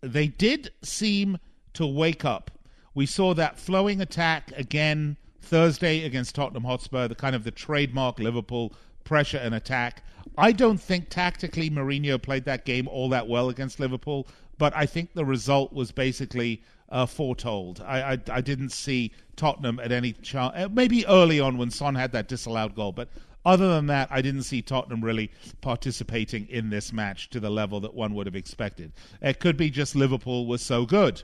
they 0.00 0.26
did 0.26 0.70
seem 0.82 1.38
to 1.74 1.86
wake 1.86 2.24
up. 2.24 2.50
We 2.94 3.06
saw 3.06 3.34
that 3.34 3.58
flowing 3.58 4.00
attack 4.00 4.52
again 4.56 5.16
Thursday 5.40 6.04
against 6.04 6.34
Tottenham 6.34 6.64
Hotspur, 6.64 7.08
the 7.08 7.14
kind 7.14 7.34
of 7.34 7.44
the 7.44 7.50
trademark 7.50 8.18
Liverpool 8.18 8.72
pressure 9.04 9.38
and 9.38 9.54
attack. 9.54 10.02
I 10.36 10.52
don't 10.52 10.80
think 10.80 11.08
tactically 11.08 11.70
Mourinho 11.70 12.20
played 12.20 12.44
that 12.44 12.64
game 12.64 12.88
all 12.88 13.08
that 13.10 13.28
well 13.28 13.48
against 13.48 13.80
Liverpool 13.80 14.26
but 14.58 14.76
I 14.76 14.86
think 14.86 15.14
the 15.14 15.24
result 15.24 15.72
was 15.72 15.92
basically 15.92 16.62
uh, 16.90 17.06
foretold. 17.06 17.82
I, 17.86 18.12
I, 18.12 18.18
I 18.30 18.40
didn't 18.40 18.70
see 18.70 19.12
Tottenham 19.36 19.78
at 19.78 19.92
any 19.92 20.12
chance. 20.12 20.52
Uh, 20.56 20.68
maybe 20.70 21.06
early 21.06 21.40
on 21.40 21.56
when 21.56 21.70
Son 21.70 21.94
had 21.94 22.12
that 22.12 22.28
disallowed 22.28 22.74
goal, 22.74 22.92
but 22.92 23.08
other 23.48 23.68
than 23.68 23.86
that, 23.86 24.08
I 24.10 24.20
didn't 24.20 24.42
see 24.42 24.60
Tottenham 24.60 25.02
really 25.02 25.30
participating 25.60 26.46
in 26.48 26.70
this 26.70 26.92
match 26.92 27.30
to 27.30 27.40
the 27.40 27.50
level 27.50 27.80
that 27.80 27.94
one 27.94 28.14
would 28.14 28.26
have 28.26 28.36
expected. 28.36 28.92
It 29.22 29.40
could 29.40 29.56
be 29.56 29.70
just 29.70 29.96
Liverpool 29.96 30.46
was 30.46 30.60
so 30.60 30.84
good. 30.84 31.22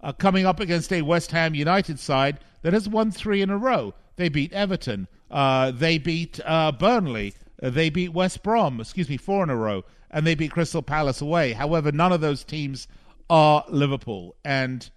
Uh, 0.00 0.12
coming 0.12 0.46
up 0.46 0.58
against 0.58 0.92
a 0.92 1.02
West 1.02 1.30
Ham 1.30 1.54
United 1.54 2.00
side 2.00 2.40
that 2.62 2.72
has 2.72 2.88
won 2.88 3.10
three 3.10 3.40
in 3.40 3.50
a 3.50 3.56
row. 3.56 3.94
They 4.16 4.28
beat 4.28 4.52
Everton. 4.52 5.06
Uh, 5.30 5.70
they 5.70 5.98
beat 5.98 6.40
uh, 6.44 6.72
Burnley. 6.72 7.34
Uh, 7.62 7.70
they 7.70 7.88
beat 7.88 8.12
West 8.12 8.42
Brom. 8.42 8.80
Excuse 8.80 9.08
me, 9.08 9.16
four 9.16 9.44
in 9.44 9.50
a 9.50 9.56
row 9.56 9.84
and 10.10 10.26
they 10.26 10.34
beat 10.34 10.50
Crystal 10.50 10.82
Palace 10.82 11.20
away. 11.20 11.52
However, 11.52 11.92
none 11.92 12.12
of 12.12 12.20
those 12.20 12.42
teams 12.42 12.88
are 13.28 13.64
Liverpool, 13.68 14.34
and 14.44 14.90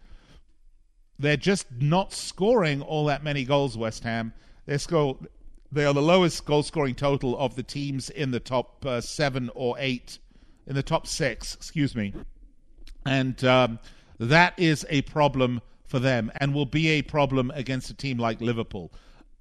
they're 1.20 1.38
just 1.38 1.68
not 1.80 2.12
scoring 2.12 2.82
all 2.82 3.06
that 3.06 3.24
many 3.24 3.44
goals. 3.44 3.78
West 3.78 4.04
Ham 4.04 4.34
they 4.66 4.78
score 4.78 5.18
they 5.74 5.86
are 5.86 5.94
the 5.94 6.02
lowest 6.02 6.46
goal 6.46 6.64
scoring 6.64 6.96
total 6.96 7.38
of 7.38 7.56
the 7.56 7.64
teams 7.64 8.10
in 8.10 8.32
the 8.32 8.40
top 8.40 8.86
uh, 8.86 9.02
seven 9.02 9.50
or 9.56 9.76
eight, 9.80 10.20
in 10.68 10.76
the 10.76 10.84
top 10.84 11.08
six, 11.08 11.56
excuse 11.56 11.96
me, 11.96 12.14
and 13.06 13.44
um, 13.44 13.80
that 14.20 14.54
is 14.58 14.86
a 14.90 15.02
problem 15.04 15.62
for 15.86 16.00
them, 16.00 16.32
and 16.38 16.54
will 16.54 16.66
be 16.66 16.88
a 16.90 17.02
problem 17.02 17.52
against 17.56 17.90
a 17.90 17.94
team 17.94 18.18
like 18.18 18.42
Liverpool 18.42 18.92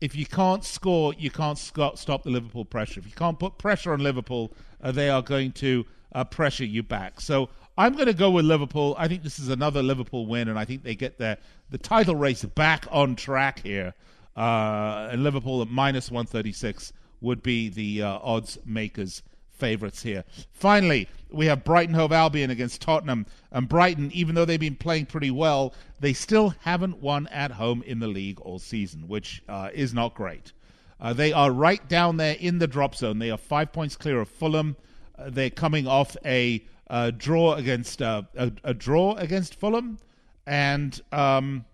if 0.03 0.16
you 0.16 0.26
can't 0.26 0.64
score, 0.64 1.14
you 1.14 1.30
can't 1.30 1.57
stop 1.57 2.24
the 2.24 2.30
Liverpool 2.30 2.64
pressure. 2.64 2.99
If 2.99 3.07
you 3.07 3.12
can't 3.12 3.39
put 3.39 3.57
pressure 3.57 3.93
on 3.93 4.01
Liverpool, 4.01 4.53
uh, 4.83 4.91
they 4.91 5.09
are 5.09 5.22
going 5.22 5.53
to 5.53 5.87
uh, 6.12 6.24
pressure 6.24 6.64
you 6.64 6.83
back. 6.83 7.20
So 7.20 7.51
I'm 7.78 7.95
going 7.95 8.07
to 8.07 8.12
go 8.12 8.28
with 8.28 8.45
Liverpool. 8.45 8.97
I 8.99 9.07
think 9.07 9.22
this 9.22 9.39
is 9.39 9.49
another 9.49 9.80
Liverpool 9.80 10.26
win, 10.26 10.49
and 10.49 10.59
I 10.59 10.64
think 10.64 10.83
they 10.83 10.97
get 10.97 11.18
their 11.18 11.39
the 11.70 11.78
title 11.78 12.16
race 12.16 12.45
back 12.45 12.85
on 12.91 13.14
track 13.14 13.61
here. 13.61 13.95
Uh, 14.37 15.09
and 15.11 15.22
Liverpool 15.22 15.62
at 15.62 15.68
minus 15.68 16.11
136 16.11 16.93
would 17.20 17.43
be 17.43 17.68
the 17.68 18.03
uh, 18.03 18.18
odds 18.22 18.59
makers 18.64 19.22
favourites 19.51 20.03
here. 20.03 20.24
Finally, 20.53 21.09
we 21.30 21.47
have 21.47 21.62
Brighton 21.62 21.95
Hove 21.95 22.12
Albion 22.12 22.51
against 22.51 22.83
Tottenham. 22.83 23.26
And 23.53 23.68
Brighton, 23.68 24.11
even 24.12 24.35
though 24.35 24.45
they've 24.45 24.59
been 24.59 24.76
playing 24.76 25.07
pretty 25.07 25.30
well, 25.30 25.72
they 26.01 26.12
still 26.12 26.55
haven't 26.61 26.99
won 26.99 27.28
at 27.28 27.53
home 27.53 27.83
in 27.87 28.01
the 28.01 28.09
league 28.09 28.41
all 28.41 28.59
season, 28.59 29.07
which 29.07 29.43
uh, 29.49 29.68
is 29.72 29.95
not 29.95 30.14
great. 30.14 30.53
Uh, 31.01 31.12
they 31.12 31.33
are 31.33 31.51
right 31.51 31.89
down 31.89 32.16
there 32.16 32.37
in 32.39 32.59
the 32.59 32.66
drop 32.66 32.95
zone. 32.95 33.18
They 33.18 33.30
are 33.30 33.39
five 33.39 33.72
points 33.72 33.97
clear 33.97 34.20
of 34.20 34.28
Fulham. 34.28 34.76
Uh, 35.18 35.30
they're 35.30 35.51
coming 35.51 35.87
off 35.87 36.16
a 36.24 36.64
uh, 36.89 37.11
draw 37.11 37.55
against 37.55 38.01
a, 38.01 38.26
a, 38.37 38.74
draw 38.74 39.14
against 39.14 39.55
Fulham, 39.55 39.99
and 40.47 41.01
um, 41.11 41.64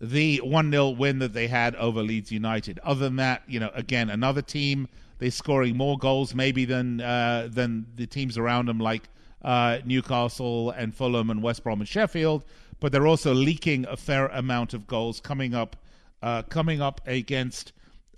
the 0.00 0.38
one 0.38 0.70
0 0.70 0.90
win 0.90 1.18
that 1.18 1.32
they 1.32 1.46
had 1.46 1.74
over 1.76 2.02
Leeds 2.02 2.32
United. 2.32 2.78
Other 2.80 3.00
than 3.00 3.16
that, 3.16 3.42
you 3.46 3.60
know, 3.60 3.70
again 3.74 4.10
another 4.10 4.42
team 4.42 4.88
they're 5.20 5.30
scoring 5.30 5.76
more 5.76 5.98
goals 5.98 6.34
maybe 6.34 6.64
than 6.64 7.00
uh, 7.00 7.48
than 7.50 7.86
the 7.94 8.06
teams 8.06 8.36
around 8.36 8.66
them, 8.66 8.80
like 8.80 9.08
uh, 9.42 9.78
Newcastle 9.84 10.70
and 10.70 10.94
Fulham 10.94 11.30
and 11.30 11.42
West 11.42 11.62
Brom 11.62 11.80
and 11.80 11.88
Sheffield. 11.88 12.42
But 12.80 12.90
they're 12.90 13.06
also 13.06 13.34
leaking 13.34 13.84
a 13.86 13.96
fair 13.96 14.26
amount 14.28 14.72
of 14.72 14.86
goals 14.86 15.20
coming 15.20 15.54
up, 15.54 15.76
uh, 16.22 16.42
coming 16.44 16.80
up 16.80 17.02
against 17.06 17.72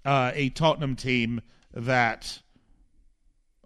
uh, 0.05 0.31
a 0.33 0.51
Tottenham 0.51 0.95
team 0.95 1.41
that 1.75 2.41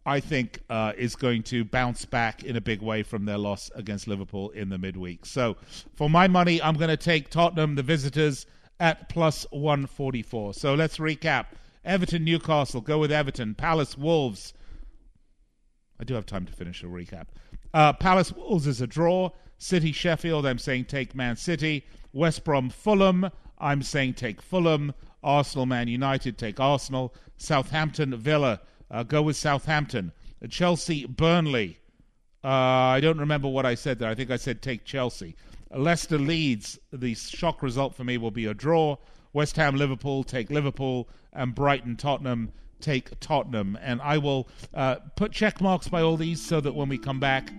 I 0.07 0.21
think 0.21 0.61
uh, 0.71 0.93
is 0.97 1.17
going 1.17 1.43
to 1.45 1.65
bounce 1.65 2.05
back 2.05 2.45
in 2.45 2.55
a 2.55 2.61
big 2.61 2.81
way 2.81 3.03
from 3.03 3.25
their 3.25 3.39
loss 3.39 3.73
against 3.75 4.07
Liverpool 4.07 4.51
in 4.51 4.69
the 4.69 4.79
midweek. 4.79 5.27
So, 5.27 5.57
for 5.97 6.09
my 6.09 6.29
money, 6.29 6.63
I'm 6.63 6.77
going 6.77 6.91
to 6.91 6.97
take 6.97 7.29
Tottenham, 7.29 7.75
the 7.75 7.83
visitors, 7.83 8.47
at 8.79 9.09
plus 9.09 9.47
144. 9.51 10.55
So 10.55 10.75
let's 10.75 10.99
recap. 10.99 11.47
Everton, 11.85 12.25
Newcastle. 12.25 12.81
Go 12.81 12.99
with 12.99 13.11
Everton. 13.11 13.55
Palace, 13.55 13.99
Wolves. 13.99 14.55
I 15.99 16.05
do 16.05 16.15
have 16.15 16.27
time 16.27 16.47
to 16.47 16.53
finish 16.53 16.83
a 16.85 16.87
recap. 16.87 17.27
Uh, 17.75 17.93
Palace, 17.93 18.33
Wolves 18.33 18.67
is 18.67 18.81
a 18.81 18.87
draw. 18.87 19.31
City, 19.59 19.91
Sheffield. 19.91 20.47
I'm 20.47 20.59
saying 20.59 20.85
take 20.85 21.15
Man 21.15 21.37
City. 21.37 21.85
West 22.13 22.45
Brom, 22.45 22.71
Fulham. 22.71 23.31
I'm 23.59 23.83
saying 23.83 24.15
take 24.15 24.41
Fulham. 24.41 24.93
Arsenal, 25.23 25.67
Man 25.67 25.89
United. 25.89 26.39
Take 26.39 26.61
Arsenal. 26.61 27.15
Southampton, 27.39 28.15
Villa. 28.17 28.61
Uh, 28.91 29.03
go 29.03 29.22
with 29.22 29.37
Southampton. 29.37 30.12
Chelsea, 30.49 31.07
Burnley. 31.07 31.78
Uh, 32.45 32.49
I 32.49 33.01
don't 33.01 33.18
remember 33.18 33.49
what 33.49 33.66
I 33.66 33.74
said 33.74 33.99
there. 33.99 34.11
I 34.11 34.14
think 34.14 34.30
I 34.30 34.37
said 34.37 34.62
take 34.62 34.84
Chelsea. 34.84 35.34
Leicester, 35.74 36.18
Leeds. 36.18 36.78
The 36.93 37.14
shock 37.14 37.62
result 37.62 37.95
for 37.95 38.05
me 38.05 38.18
will 38.18 38.30
be 38.30 38.47
a 38.47 38.55
draw. 38.55 38.97
West 39.32 39.57
Ham, 39.57 39.76
Liverpool, 39.76 40.24
take 40.24 40.51
Liverpool, 40.51 41.09
and 41.32 41.55
Brighton, 41.55 41.97
Tottenham, 41.97 42.53
take 42.80 43.18
Tottenham. 43.20 43.76
And 43.82 44.01
I 44.01 44.18
will 44.18 44.49
uh, 44.72 44.97
put 45.16 45.32
check 45.32 45.61
marks 45.61 45.89
by 45.89 46.03
all 46.03 46.16
these 46.16 46.45
so 46.45 46.61
that 46.61 46.74
when 46.74 46.89
we 46.89 46.99
come 46.99 47.20
back 47.20 47.53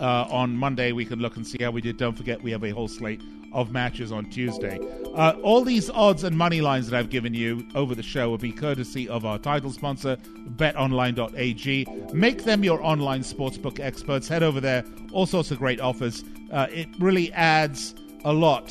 uh, 0.00 0.26
on 0.30 0.56
Monday, 0.56 0.92
we 0.92 1.04
can 1.04 1.18
look 1.18 1.36
and 1.36 1.46
see 1.46 1.58
how 1.62 1.70
we 1.70 1.80
did. 1.80 1.96
Don't 1.96 2.16
forget, 2.16 2.42
we 2.42 2.50
have 2.50 2.64
a 2.64 2.70
whole 2.70 2.88
slate 2.88 3.20
of 3.52 3.72
matches 3.72 4.12
on 4.12 4.28
Tuesday. 4.30 4.78
Uh, 5.14 5.32
all 5.42 5.64
these 5.64 5.88
odds 5.90 6.24
and 6.24 6.36
money 6.36 6.60
lines 6.60 6.88
that 6.88 6.98
I've 6.98 7.10
given 7.10 7.34
you 7.34 7.66
over 7.74 7.94
the 7.94 8.02
show 8.02 8.28
will 8.30 8.38
be 8.38 8.52
courtesy 8.52 9.08
of 9.08 9.24
our 9.24 9.38
title 9.38 9.72
sponsor, 9.72 10.16
betonline.ag. 10.56 11.86
Make 12.12 12.44
them 12.44 12.62
your 12.62 12.82
online 12.82 13.22
sportsbook 13.22 13.80
experts. 13.80 14.28
Head 14.28 14.42
over 14.42 14.60
there, 14.60 14.84
all 15.12 15.26
sorts 15.26 15.50
of 15.50 15.58
great 15.58 15.80
offers. 15.80 16.24
Uh, 16.52 16.66
it 16.70 16.88
really 16.98 17.32
adds 17.32 17.94
a 18.24 18.32
lot 18.32 18.68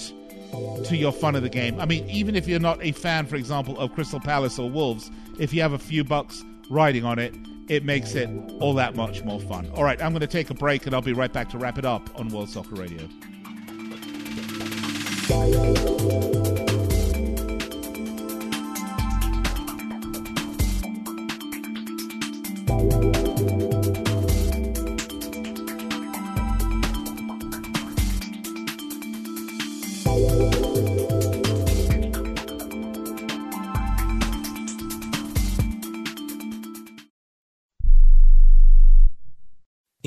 to 0.85 0.95
your 0.95 1.11
fun 1.11 1.35
of 1.35 1.43
the 1.43 1.49
game. 1.49 1.79
I 1.79 1.85
mean, 1.85 2.09
even 2.09 2.35
if 2.35 2.47
you're 2.47 2.59
not 2.59 2.81
a 2.83 2.91
fan, 2.91 3.25
for 3.25 3.35
example, 3.35 3.77
of 3.79 3.93
Crystal 3.93 4.19
Palace 4.19 4.57
or 4.57 4.69
Wolves, 4.69 5.11
if 5.39 5.53
you 5.53 5.61
have 5.61 5.73
a 5.73 5.79
few 5.79 6.03
bucks 6.03 6.43
riding 6.69 7.03
on 7.03 7.19
it, 7.19 7.35
it 7.67 7.83
makes 7.83 8.15
it 8.15 8.29
all 8.59 8.73
that 8.75 8.95
much 8.95 9.23
more 9.23 9.39
fun. 9.39 9.69
All 9.75 9.83
right, 9.83 10.01
I'm 10.01 10.11
going 10.11 10.21
to 10.21 10.27
take 10.27 10.49
a 10.49 10.53
break 10.53 10.85
and 10.85 10.95
I'll 10.95 11.01
be 11.01 11.13
right 11.13 11.31
back 11.31 11.49
to 11.49 11.57
wrap 11.57 11.77
it 11.77 11.85
up 11.85 12.09
on 12.19 12.29
World 12.29 12.49
Soccer 12.49 12.75
Radio. 12.75 13.07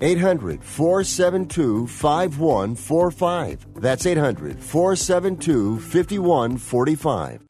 800 0.00 0.64
472 0.64 1.86
5145. 1.86 3.66
That's 3.74 4.06
800 4.06 4.62
472 4.62 5.78
5145. 5.80 7.40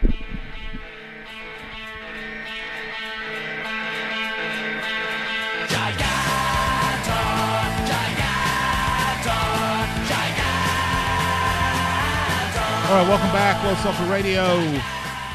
All 12.90 12.96
right, 12.96 13.07
welcome 13.07 13.30
back, 13.30 13.62
World 13.64 13.78
Soccer 13.78 14.11
Radio. 14.11 14.42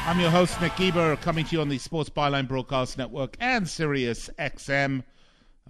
I'm 0.04 0.20
your 0.20 0.28
host, 0.28 0.60
Nick 0.60 0.76
Geber, 0.76 1.16
coming 1.16 1.46
to 1.46 1.56
you 1.56 1.62
on 1.62 1.70
the 1.70 1.78
Sports 1.78 2.10
Byline 2.10 2.46
Broadcast 2.46 2.98
Network 2.98 3.34
and 3.40 3.66
Sirius 3.66 4.28
XM, 4.38 5.02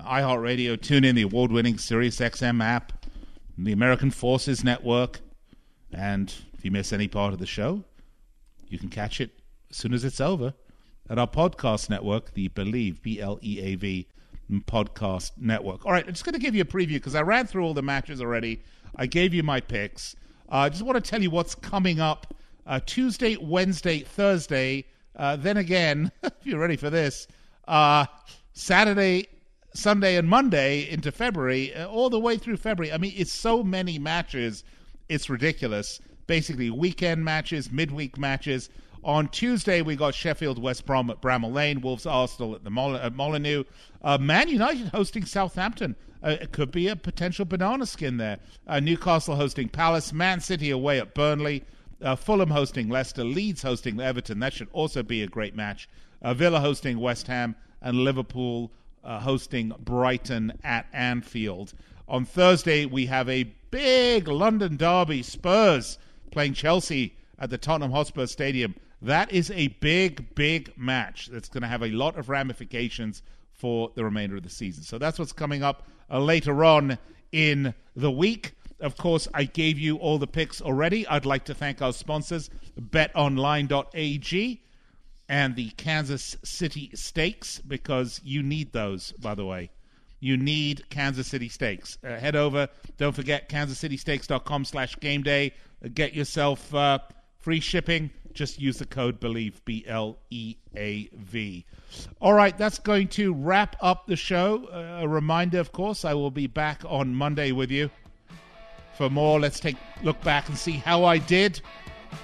iHeartRadio, 0.00 0.80
tune 0.80 1.04
in 1.04 1.14
the 1.14 1.22
award 1.22 1.50
winning 1.50 1.78
Sirius 1.78 2.18
XM 2.18 2.62
app, 2.62 3.06
the 3.56 3.72
American 3.72 4.10
Forces 4.10 4.62
Network. 4.62 5.20
And 5.92 6.32
if 6.54 6.64
you 6.64 6.70
miss 6.70 6.92
any 6.92 7.08
part 7.08 7.32
of 7.32 7.38
the 7.38 7.46
show, 7.46 7.84
you 8.68 8.78
can 8.78 8.88
catch 8.88 9.20
it 9.20 9.30
as 9.70 9.76
soon 9.76 9.94
as 9.94 10.04
it's 10.04 10.20
over 10.20 10.54
at 11.08 11.18
our 11.18 11.26
podcast 11.26 11.88
network, 11.88 12.34
the 12.34 12.48
Bleav, 12.48 13.00
B 13.02 13.20
L 13.20 13.38
E 13.42 13.60
A 13.60 13.74
V 13.76 14.06
podcast 14.66 15.32
network. 15.38 15.84
All 15.84 15.92
right, 15.92 16.04
I'm 16.06 16.12
just 16.12 16.24
going 16.24 16.34
to 16.34 16.38
give 16.38 16.54
you 16.54 16.62
a 16.62 16.66
preview 16.66 16.94
because 16.94 17.14
I 17.14 17.22
ran 17.22 17.46
through 17.46 17.64
all 17.64 17.74
the 17.74 17.82
matches 17.82 18.20
already. 18.20 18.62
I 18.96 19.06
gave 19.06 19.34
you 19.34 19.42
my 19.42 19.60
picks. 19.60 20.14
Uh, 20.50 20.56
I 20.56 20.68
just 20.68 20.82
want 20.82 21.02
to 21.02 21.10
tell 21.10 21.22
you 21.22 21.30
what's 21.30 21.54
coming 21.54 22.00
up 22.00 22.34
uh, 22.66 22.80
Tuesday, 22.84 23.36
Wednesday, 23.36 24.00
Thursday. 24.00 24.84
Uh, 25.14 25.36
then 25.36 25.56
again, 25.56 26.12
if 26.22 26.32
you're 26.44 26.60
ready 26.60 26.76
for 26.76 26.90
this, 26.90 27.26
uh, 27.66 28.06
Saturday, 28.52 29.28
Sunday, 29.76 30.16
and 30.16 30.28
Monday 30.28 30.88
into 30.88 31.12
February, 31.12 31.74
uh, 31.74 31.86
all 31.86 32.10
the 32.10 32.18
way 32.18 32.36
through 32.36 32.56
February. 32.56 32.92
I 32.92 32.98
mean, 32.98 33.12
it's 33.16 33.32
so 33.32 33.62
many 33.62 33.98
matches, 33.98 34.64
it's 35.08 35.30
ridiculous. 35.30 36.00
Basically, 36.26 36.70
weekend 36.70 37.24
matches, 37.24 37.70
midweek 37.70 38.18
matches. 38.18 38.68
On 39.04 39.28
Tuesday, 39.28 39.82
we 39.82 39.94
got 39.94 40.14
Sheffield 40.14 40.60
West 40.60 40.84
Brom 40.84 41.08
at 41.10 41.20
Bramall 41.20 41.52
Lane, 41.52 41.80
Wolves 41.80 42.06
Arsenal 42.06 42.56
at 42.56 42.64
the 42.64 42.70
Mol- 42.70 42.96
at 42.96 43.14
Molineux, 43.14 43.62
uh, 44.02 44.18
Man 44.18 44.48
United 44.48 44.88
hosting 44.88 45.24
Southampton. 45.24 45.94
Uh, 46.24 46.36
it 46.40 46.50
could 46.50 46.72
be 46.72 46.88
a 46.88 46.96
potential 46.96 47.44
banana 47.44 47.86
skin 47.86 48.16
there. 48.16 48.38
Uh, 48.66 48.80
Newcastle 48.80 49.36
hosting 49.36 49.68
Palace, 49.68 50.12
Man 50.12 50.40
City 50.40 50.70
away 50.70 50.98
at 50.98 51.14
Burnley, 51.14 51.62
uh, 52.02 52.16
Fulham 52.16 52.50
hosting 52.50 52.88
Leicester, 52.88 53.22
Leeds 53.22 53.62
hosting 53.62 54.00
Everton. 54.00 54.40
That 54.40 54.54
should 54.54 54.68
also 54.72 55.04
be 55.04 55.22
a 55.22 55.28
great 55.28 55.54
match. 55.54 55.88
Uh, 56.20 56.34
Villa 56.34 56.58
hosting 56.58 56.98
West 56.98 57.28
Ham, 57.28 57.54
and 57.80 57.98
Liverpool 57.98 58.72
uh, 59.06 59.20
hosting 59.20 59.72
Brighton 59.78 60.52
at 60.64 60.86
Anfield. 60.92 61.72
On 62.08 62.24
Thursday, 62.24 62.84
we 62.84 63.06
have 63.06 63.28
a 63.28 63.44
big 63.70 64.28
London 64.28 64.76
derby 64.76 65.22
Spurs 65.22 65.98
playing 66.30 66.54
Chelsea 66.54 67.16
at 67.38 67.50
the 67.50 67.58
Tottenham 67.58 67.92
Hotspur 67.92 68.26
Stadium. 68.26 68.74
That 69.00 69.32
is 69.32 69.50
a 69.52 69.68
big, 69.68 70.34
big 70.34 70.76
match 70.76 71.28
that's 71.28 71.48
going 71.48 71.62
to 71.62 71.68
have 71.68 71.82
a 71.82 71.90
lot 71.90 72.18
of 72.18 72.28
ramifications 72.28 73.22
for 73.52 73.92
the 73.94 74.04
remainder 74.04 74.36
of 74.36 74.42
the 74.42 74.50
season. 74.50 74.82
So 74.82 74.98
that's 74.98 75.18
what's 75.18 75.32
coming 75.32 75.62
up 75.62 75.86
uh, 76.10 76.20
later 76.20 76.64
on 76.64 76.98
in 77.32 77.74
the 77.94 78.10
week. 78.10 78.52
Of 78.80 78.96
course, 78.96 79.28
I 79.32 79.44
gave 79.44 79.78
you 79.78 79.96
all 79.96 80.18
the 80.18 80.26
picks 80.26 80.60
already. 80.60 81.06
I'd 81.06 81.24
like 81.24 81.44
to 81.46 81.54
thank 81.54 81.80
our 81.80 81.92
sponsors, 81.92 82.50
betonline.ag 82.78 84.62
and 85.28 85.56
the 85.56 85.70
Kansas 85.70 86.36
City 86.44 86.90
Steaks, 86.94 87.58
because 87.60 88.20
you 88.24 88.42
need 88.42 88.72
those, 88.72 89.12
by 89.12 89.34
the 89.34 89.44
way. 89.44 89.70
You 90.20 90.36
need 90.36 90.88
Kansas 90.88 91.26
City 91.26 91.48
Steaks. 91.48 91.98
Uh, 92.02 92.16
head 92.16 92.36
over. 92.36 92.68
Don't 92.96 93.14
forget 93.14 93.48
kansascitysteaks.com 93.48 94.64
slash 94.64 94.98
game 94.98 95.22
day. 95.22 95.52
Uh, 95.84 95.88
get 95.92 96.14
yourself 96.14 96.74
uh, 96.74 96.98
free 97.38 97.60
shipping. 97.60 98.10
Just 98.32 98.60
use 98.60 98.78
the 98.78 98.86
code 98.86 99.18
BLEAV, 99.20 99.64
B 99.64 99.84
L 99.86 100.18
E 100.30 100.56
A 100.76 101.08
V. 101.14 101.64
All 102.20 102.34
right, 102.34 102.56
that's 102.56 102.78
going 102.78 103.08
to 103.08 103.32
wrap 103.32 103.76
up 103.80 104.06
the 104.06 104.16
show. 104.16 104.68
Uh, 104.72 105.04
a 105.04 105.08
reminder, 105.08 105.58
of 105.58 105.72
course, 105.72 106.04
I 106.04 106.14
will 106.14 106.30
be 106.30 106.46
back 106.46 106.82
on 106.86 107.14
Monday 107.14 107.52
with 107.52 107.70
you 107.70 107.90
for 108.96 109.08
more. 109.08 109.40
Let's 109.40 109.58
take 109.58 109.76
look 110.02 110.20
back 110.22 110.48
and 110.48 110.58
see 110.58 110.72
how 110.72 111.04
I 111.04 111.18
did 111.18 111.60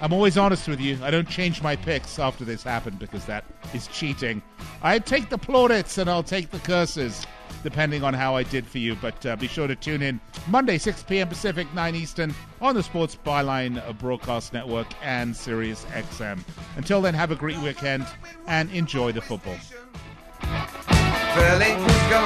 I'm 0.01 0.13
always 0.13 0.37
honest 0.37 0.67
with 0.69 0.81
you. 0.81 0.99
I 1.03 1.11
don't 1.11 1.29
change 1.29 1.63
my 1.63 1.77
picks 1.77 2.19
after 2.19 2.45
this 2.45 2.63
happened 2.63 2.99
because 2.99 3.25
that 3.27 3.45
is 3.73 3.87
cheating. 3.89 4.43
I 4.83 4.99
take 4.99 5.29
the 5.29 5.39
plaudits 5.39 5.99
and 5.99 6.11
I'll 6.11 6.23
take 6.23 6.51
the 6.51 6.59
curses, 6.61 7.25
depending 7.63 8.03
on 8.03 8.15
how 8.15 8.35
I 8.35 8.43
did 8.43 8.67
for 8.67 8.79
you. 8.79 8.97
But 8.97 9.25
uh, 9.25 9.37
be 9.37 9.47
sure 9.47 9.67
to 9.67 9.77
tune 9.77 10.03
in 10.03 10.21
Monday, 10.49 10.79
6 10.79 11.05
p.m. 11.05 11.29
Pacific, 11.29 11.73
9 11.75 11.95
Eastern, 11.95 12.35
on 12.61 12.75
the 12.75 12.83
Sports 12.83 13.17
Byline 13.25 13.99
Broadcast 13.99 14.53
Network 14.53 14.89
and 15.03 15.37
Sirius 15.37 15.85
XM. 15.93 16.41
Until 16.77 17.01
then, 17.01 17.15
have 17.15 17.31
a 17.31 17.37
great 17.37 17.59
weekend 17.59 18.07
and 18.47 18.71
enjoy 18.73 19.13
the 19.13 19.21
football. 19.21 19.57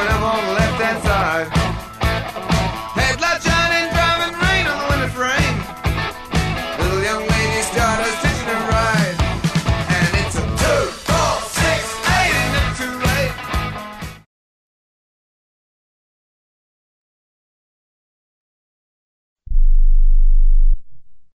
Up 0.08 0.22
on 0.22 0.46
the 0.46 0.52
left 0.52 0.82
hand 0.82 1.02
side. 1.02 1.95